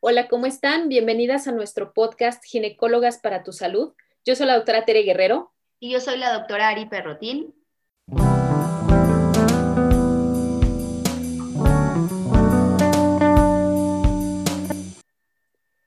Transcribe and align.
Hola, 0.00 0.28
¿cómo 0.28 0.46
están? 0.46 0.88
Bienvenidas 0.88 1.48
a 1.48 1.52
nuestro 1.52 1.92
podcast 1.92 2.44
Ginecólogas 2.44 3.18
para 3.18 3.42
tu 3.42 3.52
Salud. 3.52 3.94
Yo 4.24 4.36
soy 4.36 4.46
la 4.46 4.54
doctora 4.54 4.84
Tere 4.84 5.02
Guerrero. 5.02 5.52
Y 5.80 5.90
yo 5.90 5.98
soy 5.98 6.18
la 6.18 6.32
doctora 6.32 6.68
Ari 6.68 6.86
Perrotín. 6.86 7.52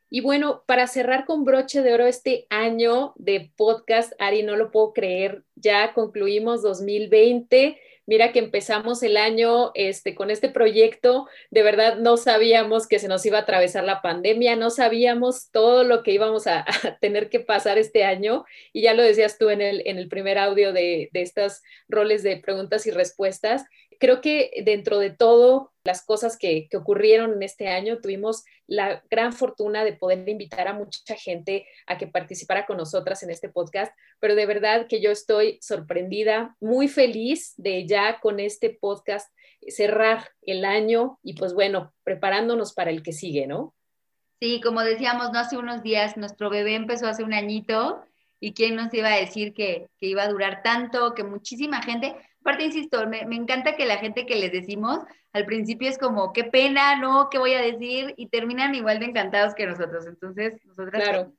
Y 0.09 0.19
bueno, 0.19 0.63
para 0.65 0.87
cerrar 0.87 1.23
con 1.23 1.45
broche 1.45 1.81
de 1.81 1.93
oro 1.93 2.05
este 2.05 2.47
año 2.49 3.13
de 3.15 3.53
podcast, 3.55 4.11
Ari, 4.19 4.43
no 4.43 4.57
lo 4.57 4.71
puedo 4.71 4.91
creer, 4.91 5.45
ya 5.55 5.93
concluimos 5.93 6.61
2020 6.61 7.79
mira 8.05 8.31
que 8.31 8.39
empezamos 8.39 9.03
el 9.03 9.17
año 9.17 9.71
este, 9.73 10.15
con 10.15 10.31
este 10.31 10.49
proyecto, 10.49 11.27
de 11.49 11.63
verdad 11.63 11.97
no 11.97 12.17
sabíamos 12.17 12.87
que 12.87 12.99
se 12.99 13.07
nos 13.07 13.25
iba 13.25 13.37
a 13.37 13.41
atravesar 13.41 13.83
la 13.83 14.01
pandemia, 14.01 14.55
no 14.55 14.69
sabíamos 14.69 15.49
todo 15.51 15.83
lo 15.83 16.03
que 16.03 16.11
íbamos 16.11 16.47
a, 16.47 16.65
tener 17.01 17.29
que 17.29 17.39
pasar 17.39 17.77
este 17.77 18.03
año 18.03 18.45
y 18.73 18.81
ya 18.81 18.93
lo 18.93 19.03
decías 19.03 19.37
tú 19.37 19.49
en 19.49 19.61
el, 19.61 19.83
en 19.85 19.97
el 19.97 20.07
primer 20.07 20.37
audio 20.37 20.73
de, 20.73 21.09
de 21.11 21.21
estos 21.21 21.61
roles 21.87 22.23
de 22.23 22.37
preguntas 22.37 22.85
y 22.87 22.91
respuestas 22.91 23.63
creo 24.01 24.19
que 24.19 24.51
dentro 24.65 24.97
de 24.97 25.11
todo 25.11 25.71
las 25.83 26.03
cosas 26.03 26.35
que, 26.35 26.67
ocurrieron 26.73 27.33
en 27.33 27.43
este 27.43 27.67
año, 27.67 27.99
tuvimos 27.99 28.43
la 28.65 29.03
gran 29.11 29.31
fortuna 29.31 29.83
de 29.83 29.93
poder 29.93 30.27
invitar 30.27 30.67
a 30.67 30.73
mucha 30.73 31.15
gente 31.15 31.67
a 31.85 31.99
que 31.99 32.07
participara 32.07 32.65
con 32.65 32.77
nosotras 32.77 33.21
en 33.21 33.29
este 33.29 33.47
podcast, 33.47 33.95
pero 34.19 34.33
de 34.33 34.47
verdad 34.47 34.87
que 34.87 35.01
yo 35.01 35.11
estoy 35.11 35.59
sorprendida, 35.61 36.55
muy 36.59 36.87
feliz 36.87 37.53
de 37.57 37.85
ya 37.85 38.19
con 38.19 38.39
este 38.39 38.71
podcast 38.71 39.31
cerrar 39.67 40.29
el 40.41 40.65
año 40.65 41.19
y 41.21 41.33
pues 41.35 41.53
bueno, 41.53 41.93
preparándonos 42.03 42.73
para 42.73 42.89
el 42.89 43.03
que 43.03 43.13
sigue, 43.13 43.45
¿no? 43.45 43.75
Sí, 44.39 44.61
como 44.61 44.81
decíamos, 44.81 45.31
no 45.31 45.37
hace 45.37 45.57
unos 45.57 45.83
días, 45.83 46.17
nuestro 46.17 46.49
bebé 46.49 46.73
empezó 46.73 47.05
hace 47.05 47.23
un 47.23 47.33
añito 47.33 48.03
y 48.41 48.53
quién 48.53 48.75
nos 48.75 48.93
iba 48.93 49.07
a 49.07 49.17
decir 49.17 49.53
que, 49.53 49.87
que 49.97 50.07
iba 50.07 50.23
a 50.23 50.29
durar 50.29 50.61
tanto, 50.63 51.13
que 51.13 51.23
muchísima 51.23 51.81
gente, 51.81 52.15
Aparte, 52.41 52.63
insisto, 52.63 53.07
me, 53.07 53.21
encanta 53.35 53.75
que 53.75 53.85
la 53.85 53.97
gente 53.97 54.25
que 54.25 54.35
les 54.35 54.51
decimos 54.51 54.99
al 55.31 55.45
principio 55.45 55.87
es 55.87 55.99
como, 55.99 56.33
qué 56.33 56.43
pena, 56.43 56.99
¿no? 56.99 57.29
¿Qué 57.29 57.37
voy 57.37 57.53
a 57.53 57.61
decir? 57.61 58.15
Y 58.17 58.27
terminan 58.27 58.73
igual 58.73 58.99
de 58.99 59.05
encantados 59.05 59.53
que 59.53 59.67
nosotros. 59.67 60.07
Entonces, 60.07 60.59
nosotras... 60.65 61.03
Claro. 61.03 61.33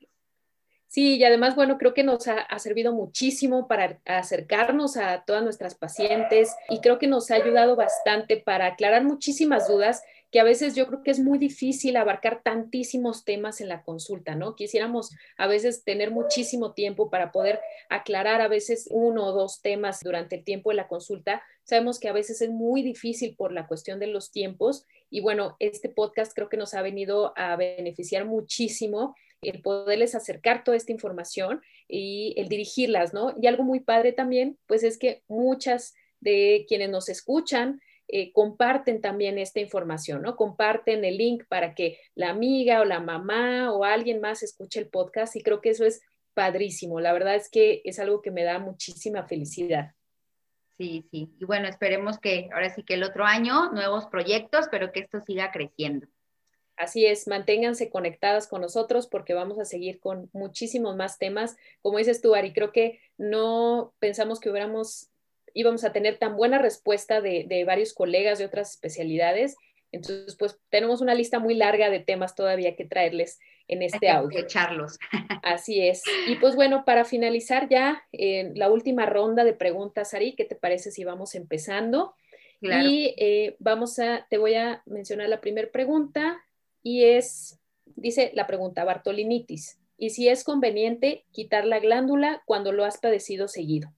Sí, 0.87 1.17
y 1.17 1.25
además, 1.25 1.57
bueno, 1.57 1.79
creo 1.79 1.95
que 1.95 2.05
nos 2.05 2.29
ha, 2.29 2.59
servido 2.59 2.93
muchísimo 2.93 3.67
para 3.67 3.99
acercarnos 4.05 4.97
a 4.97 5.25
todas 5.25 5.43
nuestras 5.43 5.75
pacientes 5.75 6.55
y 6.69 6.81
creo 6.81 6.99
que 6.99 7.07
nos 7.07 7.31
ha 7.31 7.37
ayudado 7.37 7.77
bastante 7.77 8.37
para 8.37 8.67
aclarar 8.67 9.03
muchísimas 9.03 9.69
dudas 9.69 10.03
que 10.33 10.41
a 10.41 10.45
veces 10.45 10.75
yo 10.75 10.87
creo 10.87 11.03
que 11.03 11.11
es 11.11 11.21
muy 11.21 11.39
difícil 11.39 11.95
abarcar 11.97 12.41
tantísimos 12.43 13.27
temas 13.27 13.61
en 13.61 13.69
la 13.69 13.83
consulta, 13.83 14.35
¿no? 14.35 14.57
Quisiéramos 14.57 15.15
a 15.37 15.47
veces 15.47 15.85
tener 15.85 16.11
muchísimo 16.11 16.73
tiempo 16.73 17.11
para 17.11 17.31
poder 17.33 17.61
aclarar 17.91 18.41
a 18.41 18.49
veces 18.49 18.89
uno 18.91 19.27
o 19.27 19.33
dos 19.33 19.61
temas 19.61 20.01
durante 20.03 20.37
el 20.37 20.45
tiempo 20.45 20.71
de 20.71 20.77
la 20.77 20.89
consulta. 20.89 21.43
Sabemos 21.65 22.01
que 22.01 22.09
a 22.09 22.15
veces 22.15 22.41
es 22.41 22.49
muy 22.49 22.83
difícil 22.83 23.37
por 23.37 23.53
la 23.53 23.67
cuestión 23.67 24.01
de 24.01 24.07
los 24.07 24.33
tiempos 24.33 24.87
y 25.11 25.21
bueno, 25.21 25.55
este 25.59 25.91
podcast 25.91 26.33
creo 26.35 26.49
que 26.49 26.57
nos 26.57 26.73
ha 26.73 26.81
venido 26.81 27.35
a 27.37 27.55
beneficiar 27.57 28.25
muchísimo 28.25 29.15
el 29.43 29.61
poderles 29.61 30.15
acercar 30.15 30.65
toda 30.65 30.79
esta 30.79 30.93
información 30.93 31.61
y 31.89 32.33
el 32.39 32.49
dirigirlas, 32.49 33.13
¿no? 33.13 33.35
Y 33.39 33.49
algo 33.49 33.65
muy 33.65 33.81
padre 33.81 34.13
también, 34.13 34.57
pues 34.67 34.83
es 34.83 34.97
que 34.99 35.23
muchas 35.29 35.95
de 36.21 36.65
quienes 36.69 36.89
nos 36.89 37.11
escuchan, 37.11 37.81
eh, 38.15 38.31
comparten 38.31 39.01
también 39.01 39.39
esta 39.39 39.59
información, 39.59 40.21
¿no? 40.21 40.37
Comparten 40.37 41.03
el 41.03 41.17
link 41.17 41.45
para 41.49 41.75
que 41.75 41.99
la 42.15 42.29
amiga 42.29 42.83
o 42.83 42.85
la 42.85 43.01
mamá 43.01 43.73
o 43.73 43.85
alguien 43.85 44.21
más 44.21 44.43
escuche 44.43 44.81
el 44.81 44.89
podcast 44.89 45.35
y 45.35 45.43
creo 45.43 45.63
que 45.63 45.71
eso 45.71 45.87
es 45.87 46.03
padrísimo. 46.35 47.01
La 47.01 47.15
verdad 47.15 47.37
es 47.37 47.49
que 47.49 47.81
es 47.87 47.99
algo 47.99 48.21
que 48.21 48.31
me 48.31 48.45
da 48.45 48.59
muchísima 48.59 49.27
felicidad. 49.27 49.93
Sí, 50.77 51.09
sí. 51.11 51.35
Y 51.41 51.47
bueno, 51.47 51.69
esperemos 51.69 52.19
que 52.19 52.51
ahora 52.53 52.69
sí 52.69 52.83
que 52.83 52.95
el 52.95 53.03
otro 53.03 53.25
año, 53.25 53.73
nuevos 53.73 54.05
proyectos, 54.05 54.67
pero 54.71 54.93
que 54.93 55.01
esto 55.01 55.23
siga 55.23 55.51
creciendo. 55.51 56.07
Así 56.77 57.07
es, 57.07 57.27
manténganse 57.29 57.89
conectadas 57.89 58.47
con 58.47 58.61
nosotros 58.61 59.07
porque 59.07 59.33
vamos 59.33 59.59
a 59.59 59.65
seguir 59.65 60.01
con 60.01 60.29
muchísimos 60.35 60.97
más 60.97 61.17
temas. 61.17 61.57
Como 61.81 61.97
dices 61.97 62.21
tú, 62.21 62.35
Ari, 62.35 62.53
creo 62.53 62.73
que 62.73 63.01
no 63.17 63.95
pensamos 64.01 64.39
que 64.39 64.51
hubiéramos 64.51 65.09
íbamos 65.55 65.85
a 65.85 65.93
tener 65.93 66.19
tan 66.19 66.37
buena 66.37 66.59
respuesta 66.59 67.21
de, 67.21 67.65
varios 67.67 67.93
colegas 67.93 68.39
de 68.39 68.47
otras 68.47 68.71
especialidades. 68.71 69.57
Entonces, 69.91 70.37
pues 70.37 70.59
tenemos 70.71 71.01
una 71.01 71.15
lista 71.15 71.39
muy 71.39 71.55
larga 71.55 71.91
de 71.91 72.01
temas 72.01 72.35
todavía 72.35 72.77
que 72.77 72.85
traerles 72.85 73.39
en 73.69 73.83
este 73.83 74.09
audio. 74.09 74.39
Echarlos. 74.39 74.99
Así 75.43 75.87
es. 75.87 76.03
Y 76.27 76.37
pues 76.37 76.57
bueno, 76.57 76.85
para 76.85 77.05
finalizar 77.05 77.69
ya 77.69 78.03
en 78.13 78.59
la 78.59 78.71
última 78.71 79.07
ronda 79.07 79.45
de 79.45 79.53
preguntas, 79.53 80.15
Ari, 80.15 80.35
¿qué 80.35 80.45
te 80.45 80.57
parece 80.57 80.91
si 80.91 81.05
vamos 81.05 81.35
empezando? 81.35 82.15
Y 82.63 83.15
eh, 83.19 83.57
vamos 83.59 83.99
a, 83.99 84.27
te 84.31 84.39
voy 84.39 84.55
a 84.55 84.83
mencionar 84.87 85.29
la 85.29 85.41
primera 85.41 85.69
pregunta 85.73 86.41
y 86.83 87.05
es, 87.05 87.59
dice 87.97 88.31
la 88.35 88.47
pregunta, 88.47 88.85
Bartolinitis. 88.85 89.81
¿Y 89.99 90.11
si 90.11 90.29
es 90.29 90.45
conveniente 90.45 91.25
quitar 91.33 91.65
la 91.65 91.81
glándula 91.81 92.43
cuando 92.45 92.73
lo 92.73 92.85
has 92.85 92.99
padecido 92.99 93.49
seguido? 93.49 93.93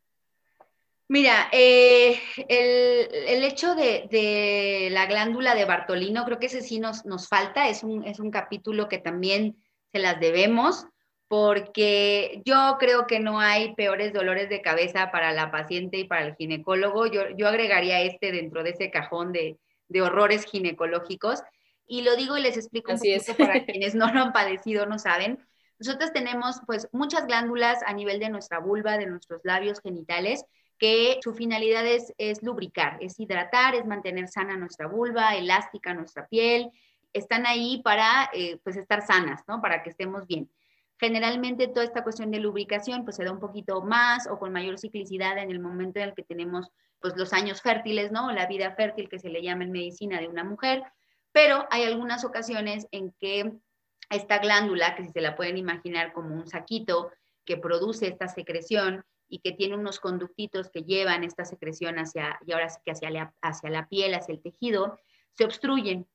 Mira, 1.14 1.48
eh, 1.52 2.20
el, 2.48 3.44
hecho 3.44 3.76
de, 3.76 4.88
la 4.90 5.06
glándula 5.06 5.54
de 5.54 5.64
Bartolino, 5.64 6.24
creo 6.24 6.40
que 6.40 6.46
ese 6.46 6.60
sí 6.60 6.80
nos, 6.80 7.06
nos 7.06 7.28
falta, 7.28 7.68
es 7.68 7.84
un, 7.84 8.02
es 8.02 8.18
un 8.18 8.32
capítulo 8.32 8.88
que 8.88 8.98
también 8.98 9.56
se 9.92 10.00
las 10.00 10.18
debemos, 10.18 10.88
porque 11.28 12.42
yo 12.44 12.78
creo 12.80 13.06
que 13.06 13.20
no 13.20 13.38
hay 13.38 13.76
peores 13.76 14.12
dolores 14.12 14.48
de 14.48 14.60
cabeza 14.60 15.12
para 15.12 15.32
la 15.32 15.52
paciente 15.52 15.98
y 15.98 16.04
para 16.08 16.26
el 16.26 16.34
ginecólogo. 16.34 17.06
Yo, 17.06 17.22
yo 17.36 17.46
agregaría 17.46 18.00
este 18.00 18.32
dentro 18.32 18.64
de 18.64 18.70
ese 18.70 18.90
cajón 18.90 19.30
de, 19.30 19.56
de 19.86 20.02
horrores 20.02 20.44
ginecológicos. 20.46 21.44
Y 21.86 22.02
lo 22.02 22.16
digo 22.16 22.36
y 22.36 22.42
les 22.42 22.56
explico 22.56 22.90
un 22.90 22.98
poquito 22.98 23.36
para 23.38 23.64
quienes 23.66 23.94
no 23.94 24.12
lo 24.12 24.20
han 24.20 24.32
padecido, 24.32 24.84
no 24.86 24.98
saben. 24.98 25.38
Nosotros 25.78 26.12
tenemos 26.12 26.56
pues 26.66 26.88
muchas 26.90 27.24
glándulas 27.28 27.84
a 27.86 27.92
nivel 27.92 28.18
de 28.18 28.30
nuestra 28.30 28.58
vulva, 28.58 28.98
de 28.98 29.06
nuestros 29.06 29.42
labios 29.44 29.80
genitales, 29.80 30.44
que 30.84 31.18
su 31.22 31.32
finalidad 31.32 31.86
es, 31.86 32.42
lubricar, 32.42 32.98
es 33.00 33.18
hidratar, 33.18 33.74
es 33.74 33.86
mantener 33.86 34.28
sana 34.28 34.54
nuestra 34.58 34.86
vulva, 34.86 35.34
elástica 35.34 35.94
nuestra 35.94 36.26
piel, 36.26 36.70
están 37.14 37.46
ahí 37.46 37.80
para 37.82 38.28
eh, 38.34 38.58
pues 38.62 38.76
estar 38.76 39.00
sanas, 39.00 39.40
¿no? 39.48 39.62
Para 39.62 39.82
que 39.82 39.88
estemos 39.88 40.26
bien. 40.26 40.50
Generalmente 41.00 41.68
toda 41.68 41.86
esta 41.86 42.02
cuestión 42.02 42.30
de 42.30 42.38
lubricación 42.38 43.04
pues 43.04 43.16
se 43.16 43.24
da 43.24 43.32
un 43.32 43.40
poquito 43.40 43.80
más 43.80 44.26
o 44.26 44.38
con 44.38 44.52
mayor 44.52 44.78
ciclicidad 44.78 45.38
en 45.38 45.50
el 45.50 45.58
momento 45.58 46.00
en 46.00 46.10
el 46.10 46.14
que 46.14 46.22
tenemos 46.22 46.68
pues 47.00 47.16
los 47.16 47.32
años 47.32 47.62
fértiles, 47.62 48.12
¿no? 48.12 48.30
La 48.30 48.44
vida 48.44 48.74
fértil 48.74 49.08
que 49.08 49.18
se 49.18 49.30
le 49.30 49.40
llama 49.40 49.64
en 49.64 49.72
medicina 49.72 50.20
de 50.20 50.28
una 50.28 50.44
mujer, 50.44 50.82
pero 51.32 51.66
hay 51.70 51.84
algunas 51.84 52.26
ocasiones 52.26 52.88
en 52.90 53.10
que 53.18 53.54
esta 54.10 54.36
glándula, 54.36 54.96
que 54.96 55.04
si 55.04 55.12
se 55.12 55.22
la 55.22 55.34
pueden 55.34 55.56
imaginar 55.56 56.12
como 56.12 56.34
un 56.34 56.46
saquito 56.46 57.10
que 57.46 57.56
produce 57.56 58.06
esta 58.06 58.28
secreción, 58.28 59.02
y 59.34 59.40
que 59.40 59.50
tiene 59.50 59.74
unos 59.74 59.98
conductitos 59.98 60.70
que 60.70 60.84
llevan 60.84 61.24
esta 61.24 61.44
secreción 61.44 61.98
hacia, 61.98 62.38
y 62.46 62.52
ahora 62.52 62.68
sí 62.68 62.78
que 62.84 62.92
hacia 62.92 63.10
la, 63.10 63.34
hacia 63.42 63.68
la 63.68 63.88
piel, 63.88 64.14
hacia 64.14 64.32
el 64.32 64.40
tejido, 64.40 64.96
se 65.32 65.44
obstruyen. 65.44 66.06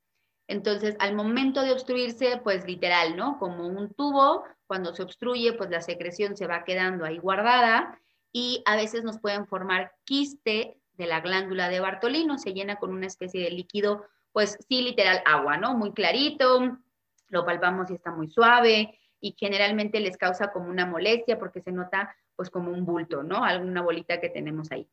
Entonces, 0.47 0.96
al 1.00 1.16
momento 1.16 1.62
de 1.62 1.74
obstruirse, 1.74 2.40
pues 2.41 2.66
literal, 2.66 3.18
¿no? 3.18 3.38
Como 3.38 3.68
un 3.68 3.94
tubo, 3.94 4.46
cuando 4.68 4.96
se 4.96 5.03
obstruye, 5.03 5.52
pues 5.52 5.69
la 5.69 5.81
secreción 5.81 6.38
se 6.38 6.47
va 6.47 6.63
quedando 6.63 7.03
ahí 7.03 7.18
guardada 7.18 8.00
y 8.31 8.63
a 8.66 8.78
veces 8.78 9.03
nos 9.03 9.19
pueden 9.19 9.46
formar 9.47 9.91
quiste 10.06 10.79
de 10.94 11.06
la 11.06 11.19
glándula 11.19 11.68
de 11.68 11.81
Bartolino, 11.81 12.38
se 12.38 12.53
llena 12.53 12.78
con 12.78 12.94
una 12.94 13.08
especie 13.08 13.44
de 13.44 13.52
líquido, 13.52 14.06
pues 14.31 14.58
sí, 14.69 14.81
literal 14.81 15.22
agua, 15.25 15.58
¿no? 15.58 15.74
Muy 15.74 15.91
clarito, 15.91 16.78
lo 17.28 17.46
palpamos 17.46 17.91
y 17.91 17.96
está 17.96 18.12
muy 18.12 18.29
suave 18.29 18.97
y 19.20 19.35
generalmente 19.38 19.99
les 19.99 20.16
causa 20.16 20.53
como 20.53 20.70
una 20.70 20.85
molestia 20.85 21.38
porque 21.38 21.59
se 21.59 21.73
nota 21.73 22.16
pues 22.40 22.50
como 22.50 22.72
un 22.72 22.86
bulto, 22.86 23.22
¿no? 23.22 23.44
Alguna 23.44 23.82
bolita 23.82 24.22
que 24.22 24.30
tenemos 24.30 24.72
ahí. 24.72 24.88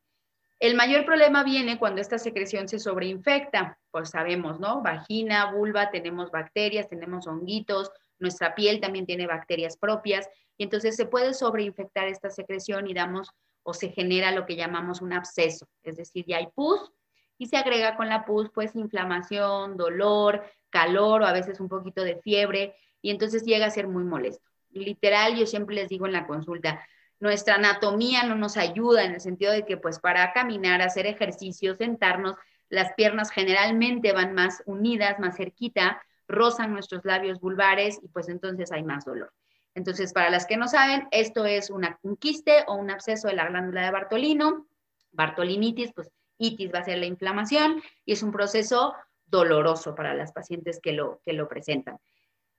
El 0.59 0.75
mayor 0.75 1.05
problema 1.05 1.45
viene 1.45 1.79
cuando 1.79 2.01
esta 2.01 2.17
secreción 2.17 2.67
se 2.67 2.77
sobreinfecta, 2.77 3.79
pues 3.89 4.09
sabemos, 4.09 4.59
¿no? 4.59 4.81
Vagina, 4.81 5.53
vulva, 5.53 5.89
tenemos 5.89 6.29
bacterias, 6.29 6.89
tenemos 6.89 7.25
honguitos, 7.25 7.89
nuestra 8.19 8.53
piel 8.53 8.81
también 8.81 9.05
tiene 9.05 9.27
bacterias 9.27 9.77
propias, 9.77 10.27
y 10.57 10.65
entonces 10.65 10.97
se 10.97 11.05
puede 11.05 11.33
sobreinfectar 11.33 12.09
esta 12.09 12.29
secreción 12.29 12.85
y 12.87 12.93
damos 12.93 13.31
o 13.63 13.73
se 13.73 13.91
genera 13.91 14.33
lo 14.33 14.45
que 14.45 14.57
llamamos 14.57 15.01
un 15.01 15.13
absceso, 15.13 15.69
es 15.83 15.95
decir, 15.95 16.25
ya 16.27 16.39
hay 16.39 16.47
pus 16.53 16.91
y 17.37 17.45
se 17.45 17.55
agrega 17.55 17.95
con 17.95 18.09
la 18.09 18.25
pus 18.25 18.49
pues 18.53 18.75
inflamación, 18.75 19.77
dolor, 19.77 20.43
calor 20.69 21.21
o 21.21 21.25
a 21.25 21.31
veces 21.31 21.61
un 21.61 21.69
poquito 21.69 22.03
de 22.03 22.17
fiebre 22.17 22.75
y 23.01 23.09
entonces 23.09 23.43
llega 23.43 23.67
a 23.67 23.71
ser 23.71 23.87
muy 23.87 24.03
molesto. 24.03 24.43
Literal, 24.71 25.37
yo 25.37 25.45
siempre 25.45 25.75
les 25.75 25.87
digo 25.87 26.07
en 26.07 26.11
la 26.11 26.27
consulta, 26.27 26.85
nuestra 27.19 27.55
anatomía 27.55 28.23
no 28.23 28.35
nos 28.35 28.57
ayuda 28.57 29.03
en 29.03 29.13
el 29.13 29.21
sentido 29.21 29.51
de 29.51 29.65
que 29.65 29.77
pues 29.77 29.99
para 29.99 30.31
caminar, 30.33 30.81
hacer 30.81 31.05
ejercicio, 31.07 31.75
sentarnos, 31.75 32.35
las 32.69 32.93
piernas 32.93 33.31
generalmente 33.31 34.11
van 34.11 34.33
más 34.33 34.61
unidas, 34.65 35.19
más 35.19 35.37
cerquita, 35.37 36.01
rozan 36.27 36.73
nuestros 36.73 37.05
labios 37.05 37.39
vulvares 37.39 37.99
y 38.03 38.09
pues 38.09 38.29
entonces 38.29 38.71
hay 38.71 38.83
más 38.83 39.05
dolor. 39.05 39.33
Entonces, 39.73 40.11
para 40.11 40.29
las 40.29 40.45
que 40.45 40.57
no 40.57 40.67
saben, 40.67 41.07
esto 41.11 41.45
es 41.45 41.69
una, 41.69 41.99
un 42.01 42.17
quiste 42.17 42.63
o 42.67 42.75
un 42.75 42.89
absceso 42.89 43.27
de 43.27 43.35
la 43.35 43.47
glándula 43.47 43.85
de 43.85 43.91
Bartolino. 43.91 44.67
Bartolinitis, 45.11 45.93
pues 45.93 46.09
itis 46.39 46.73
va 46.73 46.79
a 46.79 46.83
ser 46.83 46.97
la 46.97 47.05
inflamación 47.05 47.81
y 48.03 48.13
es 48.13 48.23
un 48.23 48.31
proceso 48.31 48.95
doloroso 49.25 49.93
para 49.95 50.13
las 50.13 50.31
pacientes 50.31 50.79
que 50.81 50.93
lo, 50.93 51.21
que 51.23 51.33
lo 51.33 51.47
presentan. 51.47 51.99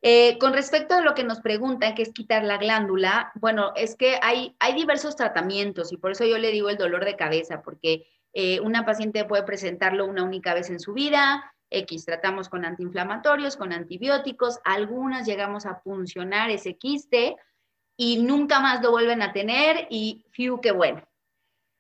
Eh, 0.01 0.39
con 0.39 0.53
respecto 0.53 0.95
a 0.95 1.01
lo 1.01 1.15
que 1.15 1.25
nos 1.25 1.41
preguntan, 1.41 1.95
que 1.95 2.03
es 2.03 2.13
quitar 2.13 2.45
la 2.45 2.59
glándula, 2.59 3.33
bueno, 3.35 3.73
es 3.75 3.97
que 3.97 4.19
hay, 4.23 4.55
hay 4.61 4.75
diversos 4.75 5.17
tratamientos 5.17 5.93
y 5.93 5.97
por 5.97 6.13
eso 6.13 6.25
yo 6.25 6.39
le 6.39 6.53
digo 6.53 6.71
el 6.71 6.77
dolor 6.77 7.05
de 7.05 7.17
cabeza, 7.17 7.63
porque 7.63 8.07
eh, 8.33 8.61
una 8.61 8.87
paciente 8.87 9.25
puede 9.25 9.43
presentarlo 9.43 10.07
una 10.07 10.23
única 10.23 10.55
vez 10.55 10.71
en 10.71 10.79
su 10.79 10.93
vida, 10.93 11.53
X, 11.71 12.05
tratamos 12.05 12.49
con 12.49 12.65
antiinflamatorios, 12.65 13.57
con 13.57 13.73
antibióticos, 13.73 14.61
algunas 14.65 15.27
llegamos 15.27 15.67
a 15.67 15.77
funcionar 15.77 16.51
ese 16.51 16.77
quiste 16.77 17.37
y 17.97 18.23
nunca 18.23 18.61
más 18.61 18.81
lo 18.83 18.93
vuelven 18.93 19.21
a 19.23 19.33
tener 19.33 19.89
y 19.91 20.25
fiu, 20.31 20.61
qué 20.61 20.71
bueno. 20.71 21.03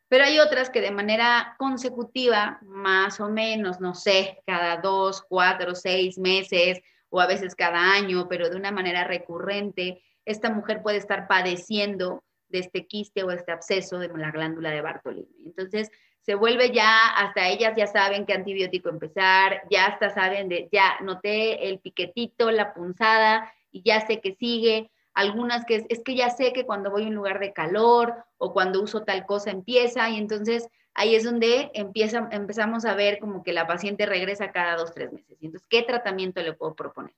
Pero 0.08 0.24
hay 0.24 0.40
otras 0.40 0.70
que 0.70 0.80
de 0.80 0.90
manera 0.90 1.54
consecutiva, 1.58 2.58
más 2.62 3.20
o 3.20 3.28
menos, 3.28 3.78
no 3.78 3.94
sé, 3.94 4.42
cada 4.46 4.78
dos, 4.78 5.22
cuatro, 5.22 5.74
seis 5.74 6.18
meses 6.18 6.80
o 7.10 7.20
a 7.20 7.26
veces 7.26 7.54
cada 7.54 7.92
año, 7.92 8.28
pero 8.28 8.50
de 8.50 8.56
una 8.56 8.70
manera 8.70 9.04
recurrente, 9.04 10.02
esta 10.24 10.50
mujer 10.50 10.82
puede 10.82 10.98
estar 10.98 11.26
padeciendo 11.26 12.22
de 12.48 12.60
este 12.60 12.86
quiste 12.86 13.22
o 13.22 13.30
este 13.30 13.52
absceso 13.52 13.98
de 13.98 14.08
la 14.08 14.30
glándula 14.30 14.70
de 14.70 14.80
Bartolini. 14.80 15.42
Entonces, 15.44 15.90
se 16.20 16.34
vuelve 16.34 16.72
ya, 16.72 17.08
hasta 17.16 17.48
ellas 17.48 17.72
ya 17.76 17.86
saben 17.86 18.26
qué 18.26 18.34
antibiótico 18.34 18.90
empezar, 18.90 19.62
ya 19.70 19.86
hasta 19.86 20.10
saben 20.10 20.48
de, 20.48 20.68
ya 20.70 20.98
noté 21.00 21.68
el 21.68 21.78
piquetito, 21.78 22.50
la 22.50 22.74
punzada 22.74 23.50
y 23.70 23.82
ya 23.82 24.06
sé 24.06 24.20
que 24.20 24.34
sigue. 24.34 24.90
Algunas 25.14 25.64
que 25.64 25.76
es, 25.76 25.86
es 25.88 26.02
que 26.04 26.14
ya 26.14 26.30
sé 26.30 26.52
que 26.52 26.66
cuando 26.66 26.90
voy 26.90 27.04
a 27.04 27.08
un 27.08 27.14
lugar 27.14 27.40
de 27.40 27.52
calor 27.52 28.14
o 28.36 28.52
cuando 28.52 28.82
uso 28.82 29.04
tal 29.04 29.24
cosa 29.24 29.50
empieza 29.50 30.10
y 30.10 30.18
entonces 30.18 30.68
ahí 30.94 31.14
es 31.14 31.24
donde 31.24 31.70
empieza, 31.74 32.28
empezamos 32.32 32.84
a 32.84 32.94
ver 32.94 33.18
como 33.18 33.42
que 33.42 33.52
la 33.52 33.66
paciente 33.66 34.06
regresa 34.06 34.52
cada 34.52 34.76
dos, 34.76 34.92
tres 34.92 35.12
meses. 35.12 35.38
Entonces, 35.40 35.66
¿qué 35.68 35.82
tratamiento 35.82 36.42
le 36.42 36.52
puedo 36.52 36.74
proponer? 36.74 37.14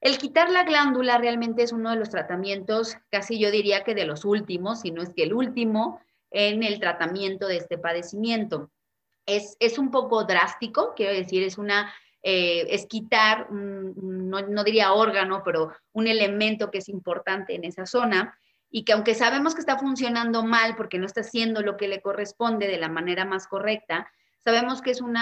El 0.00 0.18
quitar 0.18 0.50
la 0.50 0.64
glándula 0.64 1.18
realmente 1.18 1.62
es 1.62 1.72
uno 1.72 1.90
de 1.90 1.96
los 1.96 2.10
tratamientos, 2.10 2.96
casi 3.10 3.38
yo 3.38 3.50
diría 3.50 3.82
que 3.82 3.94
de 3.94 4.04
los 4.04 4.24
últimos, 4.24 4.80
si 4.80 4.92
no 4.92 5.02
es 5.02 5.12
que 5.12 5.24
el 5.24 5.32
último, 5.32 6.00
en 6.30 6.62
el 6.62 6.78
tratamiento 6.78 7.46
de 7.48 7.56
este 7.56 7.78
padecimiento. 7.78 8.70
Es, 9.26 9.56
es 9.60 9.78
un 9.78 9.90
poco 9.90 10.24
drástico, 10.24 10.94
quiero 10.94 11.12
decir, 11.12 11.42
es 11.42 11.58
una, 11.58 11.92
eh, 12.22 12.66
es 12.70 12.86
quitar, 12.86 13.50
no, 13.50 14.42
no, 14.42 14.64
diría 14.64 14.92
órgano, 14.92 15.42
pero 15.44 15.72
un 15.92 16.06
elemento 16.06 16.70
que 16.70 16.78
es 16.78 16.88
importante 16.88 17.54
en 17.54 17.64
esa 17.64 17.84
zona 17.84 18.38
y 18.70 18.84
que 18.84 18.92
aunque 18.92 19.14
sabemos 19.14 19.54
que 19.54 19.60
está 19.60 19.78
funcionando 19.78 20.44
mal 20.44 20.76
porque 20.76 20.98
no 20.98 21.06
está 21.06 21.22
haciendo 21.22 21.62
lo 21.62 21.76
que 21.76 21.88
le 21.88 22.02
corresponde 22.02 22.66
de 22.66 22.78
la 22.78 22.88
manera 22.88 23.24
más 23.24 23.46
correcta, 23.46 24.10
sabemos 24.44 24.82
que 24.82 24.90
es 24.90 25.00
un 25.00 25.16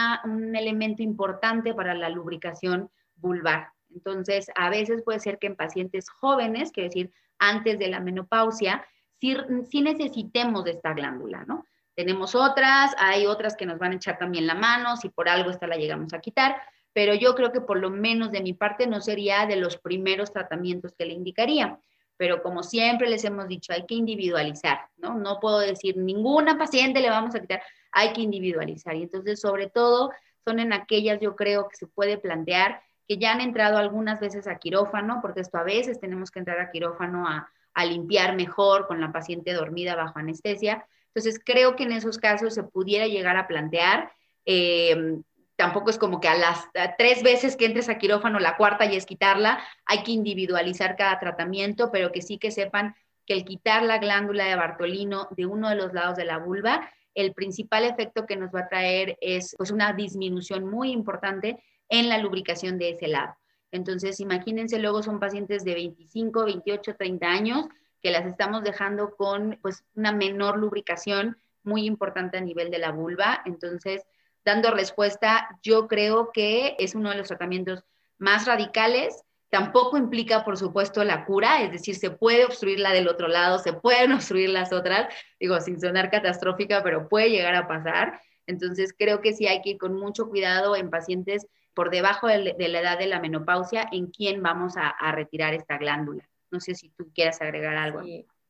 elemento 0.56 1.02
importante 1.02 1.74
para 1.74 1.94
la 1.94 2.08
lubricación 2.08 2.90
vulvar. 3.16 3.68
Entonces, 3.94 4.50
a 4.56 4.68
veces 4.68 5.02
puede 5.02 5.20
ser 5.20 5.38
que 5.38 5.46
en 5.46 5.56
pacientes 5.56 6.10
jóvenes, 6.10 6.72
quiero 6.72 6.88
decir, 6.88 7.12
antes 7.38 7.78
de 7.78 7.88
la 7.88 8.00
menopausia, 8.00 8.84
sí, 9.20 9.36
necesitemos 9.80 10.64
de 10.64 10.72
esta 10.72 10.92
glándula, 10.92 11.44
¿no? 11.46 11.64
Tenemos 11.94 12.34
otras, 12.34 12.94
hay 12.98 13.26
otras 13.26 13.56
que 13.56 13.64
nos 13.64 13.78
van 13.78 13.92
a 13.92 13.96
echar 13.96 14.18
también 14.18 14.46
la 14.46 14.54
mano, 14.54 14.96
si 14.96 15.08
por 15.08 15.28
algo 15.28 15.50
esta 15.50 15.66
la 15.66 15.76
llegamos 15.76 16.12
a 16.12 16.20
quitar, 16.20 16.60
pero 16.92 17.14
yo 17.14 17.34
creo 17.34 17.52
que 17.52 17.60
por 17.60 17.78
lo 17.78 17.90
menos 17.90 18.32
de 18.32 18.42
mi 18.42 18.52
parte 18.52 18.86
no 18.86 19.00
sería 19.00 19.46
de 19.46 19.56
los 19.56 19.78
primeros 19.78 20.32
tratamientos 20.32 20.94
que 20.94 21.06
le 21.06 21.14
indicaría. 21.14 21.78
Pero 22.16 22.42
como 22.42 22.62
siempre 22.62 23.08
les 23.08 23.24
hemos 23.24 23.48
dicho, 23.48 23.72
hay 23.72 23.84
que 23.86 23.94
individualizar, 23.94 24.80
¿no? 24.96 25.14
No 25.14 25.38
puedo 25.40 25.58
decir 25.58 25.96
ninguna 25.96 26.58
paciente 26.58 27.00
le 27.00 27.10
vamos 27.10 27.34
a 27.34 27.40
quitar, 27.40 27.62
hay 27.92 28.12
que 28.12 28.22
individualizar. 28.22 28.94
Y 28.96 29.02
entonces, 29.02 29.40
sobre 29.40 29.68
todo, 29.68 30.10
son 30.44 30.60
en 30.60 30.72
aquellas, 30.72 31.20
yo 31.20 31.36
creo 31.36 31.68
que 31.68 31.76
se 31.76 31.86
puede 31.86 32.18
plantear 32.18 32.80
que 33.08 33.18
ya 33.18 33.32
han 33.32 33.40
entrado 33.40 33.78
algunas 33.78 34.20
veces 34.20 34.46
a 34.46 34.58
quirófano, 34.58 35.20
porque 35.22 35.40
esto 35.40 35.58
a 35.58 35.62
veces 35.62 36.00
tenemos 36.00 36.30
que 36.30 36.40
entrar 36.40 36.60
a 36.60 36.70
quirófano 36.70 37.26
a, 37.26 37.50
limpiar 37.84 38.34
mejor 38.36 38.86
con 38.86 39.02
la 39.02 39.12
paciente 39.12 39.52
dormida 39.52 39.94
bajo 39.94 40.18
anestesia. 40.18 40.86
Entonces, 41.08 41.38
creo 41.44 41.76
que 41.76 41.82
en 41.82 41.92
esos 41.92 42.16
casos 42.16 42.54
se 42.54 42.62
pudiera 42.62 43.06
llegar 43.06 43.36
a 43.36 43.46
plantear, 43.46 44.10
eh, 44.46 45.18
tampoco 45.56 45.90
es 45.90 45.98
como 45.98 46.20
que 46.20 46.28
a 46.28 46.36
las 46.36 46.68
tres 46.98 47.22
veces 47.22 47.56
que 47.56 47.66
entres 47.66 47.88
a 47.88 47.98
quirófano, 47.98 48.38
la 48.38 48.56
cuarta 48.56 48.84
y 48.84 48.96
es 48.96 49.06
quitarla, 49.06 49.58
hay 49.84 50.02
que 50.02 50.12
individualizar 50.12 50.96
cada 50.96 51.18
tratamiento, 51.18 51.90
pero 51.90 52.12
que 52.12 52.22
sí 52.22 52.38
que 52.38 52.50
sepan 52.50 52.94
que 53.26 53.34
el 53.34 53.44
quitar 53.44 53.82
la 53.82 53.98
glándula 53.98 54.44
de 54.44 54.54
Bartolino 54.54 55.28
de 55.32 55.46
uno 55.46 55.68
de 55.68 55.74
los 55.74 55.92
lados 55.92 56.16
de 56.16 56.24
la 56.24 56.38
vulva, 56.38 56.88
el 57.14 57.32
principal 57.32 57.84
efecto 57.84 58.26
que 58.26 58.36
nos 58.36 58.54
va 58.54 58.60
a 58.60 58.68
traer 58.68 59.16
es 59.20 59.54
pues 59.56 59.70
una 59.70 59.92
disminución 59.94 60.68
muy 60.68 60.92
importante 60.92 61.62
en 61.88 62.08
la 62.08 62.18
lubricación 62.18 62.78
de 62.78 62.90
ese 62.90 63.08
lado. 63.08 63.34
Entonces, 63.72 64.20
imagínense, 64.20 64.78
luego 64.78 65.02
son 65.02 65.18
pacientes 65.18 65.64
de 65.64 65.74
25, 65.74 66.44
28, 66.44 66.94
30 66.96 67.26
años 67.26 67.66
que 68.02 68.10
las 68.10 68.26
estamos 68.26 68.62
dejando 68.62 69.16
con 69.16 69.58
pues 69.62 69.84
una 69.94 70.12
menor 70.12 70.58
lubricación 70.58 71.38
muy 71.64 71.84
importante 71.86 72.36
a 72.36 72.42
nivel 72.42 72.70
de 72.70 72.78
la 72.78 72.92
vulva. 72.92 73.42
Entonces, 73.44 74.06
dando 74.46 74.70
respuesta, 74.70 75.58
yo 75.60 75.88
creo 75.88 76.30
que 76.32 76.76
es 76.78 76.94
uno 76.94 77.10
de 77.10 77.16
los 77.16 77.26
tratamientos 77.26 77.82
más 78.16 78.46
radicales. 78.46 79.24
Tampoco 79.50 79.98
implica, 79.98 80.44
por 80.44 80.56
supuesto, 80.56 81.02
la 81.02 81.24
cura, 81.24 81.62
es 81.62 81.72
decir, 81.72 81.96
se 81.96 82.12
puede 82.12 82.44
obstruir 82.44 82.78
la 82.78 82.92
del 82.92 83.08
otro 83.08 83.26
lado, 83.26 83.58
se 83.58 83.72
pueden 83.72 84.12
obstruir 84.12 84.50
las 84.50 84.72
otras, 84.72 85.12
digo, 85.40 85.60
sin 85.60 85.80
sonar 85.80 86.10
catastrófica, 86.10 86.82
pero 86.84 87.08
puede 87.08 87.30
llegar 87.30 87.56
a 87.56 87.66
pasar. 87.66 88.20
Entonces, 88.46 88.94
creo 88.96 89.20
que 89.20 89.34
sí 89.34 89.48
hay 89.48 89.60
que 89.62 89.70
ir 89.70 89.78
con 89.78 89.94
mucho 89.94 90.28
cuidado 90.28 90.76
en 90.76 90.90
pacientes 90.90 91.46
por 91.74 91.90
debajo 91.90 92.28
de, 92.28 92.54
la 92.56 92.80
edad 92.80 92.98
de 92.98 93.06
la 93.08 93.20
menopausia 93.20 93.88
en 93.90 94.06
quién 94.06 94.42
vamos 94.42 94.74
a, 94.76 94.94
retirar 95.10 95.54
esta 95.54 95.76
glándula. 95.76 96.28
No 96.52 96.60
sé 96.60 96.76
si 96.76 96.90
tú 96.90 97.10
quieras 97.12 97.42
agregar 97.42 97.76
algo. 97.76 98.00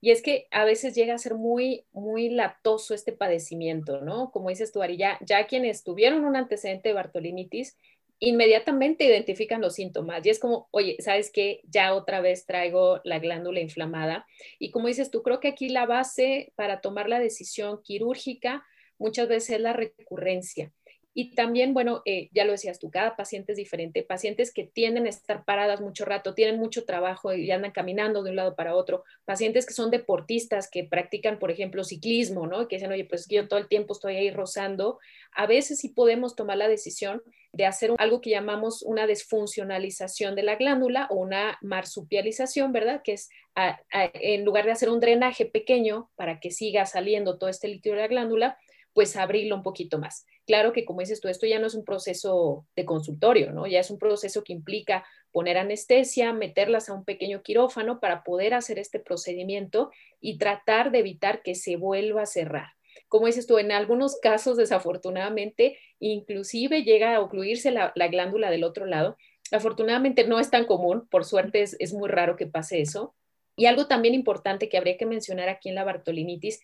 Y 0.01 0.11
es 0.11 0.23
que 0.23 0.47
a 0.51 0.65
veces 0.65 0.95
llega 0.95 1.15
a 1.15 1.19
ser 1.19 1.35
muy, 1.35 1.85
muy 1.93 2.29
latoso 2.29 2.95
este 2.95 3.13
padecimiento, 3.13 4.01
¿no? 4.01 4.31
Como 4.31 4.51
dices 4.51 4.73
tú, 4.73 4.83
Ari, 4.83 4.97
ya, 4.97 5.19
ya 5.21 5.47
quienes 5.47 5.83
tuvieron 5.83 6.25
un 6.25 6.37
antecedente 6.37 6.91
de 6.91 6.95
Bartolinitis, 6.95 7.77
inmediatamente 8.19 9.05
identifican 9.05 9.61
los 9.61 9.75
síntomas 9.75 10.25
y 10.25 10.31
es 10.31 10.39
como, 10.39 10.69
oye, 10.71 10.97
¿sabes 11.01 11.31
qué? 11.31 11.61
Ya 11.65 11.95
otra 11.95 12.21
vez 12.21 12.47
traigo 12.47 13.01
la 13.05 13.19
glándula 13.19 13.61
inflamada. 13.61 14.27
Y 14.59 14.71
como 14.71 14.89
dices 14.89 15.11
tú, 15.11 15.23
creo 15.23 15.41
que 15.41 15.49
aquí 15.49 15.69
la 15.69 15.87
base 15.87 16.53
para 16.57 16.81
tomar 16.81 17.09
la 17.09 17.19
decisión 17.19 17.83
quirúrgica 17.83 18.65
muchas 18.99 19.29
veces 19.29 19.57
es 19.57 19.61
la 19.61 19.75
recurrencia. 19.75 20.73
Y 21.19 21.31
también, 21.35 21.73
bueno, 21.73 22.03
eh, 22.05 22.29
ya 22.35 22.45
lo 22.45 22.53
decías 22.53 22.79
tú, 22.79 22.91
cada 22.91 23.17
paciente 23.17 23.53
es 23.53 23.57
diferente. 23.57 24.03
Pacientes 24.03 24.53
que 24.53 24.65
tienden 24.65 25.07
a 25.07 25.09
estar 25.09 25.47
paradas 25.47 25.81
mucho 25.81 26.05
rato, 26.05 26.35
tienen 26.35 26.59
mucho 26.61 26.85
trabajo 26.85 27.33
y 27.33 27.51
andan 27.51 27.71
caminando 27.71 28.23
de 28.23 28.29
un 28.29 28.37
lado 28.37 28.55
para 28.55 28.77
otro. 28.77 29.03
Pacientes 29.25 29.65
que 29.65 29.73
son 29.73 29.91
deportistas, 29.91 30.69
que 30.71 30.85
practican, 30.85 31.39
por 31.39 31.51
ejemplo, 31.51 31.85
ciclismo, 31.85 32.47
¿no? 32.47 32.69
Que 32.69 32.77
dicen, 32.77 32.93
oye, 32.93 33.07
pues 33.07 33.29
yo 33.29 33.49
todo 33.49 33.59
el 33.59 33.67
tiempo 33.67 33.95
estoy 33.95 34.17
ahí 34.17 34.31
rozando. 34.31 34.99
A 35.33 35.47
veces 35.47 35.79
sí 35.79 35.89
podemos 35.89 36.37
tomar 36.37 36.59
la 36.59 36.69
decisión 36.69 37.23
de 37.51 37.65
hacer 37.65 37.93
algo 37.97 38.21
que 38.21 38.29
llamamos 38.29 38.83
una 38.83 39.07
desfuncionalización 39.07 40.35
de 40.35 40.43
la 40.43 40.57
glándula 40.57 41.07
o 41.09 41.15
una 41.15 41.57
marsupialización, 41.63 42.73
¿verdad? 42.73 43.01
Que 43.03 43.15
es 43.15 43.31
en 43.55 44.45
lugar 44.45 44.67
de 44.67 44.73
hacer 44.73 44.91
un 44.91 45.01
drenaje 45.01 45.47
pequeño 45.47 46.11
para 46.15 46.41
que 46.41 46.51
siga 46.51 46.85
saliendo 46.85 47.39
todo 47.39 47.49
este 47.49 47.69
líquido 47.69 47.95
de 47.95 48.03
la 48.03 48.09
glándula, 48.09 48.59
pues 48.93 49.17
abrirlo 49.17 49.57
un 49.57 49.63
poquito 49.63 49.99
más. 49.99 50.27
Claro 50.47 50.73
que 50.73 50.85
como 50.85 51.01
dices 51.01 51.21
tú, 51.21 51.29
esto 51.29 51.45
ya 51.47 51.59
no 51.59 51.67
es 51.67 51.75
un 51.75 51.85
proceso 51.85 52.67
de 52.77 52.85
consultorio, 52.85 53.53
¿no? 53.53 53.67
Ya 53.67 53.81
es 53.81 53.91
un 53.91 53.99
proceso 53.99 54.45
que 54.45 54.53
implica 54.53 55.05
poner 55.33 55.59
anestesia, 55.59 56.33
meterlas 56.33 56.89
a 56.89 56.95
un 56.95 57.05
pequeño 57.05 57.43
quirófano 57.43 57.99
para 57.99 58.23
poder 58.23 58.55
hacer 58.55 58.79
este 58.79 59.01
procedimiento 59.01 59.91
y 60.21 60.39
tratar 60.39 60.93
de 60.93 61.01
evitar 61.01 61.43
que 61.43 61.57
se 61.57 61.77
vuelva 61.77 62.23
a 62.23 62.27
cerrar. 62.27 62.69
Como 63.09 63.27
dices 63.27 63.47
tú, 63.47 63.59
en 63.59 63.73
algunos 63.73 64.19
casos, 64.21 64.57
desafortunadamente, 64.57 65.79
inclusive 65.99 66.85
llega 66.85 67.17
a 67.17 67.21
ocluirse 67.21 67.73
la, 67.73 67.93
glándula 68.09 68.51
del 68.51 68.65
otro 68.65 68.87
lado. 68.87 69.17
Afortunadamente 69.51 70.27
no 70.27 70.39
es 70.39 70.51
tan 70.51 70.65
común, 70.65 71.09
por 71.09 71.25
suerte 71.25 71.63
es, 71.63 71.77
es 71.81 71.93
muy 71.93 72.09
raro 72.09 72.37
que 72.37 72.47
pase 72.47 72.81
eso. 72.81 73.15
Y 73.57 73.67
algo 73.67 73.89
también 73.89 74.15
importante 74.15 74.69
que 74.69 74.77
habría 74.77 74.97
que 74.97 75.07
mencionar 75.07 75.49
aquí 75.49 75.71
en 75.71 75.75
la 75.75 75.85
Bartolinitis 75.85 76.61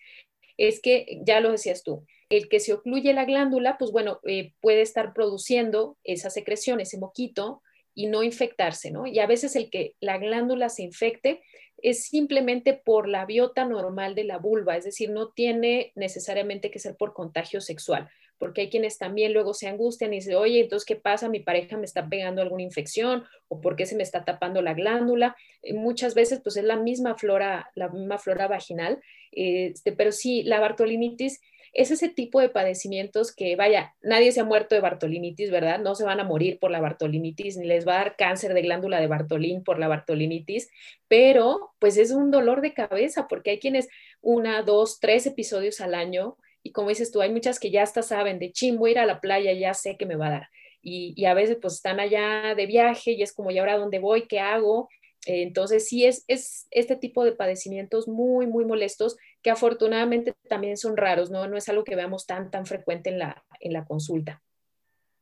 es 0.56 0.80
que, 0.80 1.20
ya 1.24 1.40
lo 1.40 1.50
decías 1.50 1.82
tú, 1.82 2.06
el 2.32 2.48
que 2.48 2.60
se 2.60 2.72
ocluye 2.72 3.12
la 3.12 3.26
glándula, 3.26 3.76
pues 3.76 3.92
bueno, 3.92 4.18
eh, 4.26 4.54
puede 4.62 4.80
estar 4.80 5.12
produciendo 5.12 5.98
esa 6.02 6.30
secreción, 6.30 6.80
ese 6.80 6.96
moquito, 6.96 7.60
y 7.94 8.06
no 8.06 8.22
infectarse, 8.22 8.90
¿no? 8.90 9.06
Y 9.06 9.18
a 9.18 9.26
veces 9.26 9.54
el 9.54 9.68
que 9.68 9.96
la 10.00 10.16
glándula 10.16 10.70
se 10.70 10.82
infecte 10.82 11.42
es 11.76 12.04
simplemente 12.04 12.72
por 12.72 13.06
la 13.06 13.26
biota 13.26 13.66
normal 13.66 14.14
de 14.14 14.24
la 14.24 14.38
vulva, 14.38 14.78
es 14.78 14.84
decir, 14.84 15.10
no 15.10 15.28
tiene 15.32 15.92
necesariamente 15.94 16.70
que 16.70 16.78
ser 16.78 16.96
por 16.96 17.12
contagio 17.12 17.60
sexual. 17.60 18.08
porque 18.38 18.62
hay 18.62 18.70
quienes 18.70 18.98
también 18.98 19.32
luego 19.32 19.54
se 19.54 19.68
angustian 19.68 20.12
y 20.12 20.16
dicen, 20.16 20.34
oye, 20.34 20.58
entonces, 20.58 20.84
¿qué 20.84 20.96
pasa? 20.96 21.28
Mi 21.28 21.38
pareja 21.38 21.76
me 21.76 21.84
está 21.84 22.08
pegando 22.08 22.42
alguna 22.42 22.64
infección 22.64 23.22
o 23.46 23.60
por 23.60 23.76
qué 23.76 23.86
se 23.86 23.94
me 23.94 24.02
está 24.02 24.24
tapando 24.24 24.60
la 24.62 24.74
glándula. 24.74 25.36
Eh, 25.62 25.74
muchas 25.74 26.14
veces, 26.14 26.40
pues 26.42 26.56
es 26.56 26.64
la 26.64 26.74
misma 26.74 27.16
flora, 27.16 27.70
la 27.76 27.88
misma 27.88 28.18
flora 28.18 28.48
vaginal, 28.48 29.00
este, 29.30 29.92
pero 29.92 30.10
sí, 30.10 30.42
la 30.42 30.58
bartolinitis 30.58 31.40
es 31.72 31.90
ese 31.90 32.08
tipo 32.08 32.40
de 32.40 32.50
padecimientos 32.50 33.34
que, 33.34 33.56
vaya, 33.56 33.94
nadie 34.02 34.30
se 34.32 34.40
ha 34.40 34.44
muerto 34.44 34.74
de 34.74 34.82
bartolinitis, 34.82 35.50
¿verdad? 35.50 35.78
No 35.80 35.94
se 35.94 36.04
van 36.04 36.20
a 36.20 36.24
morir 36.24 36.58
por 36.58 36.70
la 36.70 36.80
bartolinitis, 36.80 37.56
ni 37.56 37.66
les 37.66 37.86
va 37.88 37.94
a 37.94 37.98
dar 37.98 38.16
cáncer 38.16 38.52
de 38.52 38.62
glándula 38.62 39.00
de 39.00 39.06
Bartolín 39.06 39.64
por 39.64 39.78
la 39.78 39.88
bartolinitis, 39.88 40.68
pero 41.08 41.72
pues 41.78 41.96
es 41.96 42.10
un 42.10 42.30
dolor 42.30 42.60
de 42.60 42.74
cabeza 42.74 43.26
porque 43.26 43.50
hay 43.50 43.58
quienes 43.58 43.88
una, 44.20 44.62
dos, 44.62 45.00
tres 45.00 45.26
episodios 45.26 45.80
al 45.80 45.94
año 45.94 46.36
y 46.62 46.72
como 46.72 46.90
dices 46.90 47.10
tú, 47.10 47.20
hay 47.20 47.30
muchas 47.30 47.58
que 47.58 47.70
ya 47.70 47.82
hasta 47.82 48.02
saben 48.02 48.38
de 48.38 48.52
ching, 48.52 48.78
voy 48.78 48.90
a 48.90 48.92
ir 48.92 48.98
a 49.00 49.06
la 49.06 49.20
playa, 49.20 49.52
ya 49.52 49.74
sé 49.74 49.96
que 49.96 50.06
me 50.06 50.16
va 50.16 50.28
a 50.28 50.30
dar. 50.30 50.48
Y, 50.84 51.24
a 51.26 51.34
veces 51.34 51.58
pues 51.60 51.74
están 51.74 52.00
allá 52.00 52.54
de 52.56 52.66
viaje 52.66 53.12
y 53.12 53.22
es 53.22 53.32
como, 53.32 53.50
¿y 53.50 53.58
ahora 53.58 53.78
dónde 53.78 53.98
voy? 53.98 54.26
¿Qué 54.26 54.40
hago? 54.40 54.88
entonces, 55.24 55.86
sí 55.86 56.04
es, 56.04 56.24
es 56.26 56.66
este 56.72 56.96
tipo 56.96 57.24
de 57.24 57.30
padecimientos 57.30 58.08
muy, 58.08 58.48
muy 58.48 58.64
molestos 58.64 59.16
que 59.42 59.50
afortunadamente 59.50 60.34
también 60.48 60.76
son 60.76 60.96
raros, 60.96 61.30
¿no? 61.30 61.46
No 61.48 61.56
es 61.56 61.68
algo 61.68 61.84
que 61.84 61.96
veamos 61.96 62.26
tan, 62.26 62.50
tan 62.50 62.66
frecuente 62.66 63.10
en 63.10 63.18
la, 63.18 63.44
en 63.60 63.72
la 63.72 63.84
consulta. 63.84 64.42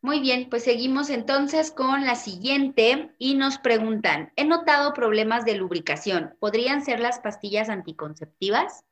Muy 0.03 0.21
bien, 0.21 0.49
pues 0.49 0.65
seguimos 0.65 1.11
entonces 1.11 1.71
con 1.71 2.07
la 2.07 2.15
siguiente 2.15 3.11
y 3.19 3.35
nos 3.35 3.59
preguntan, 3.59 4.33
he 4.37 4.47
notado 4.47 4.95
problemas 4.95 5.45
de 5.45 5.57
lubricación, 5.57 6.37
¿podrían 6.39 6.83
ser 6.83 7.01
las 7.01 7.19
pastillas 7.19 7.69
anticonceptivas? 7.69 8.85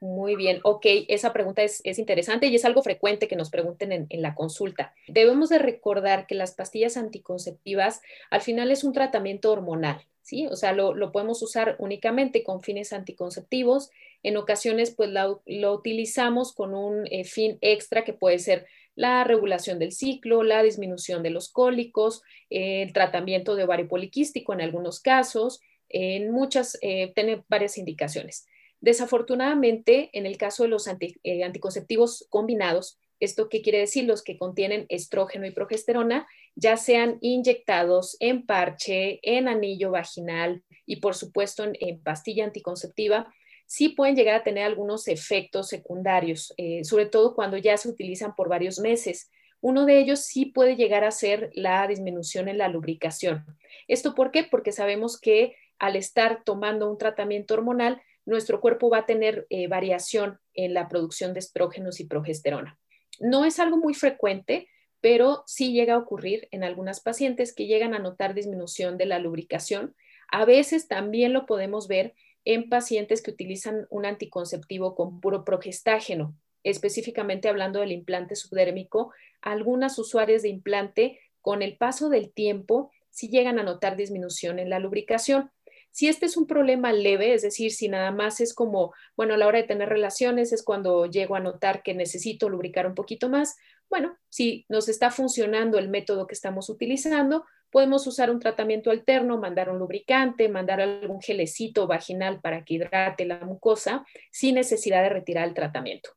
Muy 0.00 0.34
bien, 0.34 0.60
ok, 0.62 0.86
esa 1.08 1.34
pregunta 1.34 1.62
es, 1.62 1.82
interesante 1.98 2.46
y 2.46 2.54
es 2.54 2.64
algo 2.64 2.82
frecuente 2.82 3.28
que 3.28 3.36
nos 3.36 3.50
pregunten 3.50 3.92
en, 3.92 4.06
en, 4.08 4.22
la 4.22 4.34
consulta. 4.34 4.94
Debemos 5.06 5.50
de 5.50 5.58
recordar 5.58 6.26
que 6.26 6.34
las 6.34 6.54
pastillas 6.54 6.96
anticonceptivas 6.96 8.00
al 8.30 8.40
final 8.40 8.70
es 8.70 8.82
un 8.82 8.94
tratamiento 8.94 9.52
hormonal, 9.52 10.00
¿sí? 10.22 10.46
O 10.46 10.56
sea, 10.56 10.72
lo, 10.72 10.94
lo 10.94 11.12
podemos 11.12 11.42
usar 11.42 11.76
únicamente 11.78 12.42
con 12.42 12.62
fines 12.62 12.94
anticonceptivos. 12.94 13.90
En 14.22 14.38
ocasiones, 14.38 14.90
pues 14.90 15.10
lo, 15.10 15.42
lo 15.44 15.74
utilizamos 15.74 16.54
con 16.54 16.74
un 16.74 17.06
eh, 17.10 17.24
fin 17.24 17.58
extra 17.60 18.02
que 18.02 18.14
puede 18.14 18.38
ser 18.38 18.66
la 18.94 19.24
regulación 19.24 19.78
del 19.78 19.92
ciclo, 19.92 20.42
la 20.42 20.62
disminución 20.62 21.22
de 21.22 21.30
los 21.30 21.50
cólicos, 21.50 22.22
el 22.48 22.92
tratamiento 22.94 23.54
de 23.54 23.64
ovario 23.64 23.86
poliquístico 23.86 24.54
en 24.54 24.62
algunos 24.62 25.00
casos, 25.00 25.60
en 25.90 26.30
muchas, 26.30 26.78
eh, 26.80 27.12
tiene 27.14 27.42
varias 27.48 27.76
indicaciones. 27.76 28.46
Desafortunadamente, 28.80 30.10
en 30.14 30.26
el 30.26 30.38
caso 30.38 30.62
de 30.62 30.70
los 30.70 30.88
eh, 30.88 31.44
anticonceptivos 31.44 32.26
combinados, 32.30 32.98
¿esto 33.20 33.50
qué 33.50 33.60
quiere 33.60 33.78
decir? 33.78 34.04
Los 34.04 34.22
que 34.22 34.38
contienen 34.38 34.86
estrógeno 34.88 35.46
y 35.46 35.50
progesterona, 35.50 36.26
ya 36.54 36.76
sean 36.78 37.18
inyectados 37.20 38.16
en 38.20 38.46
parche, 38.46 39.20
en 39.22 39.48
anillo 39.48 39.90
vaginal 39.90 40.64
y 40.86 40.96
por 40.96 41.14
supuesto 41.14 41.64
en, 41.64 42.02
pastilla 42.02 42.44
anticonceptiva, 42.44 43.32
sí 43.66 43.90
pueden 43.90 44.16
llegar 44.16 44.34
a 44.34 44.42
tener 44.42 44.64
algunos 44.64 45.06
efectos 45.06 45.68
secundarios, 45.68 46.54
eh, 46.56 46.82
sobre 46.84 47.06
todo 47.06 47.34
cuando 47.34 47.58
ya 47.58 47.76
se 47.76 47.88
utilizan 47.88 48.34
por 48.34 48.48
varios 48.48 48.78
meses. 48.80 49.30
Uno 49.60 49.84
de 49.84 49.98
ellos 49.98 50.20
sí 50.20 50.46
puede 50.46 50.74
llegar 50.74 51.04
a 51.04 51.10
ser 51.10 51.50
la 51.52 51.86
disminución 51.86 52.48
en 52.48 52.56
la 52.56 52.68
lubricación. 52.68 53.44
¿Esto 53.88 54.14
por 54.14 54.30
qué? 54.30 54.44
Porque 54.44 54.72
sabemos 54.72 55.20
que 55.20 55.54
al 55.78 55.96
estar 55.96 56.42
tomando 56.44 56.90
un 56.90 56.98
tratamiento 56.98 57.54
hormonal, 57.54 58.02
nuestro 58.26 58.60
cuerpo 58.60 58.90
va 58.90 58.98
a 58.98 59.06
tener 59.06 59.46
eh, 59.50 59.66
variación 59.68 60.38
en 60.54 60.74
la 60.74 60.88
producción 60.88 61.32
de 61.32 61.40
estrógenos 61.40 62.00
y 62.00 62.06
progesterona. 62.06 62.78
No 63.18 63.44
es 63.44 63.58
algo 63.58 63.76
muy 63.76 63.94
frecuente, 63.94 64.68
pero 65.00 65.42
sí 65.46 65.72
llega 65.72 65.94
a 65.94 65.98
ocurrir 65.98 66.48
en 66.50 66.64
algunas 66.64 67.00
pacientes 67.00 67.54
que 67.54 67.66
llegan 67.66 67.94
a 67.94 67.98
notar 67.98 68.34
disminución 68.34 68.98
de 68.98 69.06
la 69.06 69.18
lubricación. 69.18 69.94
A 70.30 70.44
veces 70.44 70.88
también 70.88 71.32
lo 71.32 71.46
podemos 71.46 71.88
ver 71.88 72.14
en 72.44 72.68
pacientes 72.68 73.22
que 73.22 73.30
utilizan 73.30 73.86
un 73.90 74.06
anticonceptivo 74.06 74.94
con 74.94 75.20
puro 75.20 75.44
progestágeno, 75.44 76.34
específicamente 76.62 77.48
hablando 77.48 77.80
del 77.80 77.92
implante 77.92 78.36
subdérmico. 78.36 79.12
Algunas 79.42 79.98
usuarias 79.98 80.42
de 80.42 80.48
implante, 80.48 81.20
con 81.40 81.62
el 81.62 81.76
paso 81.76 82.08
del 82.08 82.32
tiempo, 82.32 82.90
sí 83.10 83.28
llegan 83.28 83.58
a 83.58 83.62
notar 83.62 83.96
disminución 83.96 84.58
en 84.58 84.70
la 84.70 84.78
lubricación. 84.78 85.50
Si 85.92 86.08
este 86.08 86.26
es 86.26 86.36
un 86.36 86.46
problema 86.46 86.92
leve, 86.92 87.34
es 87.34 87.42
decir, 87.42 87.72
si 87.72 87.88
nada 87.88 88.12
más 88.12 88.40
es 88.40 88.54
como, 88.54 88.94
bueno, 89.16 89.34
a 89.34 89.36
la 89.36 89.46
hora 89.46 89.58
de 89.58 89.66
tener 89.66 89.88
relaciones 89.88 90.52
es 90.52 90.62
cuando 90.62 91.06
llego 91.06 91.34
a 91.34 91.40
notar 91.40 91.82
que 91.82 91.94
necesito 91.94 92.48
lubricar 92.48 92.86
un 92.86 92.94
poquito 92.94 93.28
más, 93.28 93.56
bueno, 93.88 94.16
si 94.28 94.64
nos 94.68 94.88
está 94.88 95.10
funcionando 95.10 95.78
el 95.78 95.88
método 95.88 96.26
que 96.26 96.34
estamos 96.34 96.68
utilizando, 96.70 97.44
podemos 97.70 98.06
usar 98.06 98.30
un 98.30 98.38
tratamiento 98.38 98.90
alterno, 98.90 99.38
mandar 99.38 99.68
un 99.68 99.78
lubricante, 99.78 100.48
mandar 100.48 100.80
algún 100.80 101.20
gelecito 101.20 101.86
vaginal 101.86 102.40
para 102.40 102.64
que 102.64 102.74
hidrate 102.74 103.24
la 103.24 103.40
mucosa 103.40 104.04
sin 104.30 104.54
necesidad 104.56 105.02
de 105.02 105.08
retirar 105.08 105.48
el 105.48 105.54
tratamiento. 105.54 106.10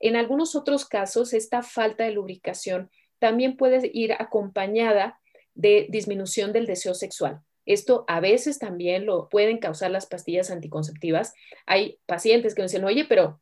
En 0.00 0.16
algunos 0.16 0.54
otros 0.54 0.86
casos, 0.86 1.32
esta 1.32 1.62
falta 1.62 2.04
de 2.04 2.12
lubricación 2.12 2.90
también 3.18 3.56
puede 3.56 3.90
ir 3.92 4.12
acompañada 4.12 5.18
de 5.54 5.86
disminución 5.90 6.52
del 6.52 6.66
deseo 6.66 6.94
sexual. 6.94 7.40
Esto 7.68 8.06
a 8.08 8.18
veces 8.18 8.58
también 8.58 9.04
lo 9.04 9.28
pueden 9.28 9.58
causar 9.58 9.90
las 9.90 10.06
pastillas 10.06 10.50
anticonceptivas. 10.50 11.34
Hay 11.66 11.98
pacientes 12.06 12.54
que 12.54 12.62
me 12.62 12.66
dicen, 12.66 12.84
oye, 12.84 13.04
pero 13.06 13.40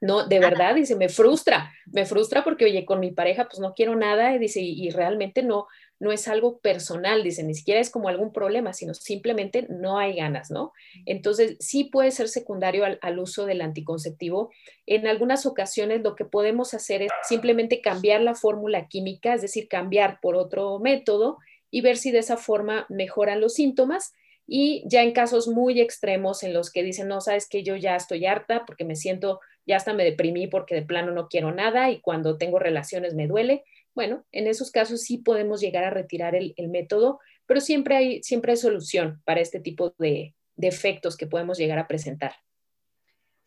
no, 0.00 0.24
de 0.28 0.38
verdad, 0.38 0.76
dice, 0.76 0.94
me 0.94 1.08
frustra, 1.08 1.72
me 1.86 2.06
frustra 2.06 2.44
porque, 2.44 2.66
oye, 2.66 2.84
con 2.84 3.00
mi 3.00 3.10
pareja, 3.10 3.48
pues 3.48 3.58
no 3.58 3.74
quiero 3.74 3.96
nada, 3.96 4.34
y 4.34 4.38
dice, 4.38 4.60
y, 4.60 4.90
realmente 4.90 5.42
no, 5.42 5.66
no 5.98 6.12
es 6.12 6.28
algo 6.28 6.58
personal, 6.58 7.24
dice, 7.24 7.42
ni 7.42 7.54
siquiera 7.54 7.80
es 7.80 7.90
como 7.90 8.08
algún 8.08 8.32
problema, 8.32 8.72
sino 8.72 8.94
simplemente 8.94 9.66
no 9.68 9.98
hay 9.98 10.14
ganas, 10.14 10.52
¿no? 10.52 10.72
Entonces, 11.06 11.56
sí 11.58 11.84
puede 11.84 12.12
ser 12.12 12.28
secundario 12.28 12.84
al, 12.84 13.00
al 13.02 13.18
uso 13.18 13.46
del 13.46 13.62
anticonceptivo. 13.62 14.52
En 14.84 15.08
algunas 15.08 15.44
ocasiones 15.44 16.02
lo 16.02 16.14
que 16.14 16.24
podemos 16.24 16.72
hacer 16.72 17.02
es 17.02 17.10
simplemente 17.26 17.80
cambiar 17.80 18.20
la 18.20 18.36
fórmula 18.36 18.86
química, 18.86 19.34
es 19.34 19.42
decir, 19.42 19.66
cambiar 19.66 20.20
por 20.20 20.36
otro 20.36 20.78
método 20.78 21.38
y 21.70 21.80
ver 21.80 21.96
si 21.96 22.10
de 22.10 22.18
esa 22.18 22.36
forma 22.36 22.86
mejoran 22.88 23.40
los 23.40 23.54
síntomas. 23.54 24.12
Y 24.46 24.84
ya 24.86 25.02
en 25.02 25.12
casos 25.12 25.48
muy 25.48 25.80
extremos 25.80 26.42
en 26.42 26.54
los 26.54 26.70
que 26.70 26.82
dicen, 26.82 27.08
no, 27.08 27.20
sabes 27.20 27.48
que 27.48 27.62
yo 27.62 27.74
ya 27.76 27.96
estoy 27.96 28.26
harta 28.26 28.64
porque 28.64 28.84
me 28.84 28.94
siento, 28.94 29.40
ya 29.66 29.76
hasta 29.76 29.92
me 29.92 30.04
deprimí 30.04 30.46
porque 30.46 30.74
de 30.74 30.82
plano 30.82 31.12
no 31.12 31.28
quiero 31.28 31.52
nada 31.52 31.90
y 31.90 32.00
cuando 32.00 32.38
tengo 32.38 32.58
relaciones 32.58 33.14
me 33.14 33.26
duele. 33.26 33.64
Bueno, 33.94 34.24
en 34.30 34.46
esos 34.46 34.70
casos 34.70 35.02
sí 35.02 35.18
podemos 35.18 35.60
llegar 35.60 35.82
a 35.82 35.90
retirar 35.90 36.36
el, 36.36 36.54
método, 36.68 37.18
pero 37.46 37.60
siempre 37.60 37.96
hay, 37.96 38.22
siempre 38.22 38.52
hay 38.52 38.56
solución 38.56 39.20
para 39.24 39.40
este 39.40 39.58
tipo 39.58 39.94
de, 39.98 40.34
de 40.54 40.68
efectos 40.68 41.16
que 41.16 41.26
podemos 41.26 41.58
llegar 41.58 41.78
a 41.78 41.88
presentar. 41.88 42.34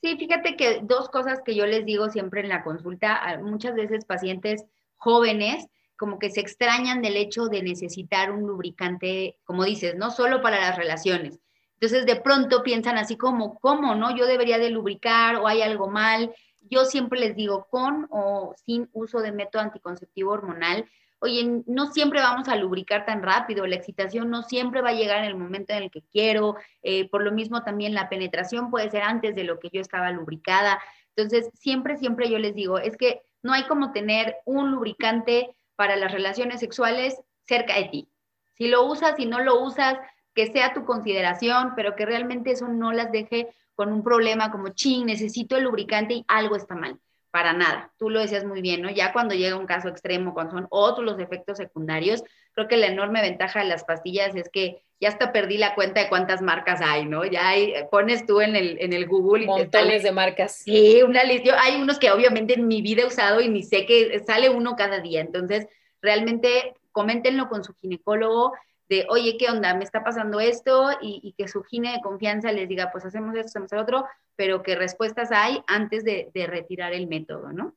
Sí, 0.01 0.15
fíjate 0.17 0.55
que 0.55 0.79
dos 0.81 1.09
cosas 1.09 1.41
que 1.43 1.55
yo 1.55 1.65
les 1.65 1.85
digo 1.85 2.09
siempre 2.09 2.41
en 2.41 2.49
la 2.49 2.63
consulta, 2.63 3.37
muchas 3.41 3.75
veces 3.75 4.05
pacientes 4.05 4.65
jóvenes 4.95 5.67
como 5.99 6.17
que 6.17 6.29
se 6.29 6.39
extrañan 6.39 7.01
del 7.01 7.17
hecho 7.17 7.47
de 7.47 7.61
necesitar 7.61 8.31
un 8.31 8.47
lubricante, 8.47 9.37
como 9.43 9.65
dices, 9.65 9.97
no 9.97 10.11
solo 10.11 10.41
para 10.41 10.61
las 10.61 10.77
relaciones. 10.77 11.41
Entonces 11.73 12.05
de 12.05 12.15
pronto 12.15 12.63
piensan 12.63 12.97
así 12.97 13.17
como, 13.17 13.59
¿cómo 13.59 13.95
no? 13.95 14.15
Yo 14.15 14.25
debería 14.25 14.57
de 14.57 14.69
lubricar 14.69 15.35
o 15.35 15.47
hay 15.47 15.61
algo 15.61 15.89
mal. 15.89 16.33
Yo 16.61 16.85
siempre 16.85 17.19
les 17.19 17.35
digo, 17.35 17.67
con 17.69 18.07
o 18.11 18.55
sin 18.65 18.89
uso 18.93 19.19
de 19.19 19.33
método 19.33 19.61
anticonceptivo 19.61 20.31
hormonal, 20.31 20.85
oye, 21.19 21.63
no 21.67 21.91
siempre 21.91 22.21
vamos 22.21 22.47
a 22.47 22.55
lubricar 22.55 23.05
tan 23.05 23.21
rápido, 23.21 23.67
la 23.67 23.75
excitación 23.75 24.29
no 24.29 24.43
siempre 24.43 24.81
va 24.81 24.91
a 24.91 24.93
llegar 24.93 25.19
en 25.19 25.25
el 25.25 25.35
momento 25.35 25.73
en 25.73 25.83
el 25.83 25.91
que 25.91 26.01
quiero, 26.01 26.55
eh, 26.81 27.09
por 27.09 27.25
lo 27.25 27.33
mismo 27.33 27.61
también 27.63 27.93
la 27.93 28.07
penetración 28.07 28.71
puede 28.71 28.89
ser 28.89 29.03
antes 29.03 29.35
de 29.35 29.43
lo 29.43 29.59
que 29.59 29.69
yo 29.69 29.81
estaba 29.81 30.11
lubricada. 30.11 30.79
Entonces, 31.13 31.49
siempre, 31.55 31.97
siempre 31.97 32.29
yo 32.29 32.39
les 32.39 32.55
digo, 32.55 32.79
es 32.79 32.95
que 32.95 33.21
no 33.43 33.51
hay 33.51 33.63
como 33.63 33.91
tener 33.91 34.37
un 34.45 34.71
lubricante 34.71 35.53
para 35.79 35.95
las 35.95 36.11
relaciones 36.11 36.59
sexuales 36.59 37.21
cerca 37.47 37.75
de 37.75 37.85
ti. 37.85 38.09
Si 38.57 38.67
lo 38.67 38.83
usas, 38.83 39.15
si 39.15 39.25
no 39.25 39.39
lo 39.39 39.61
usas, 39.61 39.97
que 40.35 40.51
sea 40.51 40.73
tu 40.73 40.83
consideración, 40.83 41.71
pero 41.73 41.95
que 41.95 42.05
realmente 42.05 42.51
eso 42.51 42.67
no 42.67 42.91
las 42.91 43.13
deje 43.13 43.47
con 43.75 43.93
un 43.93 44.03
problema 44.03 44.51
como, 44.51 44.73
ching, 44.73 45.05
necesito 45.05 45.55
el 45.55 45.63
lubricante 45.63 46.15
y 46.15 46.25
algo 46.27 46.57
está 46.57 46.75
mal. 46.75 46.99
Para 47.31 47.53
nada. 47.53 47.93
Tú 47.97 48.09
lo 48.09 48.19
decías 48.19 48.43
muy 48.43 48.61
bien, 48.61 48.81
¿no? 48.81 48.89
Ya 48.89 49.13
cuando 49.13 49.35
llega 49.35 49.55
un 49.55 49.67
caso 49.67 49.87
extremo, 49.87 50.33
cuando 50.33 50.57
son 50.57 50.67
otros 50.69 51.05
los 51.05 51.17
efectos 51.17 51.55
secundarios, 51.55 52.25
creo 52.51 52.67
que 52.67 52.75
la 52.75 52.87
enorme 52.87 53.21
ventaja 53.21 53.59
de 53.59 53.69
las 53.69 53.85
pastillas 53.85 54.35
es 54.35 54.49
que 54.49 54.83
ya 54.99 55.09
hasta 55.09 55.31
perdí 55.31 55.57
la 55.57 55.75
cuenta 55.75 56.01
de 56.01 56.09
cuántas 56.09 56.41
marcas 56.41 56.81
hay, 56.81 57.05
¿no? 57.05 57.23
Ya 57.23 57.47
hay, 57.47 57.73
pones 57.89 58.25
tú 58.25 58.41
en 58.41 58.55
el, 58.55 58.77
en 58.81 58.91
el 58.91 59.07
Google. 59.07 59.43
Y 59.43 59.47
Montones 59.47 60.03
de 60.03 60.11
marcas. 60.11 60.55
Sí, 60.55 61.01
una 61.03 61.23
lista. 61.23 61.61
Hay 61.61 61.81
unos 61.81 61.99
que 61.99 62.11
obviamente 62.11 62.55
en 62.55 62.67
mi 62.67 62.81
vida 62.81 63.03
he 63.03 63.05
usado 63.05 63.39
y 63.39 63.47
ni 63.47 63.63
sé 63.63 63.85
que 63.85 64.21
sale 64.27 64.49
uno 64.49 64.75
cada 64.75 64.99
día. 64.99 65.21
Entonces, 65.21 65.67
realmente 66.01 66.73
coméntenlo 66.91 67.47
con 67.47 67.63
su 67.63 67.73
ginecólogo 67.75 68.53
de, 68.89 69.05
oye, 69.07 69.37
¿qué 69.37 69.49
onda? 69.49 69.73
Me 69.73 69.83
está 69.83 70.03
pasando 70.03 70.39
esto 70.39 70.89
y, 71.01 71.33
que 71.37 71.47
su 71.47 71.63
gine 71.63 71.93
de 71.93 72.01
confianza 72.01 72.51
les 72.51 72.67
diga, 72.67 72.91
pues 72.91 73.05
hacemos 73.05 73.35
esto, 73.35 73.47
hacemos 73.47 73.71
el 73.71 73.79
otro, 73.79 74.05
pero 74.35 74.63
qué 74.63 74.75
respuestas 74.75 75.31
hay 75.31 75.61
antes 75.67 76.03
de, 76.03 76.31
de 76.33 76.47
retirar 76.47 76.91
el 76.93 77.07
método, 77.07 77.53
¿no? 77.53 77.75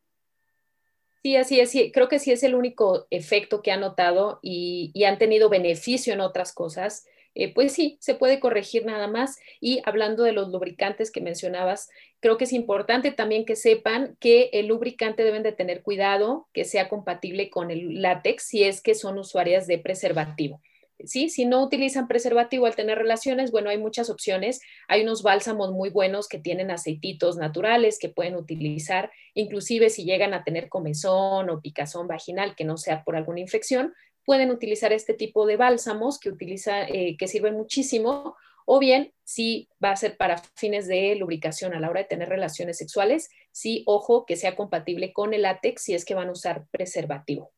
Sí, 1.23 1.37
así 1.37 1.61
es. 1.61 1.73
Creo 1.93 2.09
que 2.09 2.19
sí 2.19 2.33
es 2.33 2.43
el 2.43 2.55
único 2.57 3.07
efecto 3.11 3.63
que 3.63 3.71
han 3.71 3.81
notado 3.81 4.41
y, 4.43 4.91
y 4.93 5.05
han 5.05 5.19
tenido 5.19 5.49
beneficio 5.49 6.13
en 6.13 6.21
otras 6.21 6.53
cosas. 6.53 7.07
Eh, 7.35 7.55
pues 7.55 7.73
sí, 7.73 7.97
se 8.01 8.15
puede 8.15 8.41
corregir 8.41 8.85
nada 8.85 9.07
más. 9.07 9.39
Y 9.61 9.81
hablando 9.85 10.25
de 10.25 10.33
los 10.33 10.51
lubricantes 10.51 11.13
que 11.13 11.21
mencionabas, 11.21 11.89
creo 12.21 12.39
que 12.39 12.45
es 12.45 12.53
importante 12.53 13.13
también 13.13 13.45
que 13.45 13.55
sepan 13.55 14.17
que 14.19 14.51
el 14.53 14.67
lubricante 14.67 15.23
deben 15.23 15.45
de 15.45 15.53
tener 15.53 15.83
cuidado, 15.83 16.49
que 16.53 16.65
sea 16.65 16.89
compatible 16.89 17.51
con 17.51 17.71
el 17.71 18.03
látex 18.03 18.43
si 18.43 18.65
es 18.65 18.83
que 18.83 18.95
son 18.95 19.19
usuarias 19.19 19.69
de 19.69 19.79
preservativo. 19.79 20.61
¿Sí? 21.05 21.29
Si 21.29 21.45
no 21.45 21.63
utilizan 21.63 22.09
preservativo 22.09 22.67
al 22.67 22.75
tener 22.75 22.99
relaciones, 22.99 23.51
bueno, 23.51 23.71
hay 23.71 23.79
muchas 23.79 24.11
opciones. 24.11 24.61
Hay 24.89 25.03
unos 25.03 25.23
bálsamos 25.23 25.73
muy 25.73 25.91
buenos 25.91 26.29
que 26.29 26.39
tienen 26.39 26.71
aceititos 26.71 27.37
naturales 27.37 27.99
que 27.99 28.09
pueden 28.09 28.37
utilizar, 28.37 29.11
inclusive 29.35 29.91
si 29.91 30.05
llegan 30.05 30.35
a 30.35 30.45
tener 30.45 30.69
comezón 30.69 31.51
o 31.51 31.61
picazón 31.61 32.07
vaginal 32.07 32.55
que 32.55 32.65
no 32.65 32.77
sea 32.77 33.05
por 33.05 33.17
alguna 33.17 33.41
infección, 33.41 33.95
pueden 34.25 34.51
utilizar 34.51 34.93
este 34.93 35.15
tipo 35.15 35.47
de 35.47 35.57
bálsamos 35.57 36.19
que, 36.19 36.31
utiliza, 36.31 36.83
eh, 36.83 37.17
que 37.19 37.29
sirven 37.29 37.55
muchísimo, 37.55 38.37
o 38.65 38.79
bien 38.79 39.13
si 39.25 39.69
va 39.83 39.91
a 39.91 39.97
ser 39.97 40.17
para 40.17 40.39
fines 40.55 40.87
de 40.87 41.17
lubricación 41.17 41.75
a 41.75 41.81
la 41.81 41.91
hora 41.91 42.01
de 42.01 42.07
tener 42.07 42.29
relaciones 42.29 42.79
sexuales, 42.79 43.31
sí, 43.51 43.83
ojo, 43.87 44.25
que 44.25 44.37
sea 44.37 44.55
compatible 44.55 45.13
con 45.13 45.35
el 45.35 45.43
látex 45.43 45.83
si 45.83 45.95
es 45.95 46.05
que 46.05 46.15
van 46.15 46.29
a 46.29 46.33
usar 46.33 46.67
preservativo. 46.71 47.53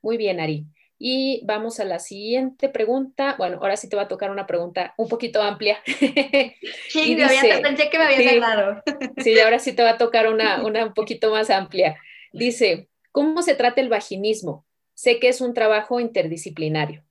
Muy 0.00 0.16
bien, 0.16 0.40
Ari. 0.40 0.66
Y 1.04 1.40
vamos 1.44 1.80
a 1.80 1.84
la 1.84 1.98
siguiente 1.98 2.68
pregunta. 2.68 3.34
Bueno, 3.36 3.58
ahora 3.60 3.76
sí 3.76 3.88
te 3.88 3.96
va 3.96 4.02
a 4.02 4.08
tocar 4.08 4.30
una 4.30 4.46
pregunta 4.46 4.94
un 4.96 5.08
poquito 5.08 5.42
amplia. 5.42 5.78
Sí, 6.88 7.16
dice, 7.16 7.58
pensé 7.60 7.90
que 7.90 7.98
me 7.98 8.04
había 8.04 8.18
sí, 8.18 8.40
sí, 9.22 9.40
ahora 9.40 9.58
sí 9.58 9.72
te 9.72 9.82
va 9.82 9.90
a 9.90 9.98
tocar 9.98 10.28
una, 10.28 10.62
una 10.64 10.84
un 10.84 10.94
poquito 10.94 11.32
más 11.32 11.50
amplia. 11.50 11.96
Dice, 12.32 12.88
¿cómo 13.10 13.42
se 13.42 13.56
trata 13.56 13.80
el 13.80 13.88
vaginismo? 13.88 14.64
sé 14.94 15.18
que 15.18 15.28
es 15.28 15.40
un 15.40 15.54
trabajo 15.54 15.98
interdisciplinario. 15.98 17.02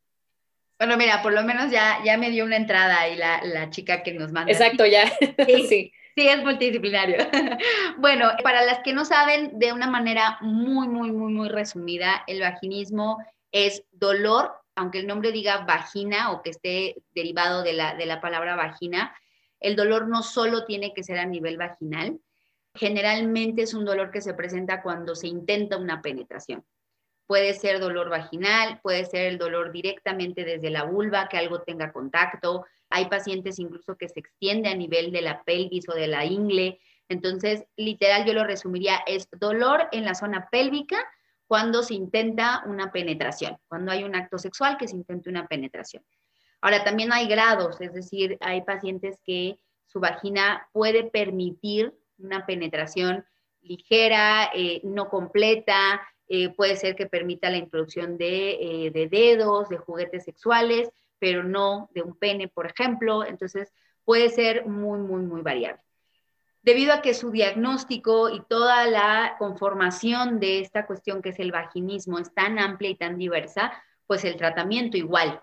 Bueno, 0.80 0.96
mira, 0.96 1.22
por 1.22 1.34
lo 1.34 1.44
menos 1.44 1.70
ya, 1.72 2.00
ya 2.06 2.18
me 2.18 2.30
dio 2.30 2.46
una 2.46 2.56
entrada 2.56 3.02
ahí 3.02 3.18
la, 3.18 3.42
la 3.44 3.70
chica 3.70 4.04
que 4.04 4.14
nos 4.14 4.32
manda. 4.32 4.54
Exacto, 4.54 4.86
ya. 4.86 5.12
Sí, 5.46 5.68
sí. 5.68 5.92
sí 6.16 6.28
es 6.30 6.42
multidisciplinario. 6.42 7.18
bueno, 7.98 8.30
para 8.44 8.64
las 8.64 8.80
que 8.80 8.94
no 8.94 9.04
saben, 9.04 9.60
de 9.60 9.74
una 9.74 9.88
manera 9.88 10.38
muy, 10.40 10.88
muy, 10.88 11.12
muy, 11.12 11.34
muy 11.34 11.50
resumida, 11.50 12.24
el 12.28 12.40
vaginismo 12.40 13.18
es 13.52 13.84
dolor, 13.92 14.52
aunque 14.76 15.00
el 15.00 15.08
nombre 15.08 15.32
diga 15.32 15.66
vagina 15.66 16.32
o 16.32 16.42
que 16.42 16.52
esté 16.52 16.96
derivado 17.14 17.64
de 17.64 17.74
la, 17.74 17.96
de 17.96 18.06
la 18.06 18.22
palabra 18.22 18.56
vagina, 18.56 19.16
el 19.60 19.76
dolor 19.76 20.08
no 20.08 20.24
solo 20.24 20.66
tiene 20.66 20.94
que 20.94 21.04
ser 21.04 21.20
a 21.20 21.26
nivel 21.26 21.58
vaginal, 21.58 22.20
generalmente 22.74 23.64
es 23.64 23.74
un 23.74 23.86
dolor 23.86 24.12
que 24.12 24.22
se 24.22 24.34
presenta 24.34 24.82
cuando 24.82 25.16
se 25.16 25.28
intenta 25.28 25.78
una 25.78 26.02
penetración. 26.02 26.66
Puede 27.28 27.54
ser 27.54 27.80
dolor 27.80 28.10
vaginal, 28.10 28.80
puede 28.82 29.06
ser 29.06 29.28
el 29.28 29.38
dolor 29.38 29.72
directamente 29.72 30.44
desde 30.44 30.70
la 30.70 30.84
vulva, 30.84 31.30
que 31.30 31.38
algo 31.38 31.62
tenga 31.62 31.94
contacto. 31.94 32.66
Hay 32.90 33.06
pacientes 33.06 33.60
incluso 33.60 33.96
que 33.96 34.10
se 34.10 34.20
extiende 34.20 34.70
a 34.70 34.76
nivel 34.76 35.12
de 35.12 35.22
la 35.22 35.44
pelvis 35.44 35.88
o 35.88 35.94
de 35.94 36.08
la 36.08 36.26
ingle. 36.26 36.80
Entonces, 37.08 37.64
literal, 37.78 38.26
yo 38.26 38.34
lo 38.34 38.44
resumiría, 38.44 38.98
es 39.06 39.30
dolor 39.32 39.88
en 39.92 40.06
la 40.06 40.16
zona 40.16 40.50
pélvica 40.52 40.98
cuando 41.52 41.84
se 41.84 41.96
intenta 41.96 42.64
una 42.66 42.94
penetración, 42.94 43.58
cuando 43.68 43.92
hay 43.92 44.06
un 44.06 44.16
acto 44.16 44.38
sexual 44.38 44.78
que 44.78 44.88
se 44.88 44.96
intenta 44.96 45.30
una 45.30 45.48
penetración. 45.48 46.02
Ahora, 46.62 46.86
también 46.86 47.12
hay 47.12 47.28
grados, 47.28 47.82
es 47.82 47.92
decir, 47.92 48.38
hay 48.40 48.62
pacientes 48.62 49.20
que 49.26 49.60
su 49.86 50.00
vagina 50.00 50.70
puede 50.72 51.04
permitir 51.04 51.94
una 52.18 52.46
penetración 52.46 53.26
ligera, 53.60 54.50
eh, 54.56 54.80
no 54.86 55.10
completa, 55.10 56.02
eh, 56.30 56.56
puede 56.56 56.78
ser 56.78 56.96
que 56.96 57.08
permita 57.08 57.50
la 57.50 57.58
introducción 57.58 58.16
eh, 58.18 58.90
de, 58.94 59.10
dedos, 59.10 59.68
de 59.68 59.76
juguetes 59.76 60.24
sexuales, 60.24 60.90
pero 61.20 61.44
no 61.44 61.90
de 61.94 62.02
un 62.02 62.18
pene, 62.18 62.48
por 62.48 62.66
ejemplo. 62.66 63.26
Entonces, 63.26 63.74
puede 64.06 64.30
ser 64.30 64.68
muy, 64.68 65.00
muy, 65.00 65.24
muy 65.24 65.42
variable. 65.42 65.82
Debido 66.64 66.94
a 66.94 67.02
que 67.02 67.14
su 67.14 67.32
diagnóstico 67.32 68.30
y 68.30 68.42
toda 68.48 68.86
la 68.88 69.36
conformación 69.40 70.40
de 70.40 70.60
esta 70.60 70.86
cuestión 70.86 71.22
que 71.22 71.30
es 71.30 71.40
el 71.40 71.52
vaginismo 71.52 72.20
es 72.20 72.34
tan 72.34 72.60
amplia 72.60 72.92
y 72.92 72.96
tan 72.96 73.18
diversa, 73.18 73.74
pues 74.06 74.24
el 74.26 74.36
tratamiento 74.36 74.96
igual. 74.96 75.42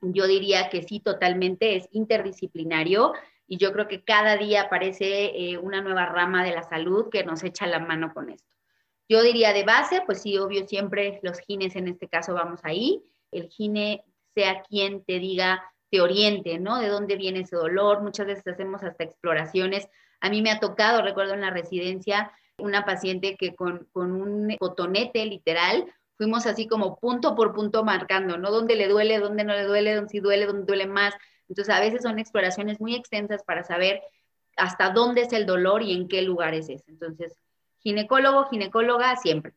Yo 0.00 0.26
diría 0.26 0.68
que 0.68 0.82
sí, 0.82 1.00
totalmente 1.00 1.74
es 1.74 1.88
interdisciplinario 1.90 3.12
y 3.48 3.56
yo 3.56 3.72
creo 3.72 3.88
que 3.88 4.04
cada 4.04 4.36
día 4.36 4.62
aparece 4.62 5.32
eh, 5.34 5.58
una 5.58 5.80
nueva 5.80 6.06
rama 6.06 6.44
de 6.44 6.52
la 6.52 6.62
salud 6.62 7.08
que 7.10 7.24
nos 7.24 7.42
echa 7.42 7.66
la 7.66 7.78
mano 7.78 8.12
con 8.12 8.30
esto. 8.30 8.48
Yo 9.08 9.22
diría 9.22 9.52
de 9.52 9.64
base, 9.64 10.02
pues 10.04 10.22
sí, 10.22 10.36
obvio, 10.38 10.66
siempre 10.66 11.20
los 11.22 11.38
gines 11.38 11.76
en 11.76 11.88
este 11.88 12.08
caso 12.08 12.34
vamos 12.34 12.60
ahí. 12.64 13.02
El 13.30 13.48
gine 13.48 14.04
sea 14.34 14.62
quien 14.62 15.04
te 15.04 15.18
diga, 15.18 15.62
te 15.90 16.00
oriente, 16.00 16.58
¿no? 16.58 16.78
De 16.78 16.88
dónde 16.88 17.16
viene 17.16 17.40
ese 17.40 17.56
dolor. 17.56 18.02
Muchas 18.02 18.26
veces 18.26 18.46
hacemos 18.46 18.82
hasta 18.82 19.04
exploraciones. 19.04 19.88
A 20.20 20.30
mí 20.30 20.42
me 20.42 20.50
ha 20.50 20.60
tocado, 20.60 21.02
recuerdo 21.02 21.34
en 21.34 21.42
la 21.42 21.50
residencia, 21.50 22.32
una 22.58 22.84
paciente 22.84 23.36
que 23.36 23.54
con, 23.54 23.86
con 23.92 24.12
un 24.12 24.56
cotonete 24.58 25.24
literal, 25.26 25.92
fuimos 26.16 26.46
así 26.46 26.66
como 26.66 26.98
punto 26.98 27.34
por 27.34 27.54
punto 27.54 27.84
marcando, 27.84 28.38
¿no? 28.38 28.50
Dónde 28.50 28.76
le 28.76 28.88
duele, 28.88 29.18
dónde 29.18 29.44
no 29.44 29.52
le 29.52 29.64
duele, 29.64 29.94
dónde 29.94 30.10
sí 30.10 30.20
duele, 30.20 30.46
dónde 30.46 30.66
duele 30.66 30.86
más. 30.86 31.14
Entonces, 31.48 31.74
a 31.74 31.80
veces 31.80 32.02
son 32.02 32.18
exploraciones 32.18 32.80
muy 32.80 32.94
extensas 32.94 33.42
para 33.44 33.62
saber 33.62 34.02
hasta 34.56 34.90
dónde 34.90 35.22
es 35.22 35.32
el 35.32 35.46
dolor 35.46 35.82
y 35.82 35.92
en 35.92 36.08
qué 36.08 36.22
lugares 36.22 36.68
es. 36.68 36.82
Entonces, 36.88 37.36
ginecólogo, 37.80 38.48
ginecóloga, 38.48 39.16
siempre. 39.16 39.52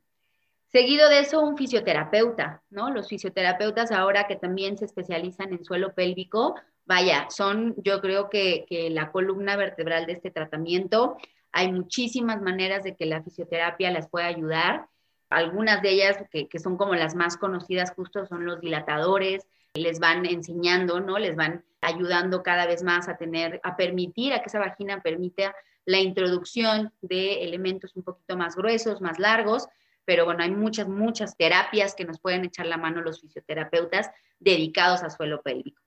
Seguido 0.68 1.10
de 1.10 1.22
eso, 1.22 1.42
un 1.42 1.58
fisioterapeuta, 1.58 2.62
¿no? 2.70 2.92
Los 2.92 3.08
fisioterapeutas 3.08 3.92
ahora 3.92 4.28
que 4.28 4.36
también 4.36 4.78
se 4.78 4.86
especializan 4.86 5.52
en 5.52 5.64
suelo 5.64 5.94
pélvico, 5.96 6.56
vaya, 6.90 7.28
son 7.30 7.76
yo 7.78 8.02
creo 8.02 8.30
que, 8.30 8.66
la 8.92 9.12
columna 9.12 9.56
vertebral 9.56 10.08
de 10.08 10.14
este 10.14 10.32
tratamiento. 10.32 11.18
Hay 11.52 11.72
muchísimas 11.72 12.42
maneras 12.42 12.84
de 12.84 12.96
que 12.96 13.06
la 13.06 13.22
fisioterapia 13.22 13.92
las 13.92 14.10
pueda 14.10 14.26
ayudar. 14.26 14.88
Algunas 15.30 15.84
de 15.84 15.92
ellas 15.92 16.18
que, 16.32 16.50
que 16.50 16.58
son 16.58 16.78
como 16.78 16.96
las 16.96 17.14
más 17.14 17.38
conocidas 17.38 17.94
justo 17.96 18.26
son 18.26 18.44
los 18.46 18.60
dilatadores, 18.60 19.46
les 19.76 20.00
van 20.00 20.26
enseñando, 20.26 21.00
¿no? 21.00 21.20
Les 21.20 21.36
van 21.36 21.64
ayudando 21.80 22.42
cada 22.42 22.66
vez 22.66 22.82
más 22.82 23.08
a 23.08 23.18
tener, 23.18 23.62
a 23.64 23.78
permitir, 23.78 24.34
a 24.34 24.40
que 24.40 24.48
esa 24.48 24.58
vagina 24.58 25.02
permita 25.02 25.56
la 25.86 26.00
introducción 26.00 26.92
de 27.02 27.44
elementos 27.44 27.96
un 27.96 28.02
poquito 28.02 28.36
más 28.36 28.56
gruesos, 28.56 29.00
más 29.00 29.20
largos, 29.20 29.68
pero 30.06 30.26
bueno, 30.26 30.44
hay 30.44 30.52
muchas, 30.52 30.88
muchas 30.88 31.38
terapias 31.38 31.94
que 31.94 32.06
nos 32.06 32.20
pueden 32.20 32.46
echar 32.46 32.66
la 32.66 32.78
mano 32.78 33.02
los 33.02 33.22
fisioterapeutas 33.22 34.10
dedicados 34.40 35.04
a 35.04 35.12
suelo 35.12 35.44
pélvico. 35.44 35.84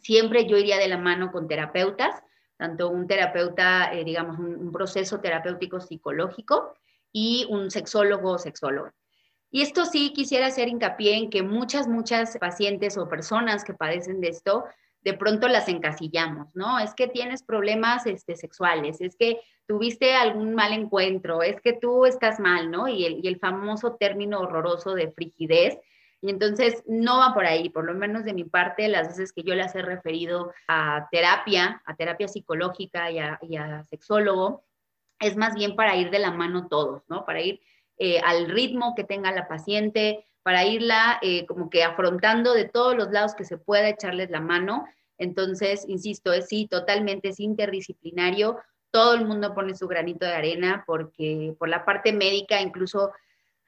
Siempre 0.00 0.46
yo 0.46 0.56
iría 0.56 0.78
de 0.78 0.88
la 0.88 0.98
mano 0.98 1.30
con 1.32 1.48
terapeutas, 1.48 2.22
tanto 2.56 2.90
un 2.90 3.06
terapeuta, 3.06 3.92
eh, 3.92 4.04
digamos, 4.04 4.38
un, 4.38 4.72
proceso 4.72 5.20
terapéutico 5.20 5.80
psicológico 5.80 6.74
y 7.12 7.46
un 7.50 7.70
sexólogo 7.70 8.32
o 8.32 8.38
sexóloga. 8.38 8.92
Y 9.50 9.62
esto 9.62 9.86
sí 9.86 10.12
quisiera 10.12 10.46
hacer 10.46 10.68
hincapié 10.68 11.16
en 11.16 11.30
que 11.30 11.42
muchas, 11.42 11.88
muchas 11.88 12.36
pacientes 12.38 12.98
o 12.98 13.08
personas 13.08 13.64
que 13.64 13.74
padecen 13.74 14.20
de 14.20 14.28
esto 14.28 14.64
de 15.02 15.14
pronto 15.14 15.48
las 15.48 15.68
encasillamos, 15.68 16.54
¿no? 16.54 16.78
Es 16.78 16.92
que 16.94 17.06
tienes 17.06 17.42
problemas 17.42 18.04
este, 18.06 18.36
sexuales, 18.36 19.00
es 19.00 19.16
que 19.16 19.40
tuviste 19.66 20.14
algún 20.14 20.54
mal 20.54 20.72
encuentro, 20.72 21.42
es 21.42 21.60
que 21.60 21.72
tú 21.72 22.04
estás 22.04 22.40
mal, 22.40 22.70
¿no? 22.70 22.88
Y 22.88 23.04
el, 23.04 23.24
y 23.24 23.28
el 23.28 23.38
famoso 23.38 23.94
término 23.94 24.40
horroroso 24.40 24.94
de 24.94 25.12
frigidez. 25.12 25.78
Y 26.20 26.30
entonces 26.30 26.82
no 26.86 27.18
va 27.18 27.32
por 27.32 27.46
ahí, 27.46 27.68
por 27.68 27.84
lo 27.84 27.94
menos 27.94 28.24
de 28.24 28.34
mi 28.34 28.44
parte, 28.44 28.88
las 28.88 29.08
veces 29.08 29.32
que 29.32 29.44
yo 29.44 29.54
las 29.54 29.74
he 29.76 29.82
referido 29.82 30.52
a 30.66 31.08
terapia, 31.12 31.80
a 31.84 31.94
terapia 31.94 32.26
psicológica 32.26 33.10
y 33.10 33.18
a, 33.56 33.84
sexólogo, 33.84 34.64
es 35.20 35.36
más 35.36 35.54
bien 35.54 35.76
para 35.76 35.96
ir 35.96 36.10
de 36.10 36.18
la 36.18 36.32
mano 36.32 36.66
todos, 36.68 37.02
¿no? 37.08 37.24
Para 37.24 37.40
ir 37.40 37.60
eh, 37.98 38.20
al 38.20 38.48
ritmo 38.50 38.94
que 38.96 39.04
tenga 39.04 39.30
la 39.30 39.46
paciente, 39.46 40.26
para 40.42 40.64
irla 40.64 41.18
eh, 41.22 41.46
como 41.46 41.70
que 41.70 41.84
afrontando 41.84 42.52
de 42.52 42.64
todos 42.64 42.96
los 42.96 43.10
lados 43.10 43.34
que 43.34 43.44
se 43.44 43.58
pueda 43.58 43.88
echarles 43.88 44.30
la 44.30 44.40
mano. 44.40 44.86
Entonces, 45.18 45.84
insisto, 45.88 46.32
es 46.32 46.48
sí, 46.48 46.66
totalmente 46.66 47.28
es 47.28 47.40
interdisciplinario. 47.40 48.58
Todo 48.90 49.14
el 49.14 49.24
mundo 49.24 49.54
pone 49.54 49.74
su 49.74 49.86
granito 49.86 50.24
de 50.24 50.32
arena 50.32 50.84
porque 50.86 51.54
por 51.58 51.68
la 51.68 51.84
parte 51.84 52.12
médica 52.12 52.60
incluso 52.60 53.12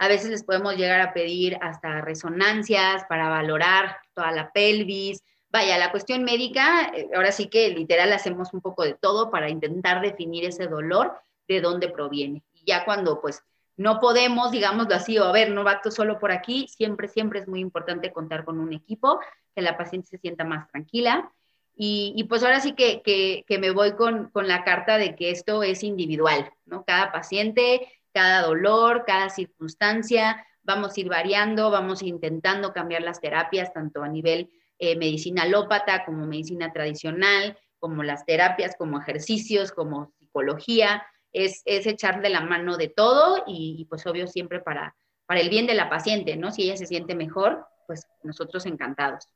a 0.00 0.08
veces 0.08 0.30
les 0.30 0.44
podemos 0.44 0.76
llegar 0.76 1.02
a 1.02 1.12
pedir 1.12 1.58
hasta 1.60 2.00
resonancias 2.00 3.04
para 3.04 3.28
valorar 3.28 3.98
toda 4.14 4.32
la 4.32 4.50
pelvis. 4.50 5.22
Vaya, 5.50 5.76
la 5.76 5.90
cuestión 5.90 6.24
médica, 6.24 6.90
eh, 6.94 7.10
ahora 7.14 7.32
sí 7.32 7.48
que 7.48 7.68
literal 7.68 8.10
hacemos 8.14 8.54
un 8.54 8.62
poco 8.62 8.82
de 8.82 8.94
todo 8.94 9.30
para 9.30 9.50
intentar 9.50 10.00
definir 10.00 10.46
ese 10.46 10.68
dolor, 10.68 11.20
de 11.46 11.60
dónde 11.60 11.90
proviene. 11.90 12.42
Y 12.54 12.64
ya 12.64 12.86
cuando 12.86 13.20
pues 13.20 13.42
no 13.76 14.00
podemos, 14.00 14.50
digámoslo 14.50 14.94
así, 14.94 15.18
o 15.18 15.24
a 15.24 15.32
ver, 15.32 15.50
no 15.50 15.64
va 15.64 15.82
solo 15.90 16.18
por 16.18 16.32
aquí, 16.32 16.66
siempre, 16.68 17.06
siempre 17.06 17.40
es 17.40 17.46
muy 17.46 17.60
importante 17.60 18.10
contar 18.10 18.46
con 18.46 18.58
un 18.58 18.72
equipo, 18.72 19.20
que 19.54 19.60
la 19.60 19.76
paciente 19.76 20.08
se 20.08 20.18
sienta 20.18 20.44
más 20.44 20.66
tranquila. 20.68 21.30
Y, 21.76 22.24
pues 22.24 22.42
ahora 22.42 22.60
sí 22.60 22.72
que, 22.74 23.44
me 23.58 23.70
voy 23.70 23.92
con, 23.92 24.30
la 24.34 24.64
carta 24.64 24.96
de 24.96 25.14
que 25.14 25.30
esto 25.30 25.62
es 25.62 25.82
individual, 25.82 26.50
¿no? 26.66 26.84
Cada 26.84 27.10
paciente 27.10 27.86
cada 28.12 28.42
dolor, 28.42 29.04
cada 29.06 29.28
circunstancia, 29.28 30.44
vamos 30.62 30.96
a 30.96 31.00
ir 31.00 31.08
variando, 31.08 31.70
vamos 31.70 32.02
intentando 32.02 32.72
cambiar 32.72 33.02
las 33.02 33.20
terapias, 33.20 33.72
tanto 33.72 34.02
a 34.02 34.08
nivel 34.08 34.50
eh, 34.78 34.96
medicina 34.96 35.42
alópata 35.42 36.04
como 36.04 36.26
medicina 36.26 36.72
tradicional, 36.72 37.58
como 37.78 38.02
las 38.02 38.24
terapias, 38.24 38.76
como 38.76 39.00
ejercicios, 39.00 39.72
como 39.72 40.12
psicología, 40.18 41.02
es, 41.32 41.62
es 41.64 41.86
echar 41.86 42.22
de 42.22 42.28
la 42.28 42.40
mano 42.40 42.76
de 42.76 42.88
todo 42.88 43.44
y, 43.46 43.86
pues 43.88 44.06
obvio 44.06 44.26
siempre 44.26 44.60
para, 44.60 44.94
para 45.26 45.40
el 45.40 45.48
bien 45.48 45.66
de 45.66 45.74
la 45.74 45.88
paciente, 45.88 46.36
¿no? 46.36 46.50
Si 46.50 46.62
ella 46.62 46.76
se 46.76 46.86
siente 46.86 47.14
mejor, 47.14 47.66
pues 47.86 48.06
nosotros 48.22 48.66
encantados. 48.66 49.26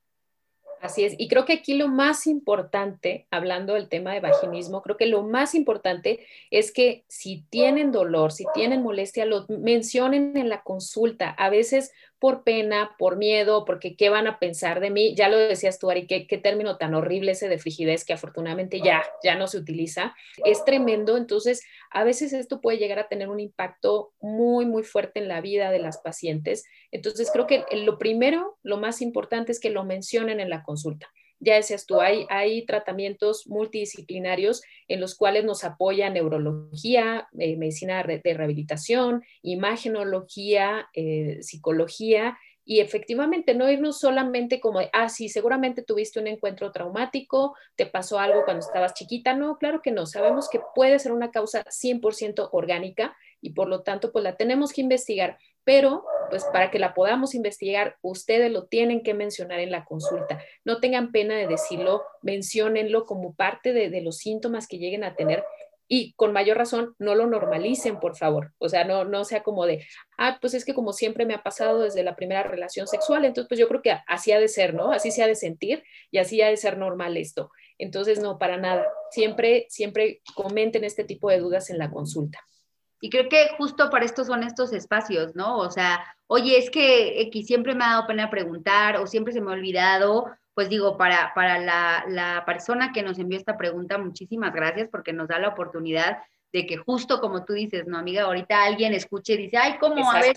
Así 0.80 1.04
es, 1.04 1.14
y 1.16 1.28
creo 1.28 1.46
que 1.46 1.54
aquí 1.54 1.74
lo 1.74 1.88
más 1.88 2.26
importante, 2.26 3.26
hablando 3.30 3.74
del 3.74 3.88
tema 3.88 4.12
de 4.12 4.20
vaginismo, 4.20 4.82
creo 4.82 4.96
que 4.96 5.06
lo 5.06 5.22
más 5.22 5.54
importante 5.54 6.26
es 6.50 6.72
que 6.72 7.04
si 7.08 7.44
tienen 7.48 7.90
dolor, 7.90 8.32
si 8.32 8.44
tienen 8.52 8.82
molestia, 8.82 9.24
lo 9.24 9.46
mencionen 9.48 10.36
en 10.36 10.48
la 10.48 10.62
consulta. 10.62 11.30
A 11.30 11.48
veces 11.48 11.92
por 12.24 12.42
pena, 12.42 12.96
por 12.98 13.18
miedo, 13.18 13.66
porque 13.66 13.96
qué 13.96 14.08
van 14.08 14.26
a 14.26 14.38
pensar 14.38 14.80
de 14.80 14.88
mí. 14.88 15.14
Ya 15.14 15.28
lo 15.28 15.36
decías 15.36 15.78
tú, 15.78 15.90
Ari, 15.90 16.06
qué, 16.06 16.26
qué 16.26 16.38
término 16.38 16.78
tan 16.78 16.94
horrible 16.94 17.32
ese 17.32 17.50
de 17.50 17.58
frigidez 17.58 18.02
que 18.06 18.14
afortunadamente 18.14 18.80
ya, 18.80 19.04
ya 19.22 19.34
no 19.34 19.46
se 19.46 19.58
utiliza. 19.58 20.14
Es 20.42 20.64
tremendo, 20.64 21.18
entonces 21.18 21.66
a 21.90 22.02
veces 22.02 22.32
esto 22.32 22.62
puede 22.62 22.78
llegar 22.78 22.98
a 22.98 23.08
tener 23.08 23.28
un 23.28 23.40
impacto 23.40 24.14
muy, 24.22 24.64
muy 24.64 24.84
fuerte 24.84 25.20
en 25.20 25.28
la 25.28 25.42
vida 25.42 25.70
de 25.70 25.80
las 25.80 25.98
pacientes. 25.98 26.64
Entonces 26.90 27.30
creo 27.30 27.46
que 27.46 27.66
lo 27.72 27.98
primero, 27.98 28.56
lo 28.62 28.78
más 28.78 29.02
importante 29.02 29.52
es 29.52 29.60
que 29.60 29.68
lo 29.68 29.84
mencionen 29.84 30.40
en 30.40 30.48
la 30.48 30.62
consulta 30.62 31.12
ya 31.40 31.56
decías 31.56 31.86
tú, 31.86 32.00
hay, 32.00 32.66
tratamientos 32.66 33.46
multidisciplinarios 33.46 34.62
en 34.88 35.00
los 35.00 35.14
cuales 35.14 35.44
nos 35.44 35.64
apoya 35.64 36.10
neurología, 36.10 37.28
eh, 37.38 37.56
medicina 37.56 38.02
de 38.02 38.34
rehabilitación, 38.34 39.22
imagenología, 39.42 40.88
eh, 40.94 41.38
psicología, 41.42 42.38
y 42.66 42.80
efectivamente 42.80 43.54
no 43.54 43.70
irnos 43.70 44.00
solamente 44.00 44.58
como, 44.58 44.80
ah, 44.92 45.08
sí, 45.10 45.28
seguramente 45.28 45.82
tuviste 45.82 46.18
un 46.18 46.26
encuentro 46.26 46.72
traumático, 46.72 47.54
te 47.76 47.84
pasó 47.84 48.18
algo 48.18 48.44
cuando 48.44 48.64
estabas 48.66 48.94
chiquita. 48.94 49.34
No, 49.34 49.58
claro 49.58 49.82
que 49.82 49.90
no. 49.90 50.06
Sabemos 50.06 50.48
que 50.48 50.60
puede 50.74 50.98
ser 50.98 51.12
una 51.12 51.30
causa 51.30 51.62
100% 51.64 52.48
orgánica 52.52 53.14
y 53.42 53.50
por 53.50 53.68
lo 53.68 53.82
tanto, 53.82 54.12
pues 54.12 54.22
la 54.22 54.36
tenemos 54.36 54.72
que 54.72 54.80
investigar 54.80 55.38
pero 55.64 56.04
pues 56.30 56.44
para 56.44 56.70
que 56.70 56.78
la 56.78 56.94
podamos 56.94 57.34
investigar, 57.34 57.96
ustedes 58.02 58.50
lo 58.50 58.64
tienen 58.66 59.02
que 59.02 59.14
mencionar 59.14 59.60
en 59.60 59.70
la 59.70 59.84
consulta. 59.84 60.42
No 60.64 60.80
tengan 60.80 61.12
pena 61.12 61.36
de 61.36 61.46
decirlo, 61.46 62.02
menciónenlo 62.22 63.04
como 63.04 63.34
parte 63.34 63.72
de, 63.72 64.00
los 64.00 64.18
síntomas 64.18 64.66
que 64.66 64.78
lleguen 64.78 65.04
a 65.04 65.14
tener 65.14 65.44
y 65.86 66.14
con 66.14 66.32
mayor 66.32 66.56
razón 66.56 66.94
no 66.98 67.14
lo 67.14 67.26
normalicen, 67.26 68.00
por 68.00 68.16
favor. 68.16 68.52
O 68.58 68.68
sea, 68.68 68.84
no, 68.84 69.04
no 69.04 69.24
sea 69.24 69.42
como 69.42 69.66
de, 69.66 69.86
ah, 70.18 70.38
pues 70.40 70.54
es 70.54 70.64
que 70.64 70.74
como 70.74 70.92
siempre 70.92 71.26
me 71.26 71.34
ha 71.34 71.42
pasado 71.42 71.80
desde 71.80 72.02
la 72.02 72.16
primera 72.16 72.42
relación 72.42 72.86
sexual, 72.86 73.24
entonces 73.24 73.48
pues 73.48 73.60
yo 73.60 73.68
creo 73.68 73.82
que 73.82 73.94
así 74.06 74.32
ha 74.32 74.40
de 74.40 74.48
ser, 74.48 74.74
¿no? 74.74 74.92
Así 74.92 75.10
se 75.10 75.22
ha 75.22 75.26
de 75.26 75.36
sentir 75.36 75.84
y 76.10 76.18
así 76.18 76.40
ha 76.42 76.48
de 76.48 76.56
ser 76.56 76.78
normal 76.78 77.16
esto. 77.16 77.50
Entonces, 77.78 78.20
no, 78.20 78.38
para 78.38 78.56
nada. 78.56 78.86
Siempre, 79.10 79.66
siempre 79.68 80.20
comenten 80.34 80.84
este 80.84 81.04
tipo 81.04 81.28
de 81.30 81.38
dudas 81.38 81.70
en 81.70 81.78
la 81.78 81.90
consulta. 81.90 82.40
Y 83.04 83.10
creo 83.10 83.28
que 83.28 83.50
justo 83.58 83.90
para 83.90 84.06
esto 84.06 84.24
son 84.24 84.44
estos 84.44 84.72
espacios, 84.72 85.36
¿no? 85.36 85.58
O 85.58 85.70
sea, 85.70 86.02
oye, 86.26 86.56
es 86.56 86.70
que 86.70 87.20
X 87.20 87.46
siempre 87.46 87.74
me 87.74 87.84
ha 87.84 87.88
dado 87.90 88.06
pena 88.06 88.30
preguntar 88.30 88.96
o 88.96 89.06
siempre 89.06 89.34
se 89.34 89.42
me 89.42 89.50
ha 89.50 89.54
olvidado. 89.54 90.30
Pues 90.54 90.70
digo, 90.70 90.96
para, 90.96 91.34
para 91.34 91.58
la, 91.58 92.06
la 92.08 92.44
persona 92.46 92.92
que 92.94 93.02
nos 93.02 93.18
envió 93.18 93.36
esta 93.36 93.58
pregunta, 93.58 93.98
muchísimas 93.98 94.54
gracias 94.54 94.88
porque 94.88 95.12
nos 95.12 95.28
da 95.28 95.38
la 95.38 95.48
oportunidad 95.48 96.16
de 96.50 96.64
que 96.64 96.78
justo 96.78 97.20
como 97.20 97.44
tú 97.44 97.52
dices, 97.52 97.86
no, 97.86 97.98
amiga, 97.98 98.22
ahorita 98.22 98.64
alguien 98.64 98.94
escuche 98.94 99.34
y 99.34 99.36
dice, 99.36 99.58
ay, 99.58 99.76
¿cómo? 99.78 100.10
A 100.10 100.20
ver, 100.20 100.34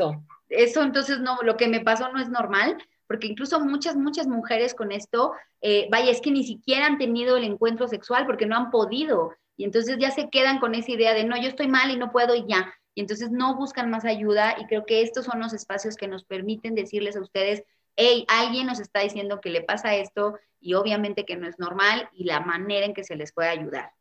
eso 0.49 0.83
entonces 0.83 1.21
no, 1.21 1.37
lo 1.43 1.55
que 1.55 1.69
me 1.69 1.79
pasó 1.79 2.11
no 2.11 2.19
es 2.19 2.27
normal, 2.27 2.75
porque 3.07 3.27
incluso 3.27 3.61
muchas, 3.61 3.95
muchas 3.95 4.27
mujeres 4.27 4.73
con 4.73 4.91
esto, 4.91 5.31
eh, 5.61 5.87
vaya, 5.89 6.11
es 6.11 6.19
que 6.19 6.31
ni 6.31 6.43
siquiera 6.43 6.85
han 6.85 6.97
tenido 6.97 7.37
el 7.37 7.45
encuentro 7.45 7.87
sexual 7.87 8.25
porque 8.25 8.45
no 8.45 8.57
han 8.57 8.71
podido. 8.71 9.31
Y 9.57 9.65
entonces 9.65 9.97
ya 9.99 10.11
se 10.11 10.29
quedan 10.29 10.59
con 10.59 10.75
esa 10.75 10.91
idea 10.91 11.13
de, 11.13 11.23
no, 11.23 11.35
yo 11.35 11.49
estoy 11.49 11.67
mal 11.67 11.91
y 11.91 11.97
no 11.97 12.11
puedo 12.11 12.35
y 12.35 12.45
ya. 12.47 12.73
Y 12.93 13.01
entonces 13.01 13.31
no 13.31 13.55
buscan 13.55 13.89
más 13.89 14.05
ayuda 14.05 14.55
y 14.59 14.65
creo 14.67 14.85
que 14.85 15.01
estos 15.01 15.25
son 15.25 15.39
los 15.39 15.53
espacios 15.53 15.97
que 15.97 16.07
nos 16.07 16.23
permiten 16.23 16.75
decirles 16.75 17.15
a 17.15 17.21
ustedes, 17.21 17.63
hey, 17.95 18.25
alguien 18.27 18.67
nos 18.67 18.79
está 18.79 19.01
diciendo 19.01 19.41
que 19.41 19.49
le 19.49 19.61
pasa 19.61 19.95
esto 19.95 20.37
y 20.59 20.75
obviamente 20.75 21.25
que 21.25 21.35
no 21.35 21.47
es 21.47 21.59
normal 21.59 22.09
y 22.13 22.23
la 22.23 22.39
manera 22.39 22.85
en 22.85 22.93
que 22.93 23.03
se 23.03 23.15
les 23.15 23.33
puede 23.33 23.49
ayudar. 23.49 23.91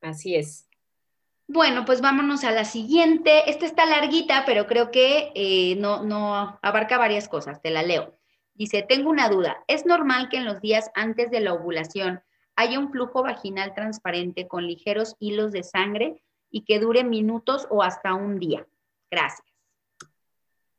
Así 0.00 0.34
es. 0.34 0.68
Bueno, 1.48 1.84
pues 1.84 2.00
vámonos 2.00 2.42
a 2.44 2.50
la 2.50 2.64
siguiente. 2.64 3.48
Esta 3.48 3.66
está 3.66 3.86
larguita, 3.86 4.44
pero 4.46 4.66
creo 4.66 4.90
que 4.90 5.32
eh, 5.34 5.76
no, 5.76 6.02
no 6.02 6.58
abarca 6.60 6.98
varias 6.98 7.28
cosas. 7.28 7.62
Te 7.62 7.70
la 7.70 7.82
leo. 7.82 8.18
Dice, 8.54 8.82
tengo 8.82 9.10
una 9.10 9.28
duda. 9.28 9.62
¿Es 9.68 9.86
normal 9.86 10.28
que 10.28 10.38
en 10.38 10.44
los 10.44 10.60
días 10.60 10.90
antes 10.94 11.30
de 11.30 11.40
la 11.40 11.52
ovulación 11.52 12.22
haya 12.56 12.78
un 12.78 12.90
flujo 12.90 13.22
vaginal 13.22 13.74
transparente 13.74 14.48
con 14.48 14.66
ligeros 14.66 15.14
hilos 15.20 15.52
de 15.52 15.62
sangre 15.62 16.22
y 16.50 16.64
que 16.64 16.80
dure 16.80 17.04
minutos 17.04 17.66
o 17.70 17.82
hasta 17.82 18.14
un 18.14 18.38
día. 18.38 18.66
Gracias. 19.10 19.46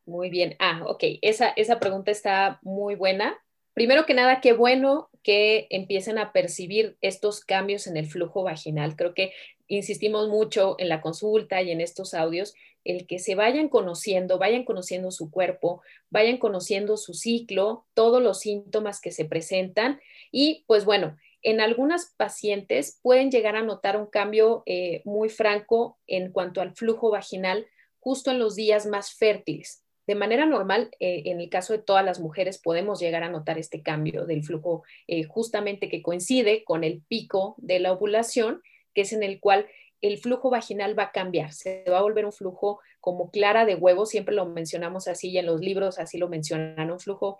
Muy 0.05 0.29
bien. 0.29 0.55
Ah, 0.59 0.83
ok. 0.85 1.03
Esa, 1.21 1.49
esa 1.49 1.79
pregunta 1.79 2.11
está 2.11 2.59
muy 2.63 2.95
buena. 2.95 3.37
Primero 3.73 4.05
que 4.05 4.15
nada, 4.15 4.41
qué 4.41 4.53
bueno 4.53 5.09
que 5.21 5.67
empiecen 5.69 6.17
a 6.17 6.31
percibir 6.31 6.97
estos 7.01 7.41
cambios 7.41 7.85
en 7.85 7.97
el 7.97 8.07
flujo 8.07 8.41
vaginal. 8.41 8.95
Creo 8.95 9.13
que 9.13 9.33
insistimos 9.67 10.29
mucho 10.29 10.75
en 10.79 10.89
la 10.89 11.01
consulta 11.01 11.61
y 11.61 11.71
en 11.71 11.81
estos 11.81 12.13
audios, 12.13 12.55
el 12.85 13.05
que 13.05 13.19
se 13.19 13.35
vayan 13.35 13.67
conociendo, 13.67 14.39
vayan 14.39 14.63
conociendo 14.63 15.11
su 15.11 15.29
cuerpo, 15.29 15.81
vayan 16.09 16.37
conociendo 16.37 16.95
su 16.95 17.13
ciclo, 17.13 17.85
todos 17.93 18.23
los 18.23 18.39
síntomas 18.39 19.01
que 19.01 19.11
se 19.11 19.25
presentan 19.25 19.99
y 20.31 20.63
pues 20.67 20.85
bueno, 20.85 21.17
en 21.41 21.61
algunas 21.61 22.13
pacientes 22.17 22.99
pueden 23.01 23.31
llegar 23.31 23.55
a 23.55 23.63
notar 23.63 23.97
un 23.97 24.07
cambio 24.07 24.63
eh, 24.65 25.01
muy 25.05 25.29
franco 25.29 25.97
en 26.07 26.31
cuanto 26.31 26.61
al 26.61 26.75
flujo 26.75 27.11
vaginal 27.11 27.67
justo 27.99 28.31
en 28.31 28.39
los 28.39 28.55
días 28.55 28.85
más 28.85 29.13
fértiles. 29.13 29.83
De 30.07 30.15
manera 30.15 30.45
normal, 30.45 30.89
eh, 30.99 31.23
en 31.25 31.41
el 31.41 31.49
caso 31.49 31.73
de 31.73 31.79
todas 31.79 32.05
las 32.05 32.19
mujeres, 32.19 32.59
podemos 32.59 32.99
llegar 32.99 33.23
a 33.23 33.29
notar 33.29 33.57
este 33.57 33.83
cambio 33.83 34.25
del 34.25 34.43
flujo 34.43 34.83
eh, 35.07 35.23
justamente 35.23 35.89
que 35.89 36.01
coincide 36.01 36.63
con 36.63 36.85
el 36.85 37.01
pico 37.07 37.55
de 37.57 37.79
la 37.79 37.91
ovulación, 37.91 38.61
que 38.93 39.01
es 39.01 39.11
en 39.11 39.23
el 39.23 39.41
cual 39.41 39.67
el 39.99 40.17
flujo 40.19 40.49
vaginal 40.49 40.97
va 40.97 41.03
a 41.03 41.11
cambiar, 41.11 41.51
se 41.51 41.83
va 41.89 41.97
a 41.97 42.03
volver 42.03 42.25
un 42.25 42.31
flujo 42.31 42.79
como 43.01 43.31
clara 43.31 43.65
de 43.65 43.75
huevo, 43.75 44.05
siempre 44.05 44.33
lo 44.33 44.45
mencionamos 44.45 45.07
así 45.07 45.29
y 45.29 45.39
en 45.39 45.47
los 45.47 45.59
libros 45.59 45.99
así 45.99 46.17
lo 46.17 46.29
mencionan, 46.29 46.91
un 46.91 46.99
flujo 46.99 47.37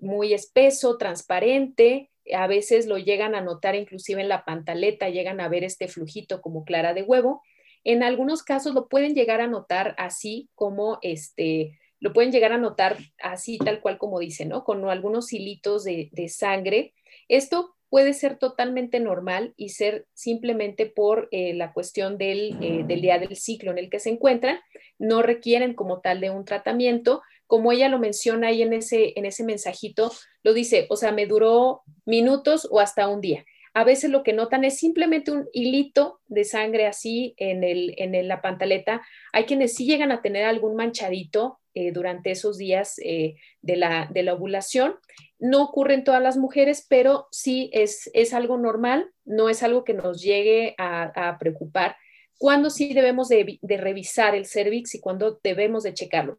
muy 0.00 0.32
espeso, 0.32 0.96
transparente, 0.96 2.10
a 2.34 2.46
veces 2.46 2.86
lo 2.86 2.98
llegan 2.98 3.34
a 3.34 3.40
notar 3.40 3.74
inclusive 3.74 4.20
en 4.20 4.28
la 4.28 4.44
pantaleta, 4.44 5.08
llegan 5.08 5.40
a 5.40 5.48
ver 5.48 5.64
este 5.64 5.88
flujito 5.88 6.40
como 6.40 6.64
clara 6.64 6.94
de 6.94 7.02
huevo. 7.02 7.42
En 7.84 8.02
algunos 8.02 8.42
casos 8.42 8.74
lo 8.74 8.88
pueden 8.88 9.14
llegar 9.14 9.40
a 9.40 9.46
notar 9.46 9.94
así 9.98 10.50
como 10.54 10.98
este, 11.02 11.78
lo 12.00 12.12
pueden 12.12 12.32
llegar 12.32 12.52
a 12.52 12.58
notar 12.58 12.96
así 13.22 13.58
tal 13.58 13.80
cual 13.80 13.98
como 13.98 14.20
dice, 14.20 14.44
¿no? 14.44 14.64
Con 14.64 14.88
algunos 14.88 15.32
hilitos 15.32 15.84
de, 15.84 16.28
sangre. 16.28 16.94
Esto 17.28 17.74
puede 17.88 18.12
ser 18.12 18.36
totalmente 18.38 19.00
normal 19.00 19.54
y 19.56 19.70
ser 19.70 20.06
simplemente 20.12 20.86
por 20.86 21.28
eh, 21.30 21.54
la 21.54 21.72
cuestión 21.72 22.16
eh, 22.20 22.84
del, 22.86 23.00
día 23.00 23.18
del 23.18 23.36
ciclo 23.36 23.70
en 23.70 23.78
el 23.78 23.90
que 23.90 23.98
se 23.98 24.10
encuentran. 24.10 24.60
No 24.98 25.22
requieren 25.22 25.74
como 25.74 26.00
tal 26.00 26.20
de 26.20 26.30
un 26.30 26.44
tratamiento, 26.44 27.22
como 27.48 27.72
ella 27.72 27.88
lo 27.88 27.98
menciona 27.98 28.48
ahí 28.48 28.62
en 28.62 28.72
ese, 28.72 29.14
en 29.16 29.26
ese 29.26 29.42
mensajito, 29.42 30.12
lo 30.44 30.52
dice, 30.52 30.86
o 30.90 30.96
sea, 30.96 31.10
me 31.10 31.26
duró 31.26 31.82
minutos 32.04 32.68
o 32.70 32.78
hasta 32.78 33.08
un 33.08 33.20
día. 33.20 33.44
A 33.74 33.84
veces 33.84 34.10
lo 34.10 34.22
que 34.22 34.32
notan 34.32 34.64
es 34.64 34.78
simplemente 34.78 35.30
un 35.30 35.48
hilito 35.52 36.20
de 36.26 36.44
sangre 36.44 36.86
así 36.86 37.34
en, 37.36 37.64
el, 37.64 37.94
en 37.96 38.28
la 38.28 38.42
pantaleta. 38.42 39.02
Hay 39.32 39.44
quienes 39.44 39.74
sí 39.74 39.86
llegan 39.86 40.12
a 40.12 40.20
tener 40.20 40.44
algún 40.44 40.76
manchadito 40.76 41.58
eh, 41.74 41.92
durante 41.92 42.32
esos 42.32 42.58
días 42.58 42.98
eh, 43.04 43.36
de, 43.62 43.76
la, 43.76 44.08
de, 44.12 44.24
la, 44.24 44.34
ovulación. 44.34 44.96
No 45.38 45.62
ocurre 45.62 45.94
en 45.94 46.04
todas 46.04 46.22
las 46.22 46.36
mujeres, 46.36 46.86
pero 46.88 47.28
sí 47.30 47.70
es, 47.72 48.10
es 48.14 48.34
algo 48.34 48.58
normal, 48.58 49.10
no 49.24 49.48
es 49.48 49.62
algo 49.62 49.84
que 49.84 49.94
nos 49.94 50.20
llegue 50.20 50.74
a, 50.76 51.36
preocupar. 51.38 51.96
¿Cuándo 52.36 52.70
sí 52.70 52.92
debemos 52.94 53.28
de, 53.28 53.58
de 53.62 53.76
revisar 53.76 54.34
el 54.34 54.46
cervix 54.46 54.94
y 54.96 55.00
cuándo 55.00 55.38
debemos 55.42 55.84
de 55.84 55.94
checarlo? 55.94 56.38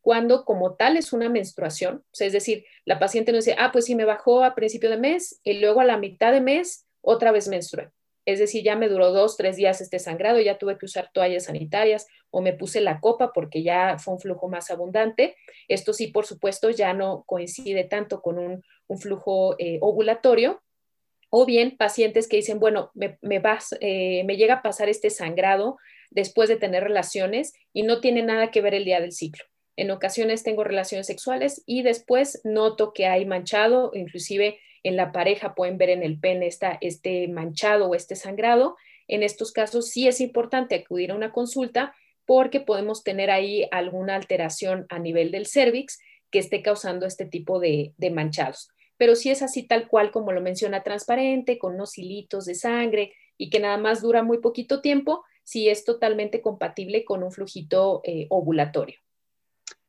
Cuando 0.00 0.44
como 0.44 0.74
tal 0.74 0.96
es 0.96 1.12
una 1.12 1.28
menstruación, 1.28 2.04
es 2.18 2.32
decir, 2.32 2.64
la 2.84 2.98
paciente 2.98 3.32
no 3.32 3.38
dice, 3.38 3.56
ah, 3.58 3.70
pues 3.72 3.84
sí 3.86 3.94
me 3.94 4.04
bajó 4.04 4.44
a 4.44 4.54
principio 4.54 4.90
de 4.90 4.96
mes 4.96 5.40
y 5.42 5.54
luego 5.54 5.80
a 5.80 5.84
la 5.84 5.98
mitad 5.98 6.32
de 6.32 6.40
mes 6.40 6.86
otra 7.00 7.32
vez 7.32 7.48
menstrué. 7.48 7.90
Es 8.28 8.38
decir, 8.38 8.62
ya 8.62 8.76
me 8.76 8.90
duró 8.90 9.10
dos, 9.10 9.38
tres 9.38 9.56
días 9.56 9.80
este 9.80 9.98
sangrado, 9.98 10.38
ya 10.38 10.58
tuve 10.58 10.76
que 10.76 10.84
usar 10.84 11.10
toallas 11.14 11.44
sanitarias 11.44 12.06
o 12.30 12.42
me 12.42 12.52
puse 12.52 12.82
la 12.82 13.00
copa 13.00 13.32
porque 13.32 13.62
ya 13.62 13.96
fue 13.98 14.12
un 14.12 14.20
flujo 14.20 14.48
más 14.48 14.70
abundante. 14.70 15.34
Esto 15.66 15.94
sí, 15.94 16.08
por 16.08 16.26
supuesto, 16.26 16.68
ya 16.68 16.92
no 16.92 17.24
coincide 17.26 17.84
tanto 17.84 18.20
con 18.20 18.38
un, 18.38 18.62
flujo 18.98 19.56
eh, 19.58 19.78
ovulatorio. 19.80 20.62
O 21.30 21.46
bien 21.46 21.78
pacientes 21.78 22.28
que 22.28 22.36
dicen, 22.36 22.58
bueno, 22.58 22.90
me, 22.94 23.38
vas, 23.38 23.74
eh, 23.80 24.24
me 24.24 24.36
llega 24.36 24.56
a 24.56 24.62
pasar 24.62 24.90
este 24.90 25.08
sangrado 25.08 25.78
después 26.10 26.50
de 26.50 26.56
tener 26.56 26.84
relaciones 26.84 27.54
y 27.72 27.82
no 27.82 28.02
tiene 28.02 28.22
nada 28.22 28.50
que 28.50 28.60
ver 28.60 28.74
el 28.74 28.84
día 28.84 29.00
del 29.00 29.12
ciclo. 29.12 29.44
En 29.78 29.92
ocasiones 29.92 30.42
tengo 30.42 30.64
relaciones 30.64 31.06
sexuales 31.06 31.62
y 31.64 31.82
después 31.82 32.40
noto 32.42 32.92
que 32.92 33.06
hay 33.06 33.24
manchado, 33.24 33.92
inclusive 33.94 34.58
en 34.82 34.96
la 34.96 35.12
pareja 35.12 35.54
pueden 35.54 35.78
ver 35.78 35.90
en 35.90 36.02
el 36.02 36.18
pene 36.18 36.48
este 36.80 37.28
manchado 37.28 37.88
o 37.88 37.94
este 37.94 38.16
sangrado. 38.16 38.76
En 39.06 39.22
estos 39.22 39.52
casos 39.52 39.88
sí 39.90 40.08
es 40.08 40.20
importante 40.20 40.74
acudir 40.74 41.12
a 41.12 41.14
una 41.14 41.30
consulta 41.30 41.94
porque 42.26 42.58
podemos 42.58 43.04
tener 43.04 43.30
ahí 43.30 43.68
alguna 43.70 44.16
alteración 44.16 44.84
a 44.88 44.98
nivel 44.98 45.30
del 45.30 45.46
cervix 45.46 46.00
que 46.32 46.40
esté 46.40 46.60
causando 46.60 47.06
este 47.06 47.26
tipo 47.26 47.60
de, 47.60 47.94
de 47.98 48.10
manchados. 48.10 48.70
Pero 48.96 49.14
si 49.14 49.30
es 49.30 49.42
así 49.42 49.62
tal 49.62 49.86
cual 49.86 50.10
como 50.10 50.32
lo 50.32 50.40
menciona, 50.40 50.82
transparente, 50.82 51.56
con 51.56 51.74
unos 51.74 51.96
hilitos 51.98 52.46
de 52.46 52.56
sangre 52.56 53.12
y 53.36 53.48
que 53.48 53.60
nada 53.60 53.76
más 53.76 54.02
dura 54.02 54.24
muy 54.24 54.38
poquito 54.38 54.80
tiempo, 54.80 55.22
sí 55.44 55.68
es 55.68 55.84
totalmente 55.84 56.42
compatible 56.42 57.04
con 57.04 57.22
un 57.22 57.30
flujito 57.30 58.00
eh, 58.02 58.26
ovulatorio. 58.28 58.98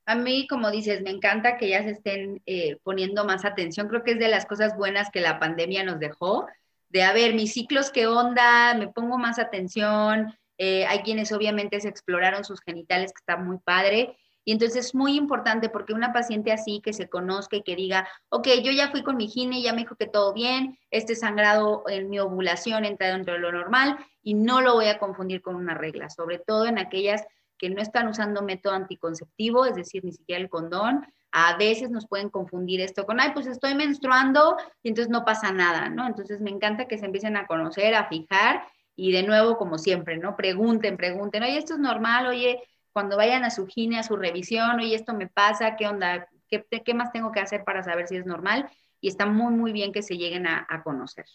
A 0.10 0.16
mí, 0.16 0.48
como 0.48 0.72
dices, 0.72 1.04
me 1.04 1.12
encanta 1.12 1.56
que 1.56 1.70
ya 1.70 1.84
se 1.84 1.92
estén 1.92 2.42
eh, 2.48 2.78
poniendo 2.82 3.26
más 3.26 3.46
atención. 3.46 3.88
Creo 3.88 4.04
que 4.04 4.14
es 4.14 4.18
de 4.18 4.28
las 4.28 4.48
cosas 4.48 4.76
buenas 4.76 5.12
que 5.12 5.22
la 5.22 5.38
pandemia 5.38 5.84
nos 5.84 6.00
dejó, 6.00 6.48
de 6.90 7.04
a 7.04 7.14
ver, 7.14 7.36
mis 7.36 7.54
ciclos, 7.54 7.92
qué 7.92 8.08
onda, 8.08 8.74
me 8.74 8.88
pongo 8.88 9.20
más 9.20 9.38
atención. 9.38 10.34
Eh, 10.58 10.88
hay 10.88 11.04
quienes 11.04 11.32
obviamente 11.32 11.80
se 11.80 11.90
exploraron 11.90 12.44
sus 12.44 12.60
genitales, 12.62 13.14
que 13.14 13.20
está 13.20 13.38
muy 13.38 13.60
padre. 13.60 14.18
Y 14.46 14.52
entonces 14.52 14.88
es 14.88 14.96
muy 14.96 15.16
importante 15.16 15.70
porque 15.70 15.94
una 15.94 16.12
paciente 16.12 16.52
así 16.52 16.82
que 16.84 16.92
se 16.92 17.08
conozca 17.08 17.58
y 17.58 17.62
que 17.62 17.76
diga, 17.76 18.10
ok, 18.30 18.48
yo 18.64 18.72
ya 18.72 18.90
fui 18.90 19.04
con 19.04 19.16
mi 19.16 19.28
gine, 19.28 19.62
ya 19.62 19.74
me 19.74 19.82
dijo 19.82 19.96
que 19.96 20.08
todo 20.08 20.34
bien, 20.34 20.80
este 20.90 21.16
sangrado 21.16 21.84
en 21.88 22.10
mi 22.10 22.18
ovulación 22.18 22.84
entra 22.84 23.16
dentro 23.16 23.36
de 23.36 23.42
lo 23.42 23.52
normal 23.52 24.00
y 24.24 24.34
no 24.34 24.62
lo 24.62 24.74
voy 24.74 24.88
a 24.88 24.98
confundir 24.98 25.44
con 25.44 25.56
una 25.56 25.76
regla, 25.76 26.10
sobre 26.10 26.40
todo 26.40 26.66
en 26.66 26.80
aquellas 26.80 27.28
que 27.60 27.70
no 27.70 27.82
están 27.82 28.08
usando 28.08 28.42
método 28.42 28.74
anticonceptivo, 28.74 29.66
es 29.66 29.76
decir, 29.76 30.04
ni 30.04 30.14
siquiera 30.14 30.42
el 30.42 30.50
condón, 30.50 31.06
a 31.32 31.58
veces 31.58 31.92
nos 31.92 32.08
pueden 32.08 32.30
confundir 32.30 32.82
esto 32.82 33.06
con, 33.06 33.20
ay, 33.20 33.32
pues 33.34 33.46
estoy 33.46 33.76
menstruando 33.76 34.58
y 34.82 34.90
entonces 34.90 35.12
no 35.12 35.26
pasa 35.26 35.52
nada, 35.52 35.90
¿no? 35.90 36.08
Entonces 36.08 36.42
me 36.42 36.50
encanta 36.50 36.88
que 36.88 36.98
se 36.98 37.06
empiecen 37.06 37.38
a 37.38 37.46
conocer, 37.46 37.94
a 37.94 38.08
fijar 38.08 38.64
y 38.96 39.12
de 39.12 39.24
nuevo, 39.24 39.58
como 39.58 39.78
siempre, 39.78 40.18
¿no? 40.18 40.36
Pregunten, 40.36 40.98
pregunten, 40.98 41.44
oye, 41.44 41.58
esto 41.58 41.74
es 41.74 41.80
normal, 41.80 42.28
oye, 42.28 42.64
cuando 42.92 43.18
vayan 43.18 43.44
a 43.44 43.52
su 43.52 43.68
gine, 43.68 44.00
a 44.00 44.04
su 44.04 44.16
revisión, 44.16 44.80
oye, 44.80 44.96
esto 44.96 45.14
me 45.14 45.28
pasa, 45.28 45.76
¿qué 45.76 45.88
onda? 45.88 46.28
¿Qué, 46.50 46.66
qué 46.84 46.94
más 46.94 47.12
tengo 47.12 47.32
que 47.32 47.40
hacer 47.40 47.64
para 47.64 47.84
saber 47.84 48.08
si 48.08 48.16
es 48.16 48.26
normal? 48.26 48.70
Y 49.00 49.08
está 49.08 49.26
muy, 49.26 49.54
muy 49.54 49.72
bien 49.72 49.92
que 49.92 50.02
se 50.02 50.18
lleguen 50.18 50.48
a, 50.48 50.66
a 50.68 50.82
conocer. 50.82 51.26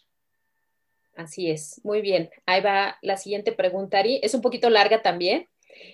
Así 1.17 1.51
es, 1.51 1.81
muy 1.85 2.01
bien. 2.01 2.31
Ahí 2.47 2.61
va 2.61 2.99
la 3.01 3.17
siguiente 3.17 3.53
pregunta, 3.53 4.01
Ari. 4.01 4.19
Es 4.23 4.35
un 4.35 4.41
poquito 4.41 4.69
larga 4.69 5.01
también, 5.01 5.47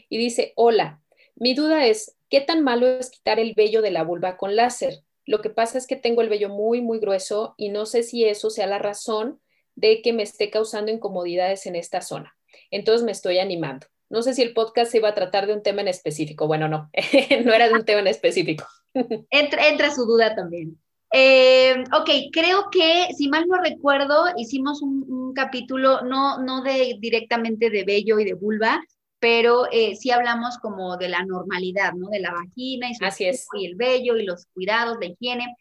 y 0.09 0.19
dice, 0.19 0.53
hola, 0.57 1.01
mi 1.37 1.55
duda 1.55 1.87
es, 1.87 2.17
¿qué 2.29 2.41
tan 2.41 2.63
malo 2.63 2.87
es 2.87 3.11
quitar 3.11 3.39
el 3.39 3.55
vello 3.55 3.83
de 3.83 3.91
la 3.91 4.05
vulva 4.05 4.37
con 4.37 4.57
láser? 4.57 5.03
Lo 5.27 5.41
que 5.41 5.51
pasa 5.51 5.79
es 5.79 5.87
que 5.87 5.97
tengo 5.97 6.23
el 6.23 6.29
vello 6.29 6.49
muy, 6.49 6.81
muy 6.81 6.99
grueso 6.99 7.55
y 7.57 7.69
no 7.69 7.87
sé 7.87 8.03
si 8.03 8.25
eso 8.25 8.51
sea 8.51 8.67
la 8.67 8.79
razón 8.79 9.41
de 9.75 10.03
que 10.03 10.13
me 10.13 10.23
esté 10.23 10.51
causando 10.51 10.91
incomodidades 10.91 11.67
en 11.67 11.77
esta 11.77 12.03
zona. 12.03 12.37
Entonces 12.71 13.05
me 13.05 13.13
estoy 13.13 13.39
animando. 13.39 13.87
No 14.09 14.23
sé 14.23 14.35
si 14.35 14.43
el 14.43 14.53
podcast 14.55 14.91
se 14.91 14.99
iba 14.99 15.09
a 15.09 15.15
tratar 15.15 15.47
de 15.47 15.55
un 15.55 15.63
tema 15.63 15.83
en 15.83 15.89
específico. 15.89 16.47
Bueno, 16.47 16.69
no, 16.69 16.91
no 17.45 17.53
era 17.53 17.69
de 17.69 17.75
un 17.75 17.85
tema 17.85 18.01
en 18.01 18.09
específico. 18.09 18.67
entra, 19.31 19.69
entra 19.69 19.95
su 19.95 20.05
duda 20.05 20.35
también. 20.35 20.79
Eh, 21.13 21.85
ok, 21.93 22.11
creo 22.33 22.67
que, 22.71 23.09
si 23.17 23.29
mal 23.29 23.47
no 23.49 23.61
recuerdo, 23.61 24.27
hicimos 24.37 24.81
un, 24.83 25.05
un, 25.09 25.33
capítulo, 25.35 26.03
no, 26.03 26.41
no 26.43 26.63
de 26.63 26.97
directamente 27.01 27.69
de 27.69 27.85
vello 27.85 28.21
y 28.21 28.25
de 28.25 28.35
vulva, 28.35 28.81
pero 29.21 29.67
eh, 29.71 29.95
sí 29.97 30.11
hablamos 30.11 30.59
como 30.59 30.97
de 30.97 31.09
la 31.09 31.25
normalidad, 31.25 31.93
¿no? 31.93 32.09
De 32.09 32.21
la 32.21 32.33
vagina 32.33 32.91
y, 32.91 32.95
su 32.95 33.05
Así 33.05 33.27
es. 33.27 33.47
y 33.55 33.67
el 33.67 33.77
vello 33.77 34.17
y 34.17 34.25
los 34.25 34.47
cuidados, 34.47 34.99
de 34.99 35.09
higiene. 35.09 35.57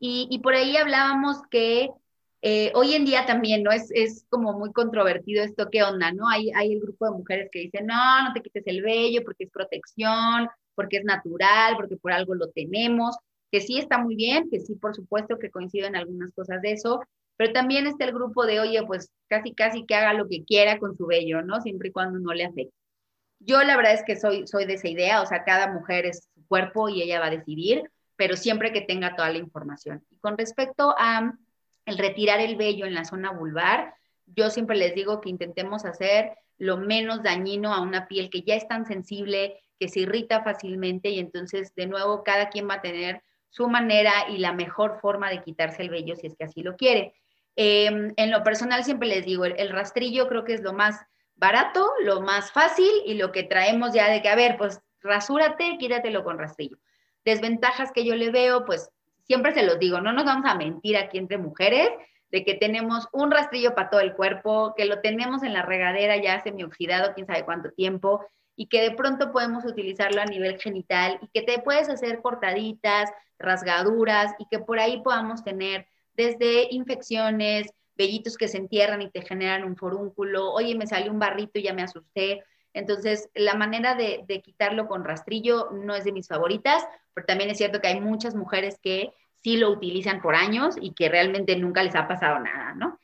Y, 0.00 0.26
y 0.30 0.38
por 0.40 0.54
ahí 0.54 0.76
hablábamos 0.76 1.42
que 1.50 1.90
eh, 2.40 2.72
hoy 2.74 2.94
en 2.94 3.04
día 3.04 3.24
también, 3.26 3.62
¿no? 3.62 3.70
Es, 3.70 3.90
es 3.92 4.26
como 4.28 4.58
muy 4.58 4.72
controvertido 4.72 5.44
esto, 5.44 5.68
¿qué 5.70 5.84
onda, 5.84 6.10
no? 6.12 6.28
Hay, 6.28 6.50
hay 6.56 6.72
el 6.72 6.80
grupo 6.80 7.04
de 7.04 7.12
mujeres 7.12 7.48
que 7.52 7.60
dicen, 7.60 7.86
no, 7.86 8.24
no 8.24 8.32
te 8.32 8.42
quites 8.42 8.66
el 8.66 8.82
vello 8.82 9.22
porque 9.24 9.44
es 9.44 9.50
protección, 9.50 10.48
porque 10.74 10.96
es 10.96 11.04
natural, 11.04 11.76
porque 11.76 11.96
por 11.96 12.12
algo 12.12 12.34
lo 12.34 12.48
tenemos, 12.50 13.16
que 13.52 13.60
sí 13.60 13.78
está 13.78 13.98
muy 13.98 14.16
bien, 14.16 14.48
que 14.50 14.58
sí, 14.60 14.74
por 14.74 14.94
supuesto 14.96 15.38
que 15.38 15.50
coinciden 15.50 15.94
algunas 15.94 16.32
cosas 16.32 16.60
de 16.62 16.72
eso, 16.72 17.00
pero 17.36 17.52
también 17.52 17.86
está 17.86 18.06
el 18.06 18.12
grupo 18.12 18.44
de, 18.46 18.60
oye, 18.60 18.82
pues 18.86 19.10
casi, 19.28 19.54
casi 19.54 19.84
que 19.84 19.94
haga 19.94 20.14
lo 20.14 20.26
que 20.28 20.44
quiera 20.44 20.78
con 20.78 20.96
su 20.96 21.06
vello, 21.06 21.42
¿no? 21.42 21.60
Siempre 21.60 21.90
y 21.90 21.92
cuando 21.92 22.18
no 22.18 22.32
le 22.32 22.44
afecte. 22.44 22.81
Yo 23.44 23.62
la 23.62 23.76
verdad 23.76 23.94
es 23.94 24.04
que 24.04 24.16
soy, 24.16 24.46
soy 24.46 24.64
de 24.66 24.74
esa 24.74 24.88
idea, 24.88 25.22
o 25.22 25.26
sea, 25.26 25.44
cada 25.44 25.68
mujer 25.68 26.06
es 26.06 26.28
su 26.34 26.46
cuerpo 26.46 26.88
y 26.88 27.02
ella 27.02 27.20
va 27.20 27.26
a 27.26 27.30
decidir, 27.30 27.90
pero 28.16 28.36
siempre 28.36 28.72
que 28.72 28.82
tenga 28.82 29.16
toda 29.16 29.30
la 29.30 29.38
información. 29.38 30.04
Y 30.10 30.18
con 30.18 30.38
respecto 30.38 30.94
a 30.98 31.34
el 31.86 31.98
retirar 31.98 32.40
el 32.40 32.56
vello 32.56 32.86
en 32.86 32.94
la 32.94 33.04
zona 33.04 33.32
vulvar, 33.32 33.94
yo 34.26 34.50
siempre 34.50 34.76
les 34.76 34.94
digo 34.94 35.20
que 35.20 35.30
intentemos 35.30 35.84
hacer 35.84 36.32
lo 36.58 36.76
menos 36.76 37.22
dañino 37.22 37.74
a 37.74 37.80
una 37.80 38.06
piel 38.06 38.30
que 38.30 38.42
ya 38.42 38.54
es 38.54 38.68
tan 38.68 38.86
sensible, 38.86 39.58
que 39.80 39.88
se 39.88 40.00
irrita 40.00 40.44
fácilmente 40.44 41.10
y 41.10 41.18
entonces 41.18 41.74
de 41.74 41.86
nuevo 41.86 42.22
cada 42.22 42.50
quien 42.50 42.68
va 42.68 42.74
a 42.74 42.82
tener 42.82 43.22
su 43.50 43.68
manera 43.68 44.12
y 44.30 44.38
la 44.38 44.52
mejor 44.52 45.00
forma 45.00 45.28
de 45.28 45.42
quitarse 45.42 45.82
el 45.82 45.90
vello 45.90 46.14
si 46.16 46.28
es 46.28 46.36
que 46.36 46.44
así 46.44 46.62
lo 46.62 46.76
quiere. 46.76 47.14
Eh, 47.56 48.12
en 48.16 48.30
lo 48.30 48.42
personal 48.44 48.84
siempre 48.84 49.08
les 49.08 49.26
digo, 49.26 49.44
el, 49.44 49.54
el, 49.58 49.70
rastrillo 49.70 50.28
creo 50.28 50.44
que 50.44 50.54
es 50.54 50.62
lo 50.62 50.72
más 50.72 51.04
barato, 51.36 51.90
lo 52.02 52.20
más 52.20 52.52
fácil 52.52 52.90
y 53.04 53.14
lo 53.14 53.32
que 53.32 53.42
traemos 53.42 53.92
ya 53.92 54.08
de 54.08 54.22
que, 54.22 54.28
a 54.28 54.36
ver, 54.36 54.56
pues 54.56 54.80
rasúrate, 55.00 55.76
quítatelo 55.78 56.24
con 56.24 56.38
rastrillo. 56.38 56.78
Desventajas 57.24 57.92
que 57.92 58.04
yo 58.04 58.14
le 58.14 58.30
veo, 58.30 58.64
pues 58.64 58.90
siempre 59.24 59.52
se 59.52 59.62
los 59.62 59.78
digo, 59.78 60.00
no 60.00 60.12
nos 60.12 60.24
vamos 60.24 60.48
a 60.48 60.54
mentir 60.54 60.96
aquí 60.96 61.18
entre 61.18 61.38
mujeres 61.38 61.90
de 62.30 62.44
que 62.44 62.54
tenemos 62.54 63.08
un 63.12 63.30
rastrillo 63.30 63.74
para 63.74 63.90
todo 63.90 64.00
el 64.00 64.14
cuerpo, 64.14 64.74
que 64.76 64.86
lo 64.86 65.00
tenemos 65.00 65.42
en 65.42 65.52
la 65.52 65.62
regadera 65.62 66.16
ya 66.16 66.42
semioxidado, 66.42 67.12
quién 67.14 67.26
sabe 67.26 67.44
cuánto 67.44 67.70
tiempo, 67.72 68.24
y 68.56 68.66
que 68.66 68.80
de 68.80 68.92
pronto 68.92 69.32
podemos 69.32 69.64
utilizarlo 69.64 70.20
a 70.20 70.26
nivel 70.26 70.58
genital 70.58 71.18
y 71.22 71.28
que 71.28 71.42
te 71.42 71.60
puedes 71.60 71.88
hacer 71.88 72.20
cortaditas, 72.20 73.10
rasgaduras 73.38 74.34
y 74.38 74.46
que 74.50 74.58
por 74.58 74.78
ahí 74.78 75.02
podamos 75.02 75.44
tener 75.44 75.86
desde 76.14 76.68
infecciones, 76.70 77.68
vellitos 77.96 78.36
que 78.36 78.48
se 78.48 78.58
entierran 78.58 79.02
y 79.02 79.10
te 79.10 79.22
generan 79.22 79.64
un 79.64 79.76
forúnculo, 79.76 80.52
oye, 80.52 80.74
me 80.74 80.86
salió 80.86 81.12
un 81.12 81.18
barrito 81.18 81.58
y 81.58 81.62
ya 81.62 81.74
me 81.74 81.82
asusté. 81.82 82.42
Entonces, 82.72 83.28
la 83.34 83.54
manera 83.54 83.94
de, 83.94 84.24
de, 84.26 84.40
quitarlo 84.40 84.88
con 84.88 85.04
rastrillo 85.04 85.70
no 85.72 85.94
es 85.94 86.04
de 86.04 86.12
mis 86.12 86.28
favoritas, 86.28 86.86
pero 87.12 87.26
también 87.26 87.50
es 87.50 87.58
cierto 87.58 87.80
que 87.80 87.88
hay 87.88 88.00
muchas 88.00 88.34
mujeres 88.34 88.78
que 88.82 89.12
sí 89.42 89.56
lo 89.56 89.70
utilizan 89.70 90.22
por 90.22 90.34
años 90.34 90.76
y 90.80 90.94
que 90.94 91.08
realmente 91.08 91.56
nunca 91.56 91.82
les 91.82 91.94
ha 91.94 92.08
pasado 92.08 92.38
nada, 92.38 92.74
¿no? 92.74 92.98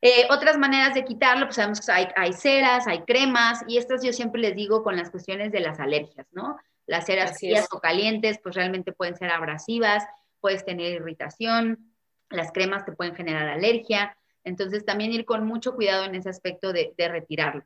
Eh, 0.00 0.26
otras 0.30 0.58
maneras 0.58 0.94
de 0.94 1.04
quitarlo, 1.04 1.46
pues 1.46 1.56
sabemos 1.56 1.80
que 1.80 1.92
hay, 1.92 2.08
hay, 2.16 2.32
ceras, 2.32 2.88
hay 2.88 3.02
cremas, 3.02 3.64
y 3.68 3.78
estas 3.78 4.02
yo 4.02 4.12
siempre 4.12 4.40
les 4.40 4.56
digo 4.56 4.82
con 4.82 4.96
las 4.96 5.10
cuestiones 5.10 5.52
de 5.52 5.60
las 5.60 5.78
alergias, 5.78 6.26
¿no? 6.32 6.56
Las 6.86 7.06
ceras 7.06 7.38
frías 7.38 7.68
o 7.70 7.80
calientes, 7.80 8.40
pues 8.42 8.56
realmente 8.56 8.92
pueden 8.92 9.16
ser 9.16 9.30
abrasivas, 9.30 10.04
puedes 10.40 10.64
tener 10.64 10.92
irritación, 10.92 11.94
las 12.30 12.50
cremas 12.50 12.84
te 12.84 12.92
pueden 12.92 13.14
generar 13.14 13.48
alergia, 13.48 14.16
entonces, 14.44 14.84
también 14.84 15.12
ir 15.12 15.24
con 15.24 15.46
mucho 15.46 15.74
cuidado 15.74 16.04
en 16.04 16.14
ese 16.14 16.28
aspecto 16.28 16.72
de, 16.72 16.94
de 16.96 17.08
retirarlo. 17.08 17.64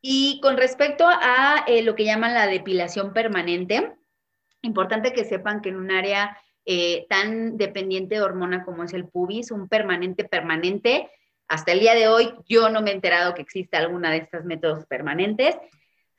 Y 0.00 0.40
con 0.42 0.56
respecto 0.56 1.06
a 1.08 1.64
eh, 1.68 1.82
lo 1.82 1.94
que 1.94 2.04
llaman 2.04 2.34
la 2.34 2.48
depilación 2.48 3.12
permanente, 3.12 3.94
importante 4.62 5.12
que 5.12 5.24
sepan 5.24 5.60
que 5.60 5.68
en 5.68 5.76
un 5.76 5.92
área 5.92 6.36
eh, 6.64 7.06
tan 7.08 7.56
dependiente 7.56 8.16
de 8.16 8.22
hormona 8.22 8.64
como 8.64 8.82
es 8.82 8.92
el 8.94 9.08
pubis, 9.08 9.52
un 9.52 9.68
permanente 9.68 10.24
permanente, 10.24 11.08
hasta 11.46 11.72
el 11.72 11.80
día 11.80 11.94
de 11.94 12.08
hoy 12.08 12.34
yo 12.48 12.68
no 12.68 12.82
me 12.82 12.90
he 12.90 12.94
enterado 12.94 13.34
que 13.34 13.42
exista 13.42 13.78
alguna 13.78 14.10
de 14.10 14.18
estas 14.18 14.44
métodos 14.44 14.86
permanentes. 14.86 15.56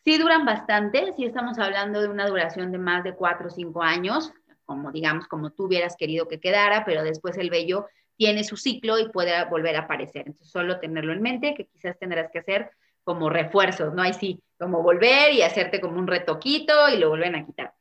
Sí 0.05 0.17
duran 0.17 0.45
bastante, 0.45 1.11
sí 1.17 1.25
estamos 1.25 1.59
hablando 1.59 2.01
de 2.01 2.07
una 2.07 2.27
duración 2.27 2.71
de 2.71 2.77
más 2.77 3.03
de 3.03 3.15
cuatro 3.15 3.47
o 3.47 3.49
cinco 3.49 3.83
años, 3.83 4.31
como 4.65 4.91
digamos, 4.91 5.27
como 5.27 5.51
tú 5.51 5.65
hubieras 5.65 5.97
querido 5.97 6.27
que 6.27 6.39
quedara, 6.39 6.85
pero 6.85 7.03
después 7.03 7.37
el 7.37 7.49
vello 7.49 7.87
tiene 8.17 8.43
su 8.43 8.57
ciclo 8.57 8.99
y 8.99 9.09
puede 9.09 9.43
volver 9.45 9.75
a 9.75 9.81
aparecer. 9.81 10.23
Entonces, 10.27 10.51
solo 10.51 10.79
tenerlo 10.79 11.13
en 11.13 11.21
mente, 11.21 11.53
que 11.55 11.65
quizás 11.65 11.97
tendrás 11.97 12.29
que 12.31 12.39
hacer 12.39 12.71
como 13.03 13.29
refuerzos, 13.29 13.93
¿no? 13.93 14.01
Ahí 14.01 14.13
sí, 14.13 14.41
como 14.57 14.81
volver 14.81 15.33
y 15.33 15.41
hacerte 15.41 15.81
como 15.81 15.99
un 15.99 16.07
retoquito 16.07 16.89
y 16.89 16.97
lo 16.97 17.09
vuelven 17.09 17.35
a 17.35 17.45
quitar. 17.45 17.73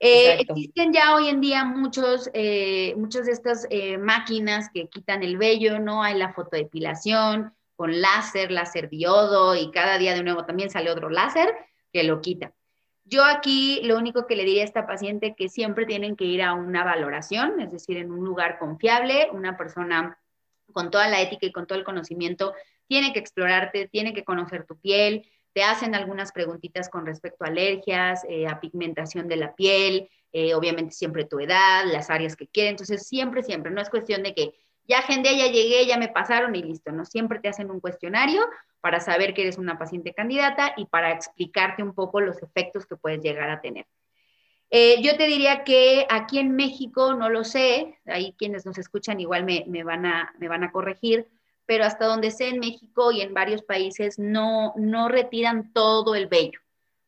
Eh, 0.00 0.38
existen 0.40 0.92
ya 0.92 1.14
hoy 1.14 1.28
en 1.28 1.40
día 1.40 1.64
muchos, 1.64 2.28
eh, 2.34 2.94
muchas 2.96 3.26
de 3.26 3.32
estas 3.32 3.66
eh, 3.70 3.96
máquinas 3.96 4.68
que 4.72 4.88
quitan 4.88 5.22
el 5.22 5.38
vello, 5.38 5.78
¿no? 5.78 6.02
Hay 6.02 6.14
la 6.18 6.32
fotodepilación 6.32 7.54
con 7.76 8.00
láser, 8.00 8.50
láser 8.50 8.88
diodo 8.88 9.54
y 9.56 9.70
cada 9.70 9.98
día 9.98 10.14
de 10.14 10.22
nuevo 10.22 10.44
también 10.44 10.70
sale 10.70 10.90
otro 10.90 11.10
láser 11.10 11.54
que 11.92 12.02
lo 12.02 12.20
quita. 12.20 12.52
Yo 13.04 13.24
aquí 13.24 13.80
lo 13.84 13.98
único 13.98 14.26
que 14.26 14.34
le 14.34 14.44
diría 14.44 14.62
a 14.62 14.66
esta 14.66 14.86
paciente 14.86 15.34
que 15.36 15.48
siempre 15.48 15.84
tienen 15.84 16.16
que 16.16 16.24
ir 16.24 16.42
a 16.42 16.54
una 16.54 16.84
valoración, 16.84 17.60
es 17.60 17.70
decir, 17.70 17.98
en 17.98 18.10
un 18.10 18.24
lugar 18.24 18.58
confiable, 18.58 19.28
una 19.32 19.56
persona 19.58 20.18
con 20.72 20.90
toda 20.90 21.08
la 21.08 21.20
ética 21.20 21.46
y 21.46 21.52
con 21.52 21.66
todo 21.66 21.78
el 21.78 21.84
conocimiento 21.84 22.54
tiene 22.86 23.12
que 23.12 23.18
explorarte, 23.18 23.88
tiene 23.88 24.14
que 24.14 24.24
conocer 24.24 24.64
tu 24.66 24.78
piel, 24.78 25.26
te 25.52 25.62
hacen 25.62 25.94
algunas 25.94 26.32
preguntitas 26.32 26.88
con 26.88 27.06
respecto 27.06 27.44
a 27.44 27.48
alergias, 27.48 28.24
eh, 28.28 28.46
a 28.46 28.58
pigmentación 28.58 29.28
de 29.28 29.36
la 29.36 29.54
piel, 29.54 30.08
eh, 30.32 30.54
obviamente 30.54 30.94
siempre 30.94 31.24
tu 31.24 31.38
edad, 31.38 31.84
las 31.86 32.10
áreas 32.10 32.34
que 32.34 32.48
quieren. 32.48 32.72
Entonces, 32.72 33.06
siempre, 33.06 33.42
siempre, 33.42 33.70
no 33.70 33.80
es 33.80 33.88
cuestión 33.88 34.22
de 34.24 34.34
que 34.34 34.54
ya 34.86 34.98
agendé, 34.98 35.36
ya 35.36 35.46
llegué, 35.46 35.86
ya 35.86 35.98
me 35.98 36.08
pasaron 36.08 36.54
y 36.54 36.62
listo, 36.62 36.92
¿no? 36.92 37.04
Siempre 37.04 37.38
te 37.38 37.48
hacen 37.48 37.70
un 37.70 37.80
cuestionario 37.80 38.42
para 38.80 39.00
saber 39.00 39.32
que 39.32 39.42
eres 39.42 39.56
una 39.56 39.78
paciente 39.78 40.12
candidata 40.12 40.74
y 40.76 40.86
para 40.86 41.10
explicarte 41.12 41.82
un 41.82 41.94
poco 41.94 42.20
los 42.20 42.42
efectos 42.42 42.86
que 42.86 42.96
puedes 42.96 43.22
llegar 43.22 43.48
a 43.48 43.60
tener. 43.60 43.86
Eh, 44.70 45.00
yo 45.02 45.16
te 45.16 45.26
diría 45.26 45.64
que 45.64 46.06
aquí 46.10 46.38
en 46.38 46.54
México, 46.56 47.14
no 47.14 47.30
lo 47.30 47.44
sé, 47.44 47.98
ahí 48.06 48.34
quienes 48.36 48.66
nos 48.66 48.76
escuchan 48.76 49.20
igual 49.20 49.44
me, 49.44 49.84
van, 49.84 50.04
a, 50.04 50.34
me 50.38 50.48
van 50.48 50.64
a 50.64 50.72
corregir, 50.72 51.28
pero 51.64 51.84
hasta 51.84 52.06
donde 52.06 52.30
sé 52.30 52.48
en 52.48 52.58
México 52.58 53.12
y 53.12 53.20
en 53.20 53.34
varios 53.34 53.62
países 53.62 54.18
no, 54.18 54.74
no 54.76 55.08
retiran 55.08 55.72
todo 55.72 56.14
el 56.14 56.26
vello, 56.26 56.60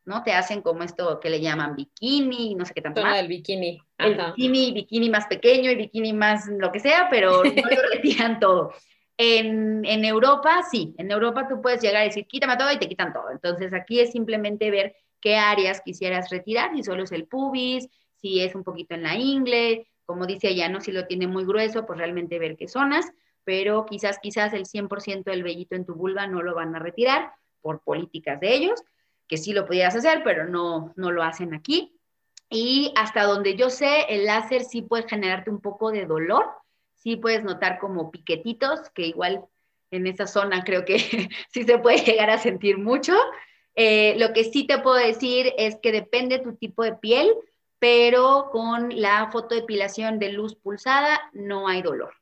¿no? 0.06 0.22
Te 0.22 0.32
hacen 0.32 0.62
como 0.62 0.82
esto 0.84 1.20
que 1.20 1.28
le 1.28 1.40
llaman 1.40 1.76
bikini, 1.76 2.54
no 2.54 2.64
sé 2.64 2.72
qué 2.72 2.80
tanto 2.80 3.02
más. 3.02 3.18
el 3.18 3.28
bikini. 3.28 3.82
El 3.98 4.16
bikini, 4.16 4.72
bikini 4.72 5.10
más 5.10 5.26
pequeño 5.26 5.70
y 5.70 5.74
bikini 5.74 6.12
más 6.12 6.46
lo 6.46 6.72
que 6.72 6.80
sea, 6.80 7.08
pero 7.10 7.42
no 7.44 7.62
lo 7.70 7.88
retiran 7.92 8.40
todo. 8.40 8.72
En, 9.18 9.84
en, 9.84 10.04
Europa, 10.04 10.62
sí, 10.70 10.94
en 10.98 11.10
Europa 11.10 11.48
tú 11.48 11.60
puedes 11.60 11.80
llegar 11.80 12.02
a 12.02 12.04
decir, 12.04 12.26
quítame 12.26 12.56
todo 12.56 12.70
y 12.70 12.78
te 12.78 12.88
quitan 12.88 13.12
todo. 13.12 13.30
Entonces 13.30 13.74
aquí 13.74 13.98
es 13.98 14.12
simplemente 14.12 14.70
ver 14.70 14.94
qué 15.20 15.36
áreas 15.36 15.80
quisieras 15.80 16.30
retirar, 16.30 16.70
si 16.76 16.84
solo 16.84 17.02
es 17.02 17.12
el 17.12 17.26
pubis, 17.26 17.88
si 18.14 18.40
es 18.40 18.54
un 18.54 18.62
poquito 18.62 18.94
en 18.94 19.02
la 19.02 19.16
ingle, 19.16 19.88
como 20.04 20.26
dice 20.26 20.50
ella, 20.50 20.68
¿no? 20.68 20.80
Si 20.80 20.92
lo 20.92 21.06
tiene 21.06 21.26
muy 21.26 21.44
grueso, 21.44 21.84
pues 21.84 21.98
realmente 21.98 22.38
ver 22.38 22.56
qué 22.56 22.68
zonas, 22.68 23.10
pero 23.42 23.86
quizás, 23.86 24.20
quizás 24.20 24.52
el 24.52 24.66
100% 24.66 25.24
del 25.24 25.42
vellito 25.42 25.74
en 25.74 25.84
tu 25.84 25.94
vulva 25.94 26.28
no 26.28 26.42
lo 26.42 26.54
van 26.54 26.76
a 26.76 26.78
retirar 26.78 27.32
por 27.60 27.82
políticas 27.82 28.38
de 28.38 28.54
ellos, 28.54 28.82
que 29.28 29.36
sí 29.36 29.52
lo 29.52 29.66
pudieras 29.66 29.96
hacer, 29.96 30.22
pero 30.24 30.46
no, 30.46 30.92
no 30.96 31.10
lo 31.10 31.22
hacen 31.22 31.54
aquí. 31.54 31.98
Y 32.48 32.92
hasta 32.96 33.24
donde 33.24 33.56
yo 33.56 33.70
sé, 33.70 34.06
el 34.08 34.26
láser 34.26 34.62
sí 34.64 34.82
puede 34.82 35.08
generarte 35.08 35.50
un 35.50 35.60
poco 35.60 35.90
de 35.90 36.06
dolor, 36.06 36.46
sí 36.94 37.16
puedes 37.16 37.42
notar 37.42 37.78
como 37.78 38.10
piquetitos, 38.10 38.90
que 38.90 39.06
igual 39.06 39.44
en 39.90 40.06
esa 40.06 40.26
zona 40.26 40.64
creo 40.64 40.84
que 40.84 40.98
sí 41.52 41.64
se 41.64 41.78
puede 41.78 42.04
llegar 42.04 42.30
a 42.30 42.38
sentir 42.38 42.78
mucho, 42.78 43.14
eh, 43.76 44.14
lo 44.18 44.32
que 44.32 44.44
sí 44.44 44.66
te 44.66 44.78
puedo 44.78 44.96
decir 44.96 45.52
es 45.58 45.76
que 45.82 45.92
depende 45.92 46.38
tu 46.38 46.56
tipo 46.56 46.82
de 46.82 46.94
piel, 46.94 47.34
pero 47.78 48.48
con 48.50 49.00
la 49.00 49.30
fotodepilación 49.30 50.18
de 50.18 50.32
luz 50.32 50.56
pulsada 50.56 51.20
no 51.34 51.68
hay 51.68 51.82
dolor. 51.82 52.14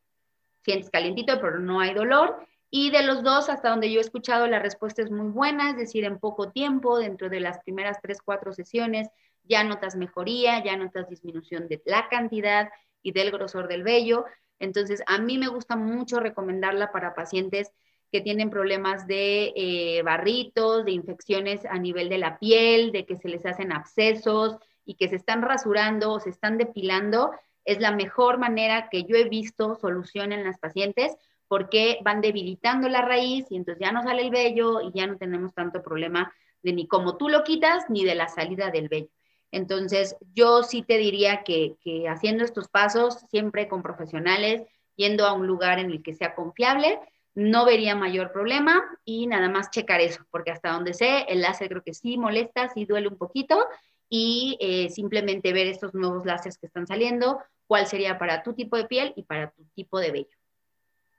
Sientes 0.65 0.91
calientito, 0.91 1.41
pero 1.41 1.61
no 1.61 1.81
hay 1.81 1.95
dolor. 1.95 2.45
Y 2.77 2.91
de 2.91 3.05
los 3.05 3.23
dos, 3.23 3.51
hasta 3.51 3.71
donde 3.71 3.93
yo 3.93 4.01
he 4.01 4.03
escuchado, 4.03 4.49
la 4.49 4.59
respuesta 4.59 5.01
es 5.01 5.09
muy 5.09 5.29
buena, 5.29 5.71
es 5.71 5.77
decir, 5.77 6.05
en 6.05 6.19
poco 6.19 6.51
tiempo, 6.51 6.99
dentro 6.99 7.29
de 7.29 7.39
las 7.39 7.61
primeras 7.61 8.01
tres, 8.03 8.19
cuatro 8.21 8.53
sesiones, 8.53 9.07
ya 9.45 9.63
notas 9.63 9.95
mejoría, 9.95 10.61
ya 10.65 10.77
notas 10.77 11.09
disminución 11.09 11.69
de 11.69 11.81
la 11.87 12.09
cantidad 12.09 12.71
y 13.01 13.13
del 13.13 13.31
grosor 13.31 13.69
del 13.69 13.85
vello. 13.85 14.25
Entonces, 14.59 15.05
a 15.07 15.19
mí 15.19 15.39
me 15.39 15.47
gusta 15.47 15.77
mucho 15.77 16.19
recomendarla 16.19 16.91
para 16.91 17.15
pacientes 17.15 17.71
que 18.11 18.21
tienen 18.21 18.51
problemas 18.51 19.07
de 19.07 19.53
eh, 19.55 20.03
barritos, 20.03 20.85
de 20.85 20.91
infecciones 20.91 21.65
a 21.67 21.79
nivel 21.79 22.09
de 22.09 22.19
la 22.19 22.41
piel, 22.41 22.91
de 22.91 23.07
que 23.07 23.19
se 23.19 23.29
les 23.29 23.47
hacen 23.47 23.71
abscesos 23.71 24.59
y 24.85 24.95
que 24.97 25.07
se 25.07 25.15
están 25.15 25.43
rasurando 25.43 26.11
o 26.11 26.19
se 26.19 26.31
están 26.31 26.59
depilando, 26.59 27.31
es 27.65 27.79
la 27.79 27.93
mejor 27.93 28.39
manera 28.39 28.89
que 28.91 29.05
yo 29.05 29.15
he 29.15 29.29
visto 29.29 29.77
solución 29.77 30.33
en 30.33 30.43
las 30.43 30.59
pacientes 30.59 31.17
porque 31.49 31.99
van 32.03 32.21
debilitando 32.21 32.89
la 32.89 33.03
raíz 33.03 33.47
y 33.51 33.57
entonces 33.57 33.81
ya 33.81 33.93
no 33.93 34.03
sale 34.03 34.23
el 34.23 34.31
vello 34.31 34.81
y 34.81 34.93
ya 34.93 35.07
no 35.07 35.17
tenemos 35.17 35.55
tanto 35.55 35.83
problema 35.83 36.33
de 36.63 36.73
ni 36.73 36.87
cómo 36.87 37.17
tú 37.17 37.29
lo 37.29 37.45
quitas 37.45 37.85
ni 37.89 38.05
de 38.05 38.15
la 38.15 38.29
salida 38.29 38.71
del 38.71 38.89
vello. 38.89 39.11
Entonces, 39.51 40.17
yo 40.35 40.63
sí 40.65 40.83
te 40.83 40.99
diría 40.99 41.45
que, 41.45 41.77
que 41.81 42.09
haciendo 42.09 42.43
estos 42.43 42.69
pasos, 42.69 43.21
siempre 43.31 43.69
con 43.69 43.83
profesionales, 43.83 44.63
yendo 44.97 45.27
a 45.27 45.33
un 45.33 45.47
lugar 45.47 45.79
en 45.79 45.91
el 45.91 46.03
que 46.03 46.15
sea 46.15 46.35
confiable, 46.35 46.99
no 47.35 47.65
vería 47.65 47.95
mayor 47.95 48.33
problema 48.33 48.83
y 49.05 49.27
nada 49.27 49.49
más 49.49 49.71
checar 49.71 50.01
eso, 50.01 50.25
porque 50.31 50.51
hasta 50.51 50.73
donde 50.73 50.95
sé, 50.95 51.25
el 51.29 51.41
láser 51.43 51.69
creo 51.69 51.83
que 51.83 51.95
sí 51.95 52.17
molesta, 52.17 52.69
sí 52.69 52.85
duele 52.85 53.09
un 53.09 53.19
poquito 53.19 53.67
y 54.09 54.57
eh, 54.61 54.89
simplemente 54.91 55.53
ver 55.53 55.67
estos 55.67 55.95
nuevos 55.95 56.25
láseres 56.25 56.59
que 56.59 56.67
están 56.67 56.87
saliendo, 56.87 57.41
cuál 57.67 57.87
sería 57.87 58.19
para 58.19 58.43
tu 58.43 58.55
tipo 58.55 58.77
de 58.77 58.85
piel 58.85 59.13
y 59.17 59.25
para 59.25 59.51
tu 59.51 59.65
tipo 59.75 59.99
de 59.99 60.13
vello. 60.13 60.37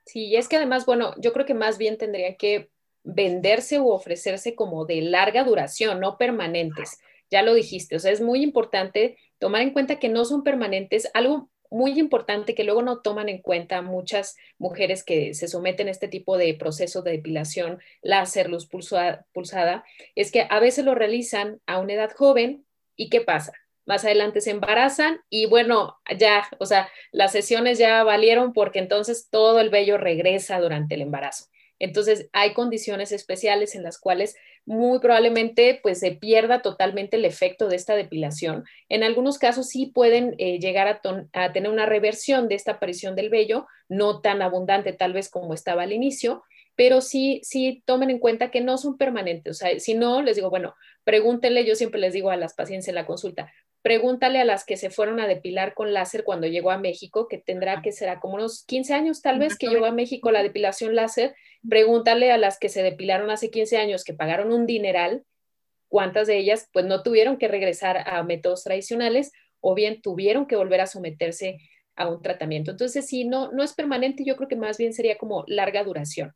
Sí, 0.05 0.25
y 0.25 0.35
es 0.35 0.47
que 0.47 0.57
además, 0.57 0.85
bueno, 0.85 1.13
yo 1.17 1.33
creo 1.33 1.45
que 1.45 1.53
más 1.53 1.77
bien 1.77 1.97
tendría 1.97 2.35
que 2.35 2.69
venderse 3.03 3.79
u 3.79 3.89
ofrecerse 3.89 4.55
como 4.55 4.85
de 4.85 5.01
larga 5.01 5.43
duración, 5.43 5.99
no 5.99 6.17
permanentes. 6.17 6.99
Ya 7.31 7.41
lo 7.41 7.53
dijiste, 7.53 7.95
o 7.95 7.99
sea, 7.99 8.11
es 8.11 8.21
muy 8.21 8.43
importante 8.43 9.17
tomar 9.39 9.61
en 9.61 9.71
cuenta 9.71 9.99
que 9.99 10.09
no 10.09 10.25
son 10.25 10.43
permanentes. 10.43 11.09
Algo 11.13 11.49
muy 11.71 11.99
importante 11.99 12.55
que 12.55 12.63
luego 12.63 12.83
no 12.83 13.01
toman 13.01 13.29
en 13.29 13.41
cuenta 13.41 13.81
muchas 13.81 14.35
mujeres 14.59 15.03
que 15.03 15.33
se 15.33 15.47
someten 15.47 15.87
a 15.87 15.91
este 15.91 16.07
tipo 16.07 16.37
de 16.37 16.53
proceso 16.53 17.01
de 17.01 17.11
depilación 17.11 17.79
láser, 18.01 18.49
luz 18.49 18.67
pulsada, 18.67 19.83
es 20.15 20.31
que 20.31 20.47
a 20.49 20.59
veces 20.59 20.85
lo 20.85 20.95
realizan 20.95 21.59
a 21.65 21.79
una 21.79 21.93
edad 21.93 22.11
joven 22.15 22.65
y 22.95 23.09
¿qué 23.09 23.21
pasa? 23.21 23.53
Más 23.85 24.03
adelante 24.05 24.41
se 24.41 24.51
embarazan 24.51 25.21
y 25.29 25.45
bueno, 25.45 25.97
ya, 26.17 26.47
o 26.59 26.65
sea, 26.65 26.89
las 27.11 27.31
sesiones 27.31 27.77
ya 27.77 28.03
valieron 28.03 28.53
porque 28.53 28.79
entonces 28.79 29.29
todo 29.29 29.59
el 29.59 29.69
vello 29.69 29.97
regresa 29.97 30.59
durante 30.59 30.95
el 30.95 31.01
embarazo. 31.01 31.45
Entonces, 31.77 32.29
hay 32.31 32.53
condiciones 32.53 33.11
especiales 33.11 33.75
en 33.75 33.83
las 33.83 33.99
cuales 33.99 34.35
muy 34.65 34.99
probablemente 34.99 35.79
pues 35.83 35.99
se 35.99 36.11
pierda 36.11 36.61
totalmente 36.61 37.17
el 37.17 37.25
efecto 37.25 37.67
de 37.67 37.75
esta 37.75 37.95
depilación. 37.95 38.63
En 38.89 39.03
algunos 39.03 39.37
casos 39.37 39.69
sí 39.69 39.87
pueden 39.87 40.35
eh, 40.37 40.59
llegar 40.59 40.87
a, 40.87 41.53
tener 41.53 41.69
una 41.69 41.85
reversión 41.85 42.47
de 42.47 42.55
esta 42.55 42.73
aparición 42.73 43.15
del 43.15 43.29
vello, 43.29 43.67
no 43.89 44.21
tan 44.21 44.41
abundante 44.41 44.93
tal 44.93 45.13
vez 45.13 45.29
como 45.29 45.53
estaba 45.53 45.83
al 45.83 45.93
inicio, 45.93 46.43
pero 46.75 47.01
sí, 47.01 47.41
sí 47.43 47.83
tomen 47.85 48.09
en 48.09 48.19
cuenta 48.19 48.51
que 48.51 48.61
no 48.61 48.77
son 48.77 48.97
permanentes. 48.97 49.51
O 49.51 49.53
sea, 49.53 49.79
si 49.79 49.93
no, 49.93 50.21
les 50.21 50.35
digo, 50.35 50.49
bueno, 50.49 50.75
pregúntenle, 51.03 51.65
yo 51.65 51.75
siempre 51.75 51.99
les 51.99 52.13
digo 52.13 52.31
a 52.31 52.37
las 52.37 52.53
pacientes 52.53 52.87
en 52.87 52.95
la 52.95 53.05
consulta, 53.05 53.51
pregúntale 53.85 54.39
a 54.39 54.45
las 54.45 54.65
que 54.65 54.77
se 54.77 54.89
fueron 54.89 55.19
a 55.19 55.27
depilar 55.27 55.75
con 55.75 55.93
láser 55.93 56.23
cuando 56.23 56.47
llegó 56.47 56.71
a 56.71 56.79
México, 56.79 57.27
que 57.27 57.37
tendrá 57.37 57.83
que 57.83 57.91
ser 57.91 58.17
como 58.19 58.33
unos 58.33 58.63
15 58.65 58.95
años 58.95 59.21
tal 59.21 59.37
vez 59.37 59.59
que 59.59 59.67
llegó 59.67 59.85
a 59.85 59.91
México 59.91 60.31
la 60.31 60.41
depilación 60.41 60.95
láser, 60.95 61.35
pregúntale 61.69 62.31
a 62.31 62.39
las 62.39 62.57
que 62.57 62.69
se 62.69 62.81
depilaron 62.81 63.29
hace 63.29 63.51
15 63.51 63.77
años, 63.77 64.03
que 64.03 64.15
pagaron 64.15 64.51
un 64.51 64.65
dineral, 64.65 65.23
cuántas 65.87 66.25
de 66.25 66.35
ellas 66.35 66.67
pues 66.73 66.83
no 66.85 67.03
tuvieron 67.03 67.37
que 67.37 67.47
regresar 67.47 68.09
a 68.09 68.23
métodos 68.23 68.63
tradicionales 68.63 69.31
o 69.59 69.75
bien 69.75 70.01
tuvieron 70.01 70.47
que 70.47 70.55
volver 70.55 70.81
a 70.81 70.87
someterse 70.87 71.59
a 71.95 72.07
un 72.07 72.23
tratamiento. 72.23 72.71
Entonces, 72.71 73.05
si 73.05 73.23
no, 73.25 73.51
no 73.51 73.61
es 73.61 73.73
permanente, 73.73 74.23
yo 74.25 74.35
creo 74.35 74.49
que 74.49 74.55
más 74.55 74.79
bien 74.79 74.93
sería 74.93 75.19
como 75.19 75.43
larga 75.45 75.83
duración. 75.83 76.33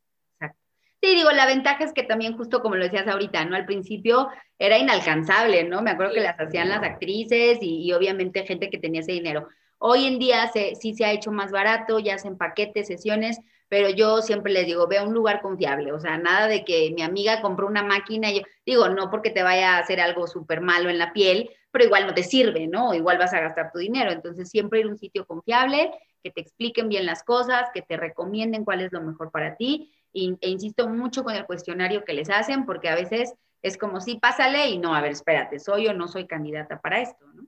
Sí, 1.02 1.14
digo, 1.14 1.30
la 1.32 1.46
ventaja 1.46 1.84
es 1.84 1.94
que 1.94 2.02
también, 2.02 2.36
justo 2.36 2.60
como 2.60 2.76
lo 2.76 2.84
decías 2.84 3.08
ahorita, 3.08 3.46
¿no? 3.46 3.56
Al 3.56 3.64
principio 3.64 4.28
era 4.58 4.76
inalcanzable, 4.76 5.64
¿no? 5.64 5.80
Me 5.80 5.92
acuerdo 5.92 6.12
que 6.12 6.20
las 6.20 6.38
hacían 6.38 6.68
las 6.68 6.82
actrices 6.82 7.58
y, 7.62 7.90
obviamente 7.94 8.44
gente 8.46 8.68
que 8.68 8.76
tenía 8.78 9.00
ese 9.00 9.12
dinero. 9.12 9.48
Hoy 9.78 10.04
en 10.04 10.18
día 10.18 10.50
sí 10.52 10.94
se 10.94 11.06
ha 11.06 11.12
hecho 11.12 11.32
más 11.32 11.52
barato, 11.52 11.98
ya 12.00 12.16
hacen 12.16 12.36
paquetes, 12.36 12.86
sesiones, 12.86 13.40
pero 13.68 13.88
yo 13.88 14.20
siempre 14.20 14.52
les 14.52 14.66
digo, 14.66 14.86
ve 14.88 14.98
a 14.98 15.04
un 15.04 15.14
lugar 15.14 15.40
confiable, 15.40 15.90
o 15.92 16.00
sea, 16.00 16.18
nada 16.18 16.48
de 16.48 16.64
que 16.66 16.92
mi 16.94 17.02
amiga 17.02 17.40
compró 17.40 17.66
una 17.66 17.82
máquina, 17.82 18.30
y 18.30 18.40
yo 18.40 18.42
digo, 18.66 18.88
no 18.90 19.10
porque 19.10 19.30
te 19.30 19.42
vaya 19.42 19.76
a 19.76 19.78
hacer 19.78 20.00
algo 20.00 20.26
súper 20.26 20.60
malo 20.60 20.90
en 20.90 20.98
la 20.98 21.14
piel, 21.14 21.48
pero 21.70 21.84
igual 21.86 22.06
no 22.06 22.12
te 22.12 22.24
sirve, 22.24 22.66
¿no? 22.66 22.92
Igual 22.92 23.16
vas 23.16 23.32
a 23.32 23.40
gastar 23.40 23.70
tu 23.72 23.78
dinero, 23.78 24.10
entonces 24.10 24.50
siempre 24.50 24.80
ir 24.80 24.86
a 24.86 24.90
un 24.90 24.98
sitio 24.98 25.24
confiable, 25.24 25.90
que 26.22 26.30
te 26.30 26.42
expliquen 26.42 26.90
bien 26.90 27.06
las 27.06 27.22
cosas, 27.22 27.70
que 27.72 27.80
te 27.80 27.96
recomienden 27.96 28.64
cuál 28.64 28.82
es 28.82 28.92
lo 28.92 29.00
mejor 29.00 29.30
para 29.30 29.56
ti 29.56 29.94
e 30.12 30.48
insisto 30.48 30.88
mucho 30.88 31.24
con 31.24 31.34
el 31.34 31.46
cuestionario 31.46 32.04
que 32.04 32.12
les 32.12 32.30
hacen, 32.30 32.66
porque 32.66 32.88
a 32.88 32.94
veces 32.94 33.34
es 33.62 33.76
como, 33.76 34.00
sí, 34.00 34.18
pásale 34.20 34.68
y 34.68 34.78
no, 34.78 34.94
a 34.94 35.00
ver, 35.00 35.12
espérate, 35.12 35.58
soy 35.58 35.86
o 35.86 35.94
no 35.94 36.08
soy 36.08 36.26
candidata 36.26 36.80
para 36.80 37.00
esto, 37.00 37.26
¿no? 37.34 37.46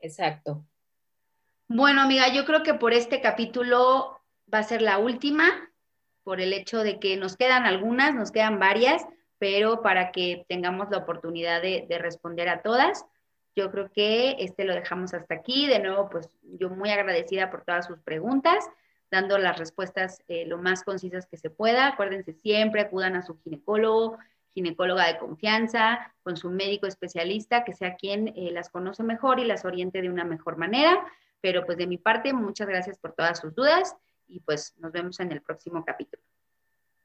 Exacto. 0.00 0.64
Bueno, 1.68 2.00
amiga, 2.00 2.32
yo 2.32 2.44
creo 2.44 2.62
que 2.62 2.74
por 2.74 2.92
este 2.92 3.20
capítulo 3.20 4.18
va 4.52 4.58
a 4.58 4.64
ser 4.64 4.82
la 4.82 4.98
última, 4.98 5.70
por 6.22 6.40
el 6.40 6.52
hecho 6.52 6.82
de 6.82 6.98
que 6.98 7.16
nos 7.16 7.36
quedan 7.36 7.64
algunas, 7.64 8.14
nos 8.14 8.30
quedan 8.32 8.58
varias, 8.58 9.04
pero 9.38 9.82
para 9.82 10.12
que 10.12 10.44
tengamos 10.48 10.90
la 10.90 10.98
oportunidad 10.98 11.62
de, 11.62 11.86
de 11.88 11.98
responder 11.98 12.48
a 12.48 12.62
todas, 12.62 13.04
yo 13.56 13.70
creo 13.70 13.90
que 13.90 14.36
este 14.38 14.64
lo 14.64 14.74
dejamos 14.74 15.14
hasta 15.14 15.34
aquí. 15.34 15.66
De 15.66 15.80
nuevo, 15.80 16.08
pues 16.10 16.28
yo 16.42 16.70
muy 16.70 16.90
agradecida 16.90 17.50
por 17.50 17.64
todas 17.64 17.86
sus 17.86 18.00
preguntas 18.00 18.64
dando 19.10 19.38
las 19.38 19.58
respuestas 19.58 20.22
eh, 20.28 20.46
lo 20.46 20.58
más 20.58 20.84
concisas 20.84 21.26
que 21.26 21.36
se 21.36 21.50
pueda. 21.50 21.88
Acuérdense 21.88 22.32
siempre, 22.32 22.82
acudan 22.82 23.16
a 23.16 23.22
su 23.22 23.38
ginecólogo, 23.40 24.18
ginecóloga 24.50 25.06
de 25.06 25.18
confianza, 25.18 26.12
con 26.22 26.36
su 26.36 26.50
médico 26.50 26.86
especialista, 26.86 27.64
que 27.64 27.74
sea 27.74 27.96
quien 27.96 28.28
eh, 28.28 28.50
las 28.52 28.70
conoce 28.70 29.02
mejor 29.02 29.40
y 29.40 29.44
las 29.44 29.64
oriente 29.64 30.02
de 30.02 30.10
una 30.10 30.24
mejor 30.24 30.56
manera. 30.56 31.04
Pero 31.40 31.64
pues 31.64 31.78
de 31.78 31.86
mi 31.86 31.98
parte, 31.98 32.32
muchas 32.32 32.68
gracias 32.68 32.98
por 32.98 33.12
todas 33.12 33.38
sus 33.38 33.54
dudas 33.54 33.96
y 34.26 34.40
pues 34.40 34.74
nos 34.78 34.92
vemos 34.92 35.18
en 35.20 35.32
el 35.32 35.42
próximo 35.42 35.84
capítulo. 35.84 36.22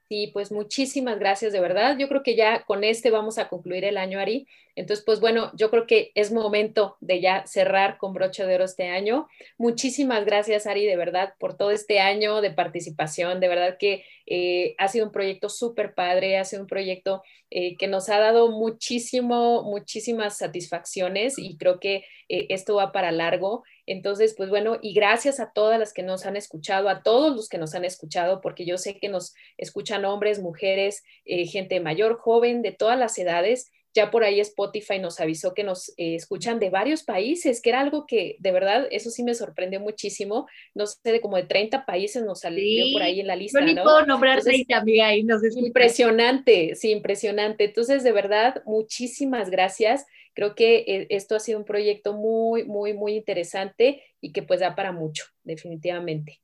Sí, 0.08 0.30
pues 0.34 0.52
muchísimas 0.52 1.18
gracias, 1.18 1.52
de 1.52 1.60
verdad. 1.60 1.98
Yo 1.98 2.08
creo 2.08 2.22
que 2.22 2.36
ya 2.36 2.64
con 2.66 2.84
este 2.84 3.10
vamos 3.10 3.40
a 3.40 3.50
concluir 3.50 3.84
el 3.86 3.98
año, 3.98 4.20
Ari. 4.20 4.48
Entonces, 4.76 5.04
pues 5.04 5.20
bueno, 5.20 5.52
yo 5.56 5.72
creo 5.72 5.88
que 5.88 6.12
es 6.14 6.32
momento 6.32 6.96
de 7.00 7.22
ya 7.22 7.48
cerrar 7.48 7.98
con 7.98 8.14
broche 8.14 8.46
de 8.46 8.54
oro 8.54 8.66
este 8.66 8.88
año. 8.88 9.28
Muchísimas 9.58 10.24
gracias, 10.26 10.68
Ari, 10.68 10.86
de 10.86 10.96
verdad, 10.96 11.34
por 11.40 11.58
todo 11.58 11.72
este 11.72 12.00
año 12.02 12.42
de 12.42 12.52
participación. 12.52 13.40
De 13.40 13.48
verdad 13.48 13.78
que 13.80 14.04
eh, 14.28 14.76
ha 14.78 14.90
sido 14.90 15.08
un 15.08 15.12
proyecto 15.12 15.50
súper 15.50 15.96
padre, 15.96 16.38
ha 16.38 16.46
sido 16.46 16.62
un 16.62 16.68
proyecto 16.68 17.24
eh, 17.50 17.76
que 17.78 17.88
nos 17.88 18.10
ha 18.10 18.20
dado 18.20 18.52
muchísimo, 18.52 19.64
muchísimas 19.64 20.38
satisfacciones 20.38 21.40
y 21.40 21.58
creo 21.58 21.80
que 21.80 22.06
eh, 22.30 22.48
esto 22.50 22.76
va 22.76 22.92
para 22.92 23.12
largo. 23.12 23.64
Entonces, 23.88 24.34
pues 24.36 24.50
bueno, 24.50 24.78
y 24.82 24.94
gracias 24.94 25.40
a 25.40 25.52
todas 25.52 25.80
las 25.80 25.94
que 25.94 26.04
nos 26.04 26.26
han 26.26 26.36
escuchado, 26.36 26.90
a 26.90 27.04
todos 27.04 27.36
los 27.36 27.50
que 27.50 27.58
nos 27.58 27.76
han 27.76 27.86
escuchado, 27.86 28.42
porque 28.42 28.66
yo 28.66 28.78
sé 28.78 28.98
que 29.00 29.10
nos 29.10 29.34
escuchan 29.58 30.06
hombres, 30.06 30.42
mujeres, 30.42 31.04
eh, 31.26 31.46
gente 31.46 31.80
mayor, 31.80 32.18
joven, 32.18 32.62
de 32.62 32.72
todas 32.72 32.98
las 32.98 33.18
edades. 33.18 33.72
Ya 33.96 34.12
por 34.12 34.26
ahí 34.26 34.42
Spotify 34.42 35.00
nos 35.00 35.22
avisó 35.22 35.54
que 35.54 35.64
nos 35.64 35.90
eh, 35.98 36.16
escuchan 36.16 36.60
de 36.60 36.70
varios 36.70 37.04
países, 37.04 37.62
que 37.62 37.70
era 37.70 37.80
algo 37.80 38.06
que 38.06 38.36
de 38.40 38.52
verdad, 38.52 38.88
eso 38.92 39.10
sí 39.10 39.24
me 39.24 39.34
sorprendió 39.34 39.80
muchísimo. 39.80 40.48
No 40.74 40.86
sé, 40.86 41.14
de 41.14 41.22
como 41.22 41.38
de 41.38 41.44
30 41.44 41.86
países 41.86 42.22
nos 42.24 42.42
salió 42.42 42.92
por 42.92 43.02
ahí 43.02 43.22
en 43.22 43.28
la 43.28 43.38
lista. 43.38 43.62
Yo 43.62 43.66
ni 43.66 43.76
puedo 43.76 44.06
nombrar 44.06 44.44
30, 44.44 44.78
amiga, 44.78 45.16
y 45.16 45.24
nos 45.24 45.42
Impresionante, 45.56 46.76
sí, 46.76 46.92
impresionante. 46.92 47.64
Entonces, 47.64 48.04
de 48.04 48.12
verdad, 48.12 48.62
muchísimas 48.66 49.50
gracias. 49.50 50.06
Creo 50.34 50.54
que 50.56 50.84
eh, 50.88 51.08
esto 51.12 51.38
ha 51.38 51.40
sido 51.40 51.58
un 51.58 51.66
proyecto 51.66 52.14
muy, 52.14 52.66
muy, 52.66 52.94
muy 52.94 53.16
interesante 53.16 54.04
y 54.20 54.34
que 54.34 54.44
pues 54.44 54.60
da 54.60 54.76
para 54.76 54.92
mucho, 54.92 55.24
definitivamente. 55.44 56.42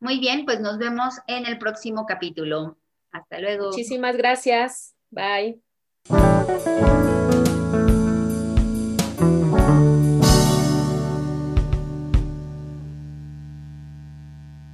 Muy 0.00 0.18
bien, 0.18 0.46
pues 0.46 0.60
nos 0.60 0.78
vemos 0.78 1.16
en 1.26 1.44
el 1.44 1.58
próximo 1.58 2.06
capítulo. 2.06 2.78
Hasta 3.10 3.38
luego. 3.40 3.66
Muchísimas 3.66 4.16
gracias. 4.16 4.94
Bye. 5.10 5.60
Thank 6.06 7.48
you. 7.48 7.53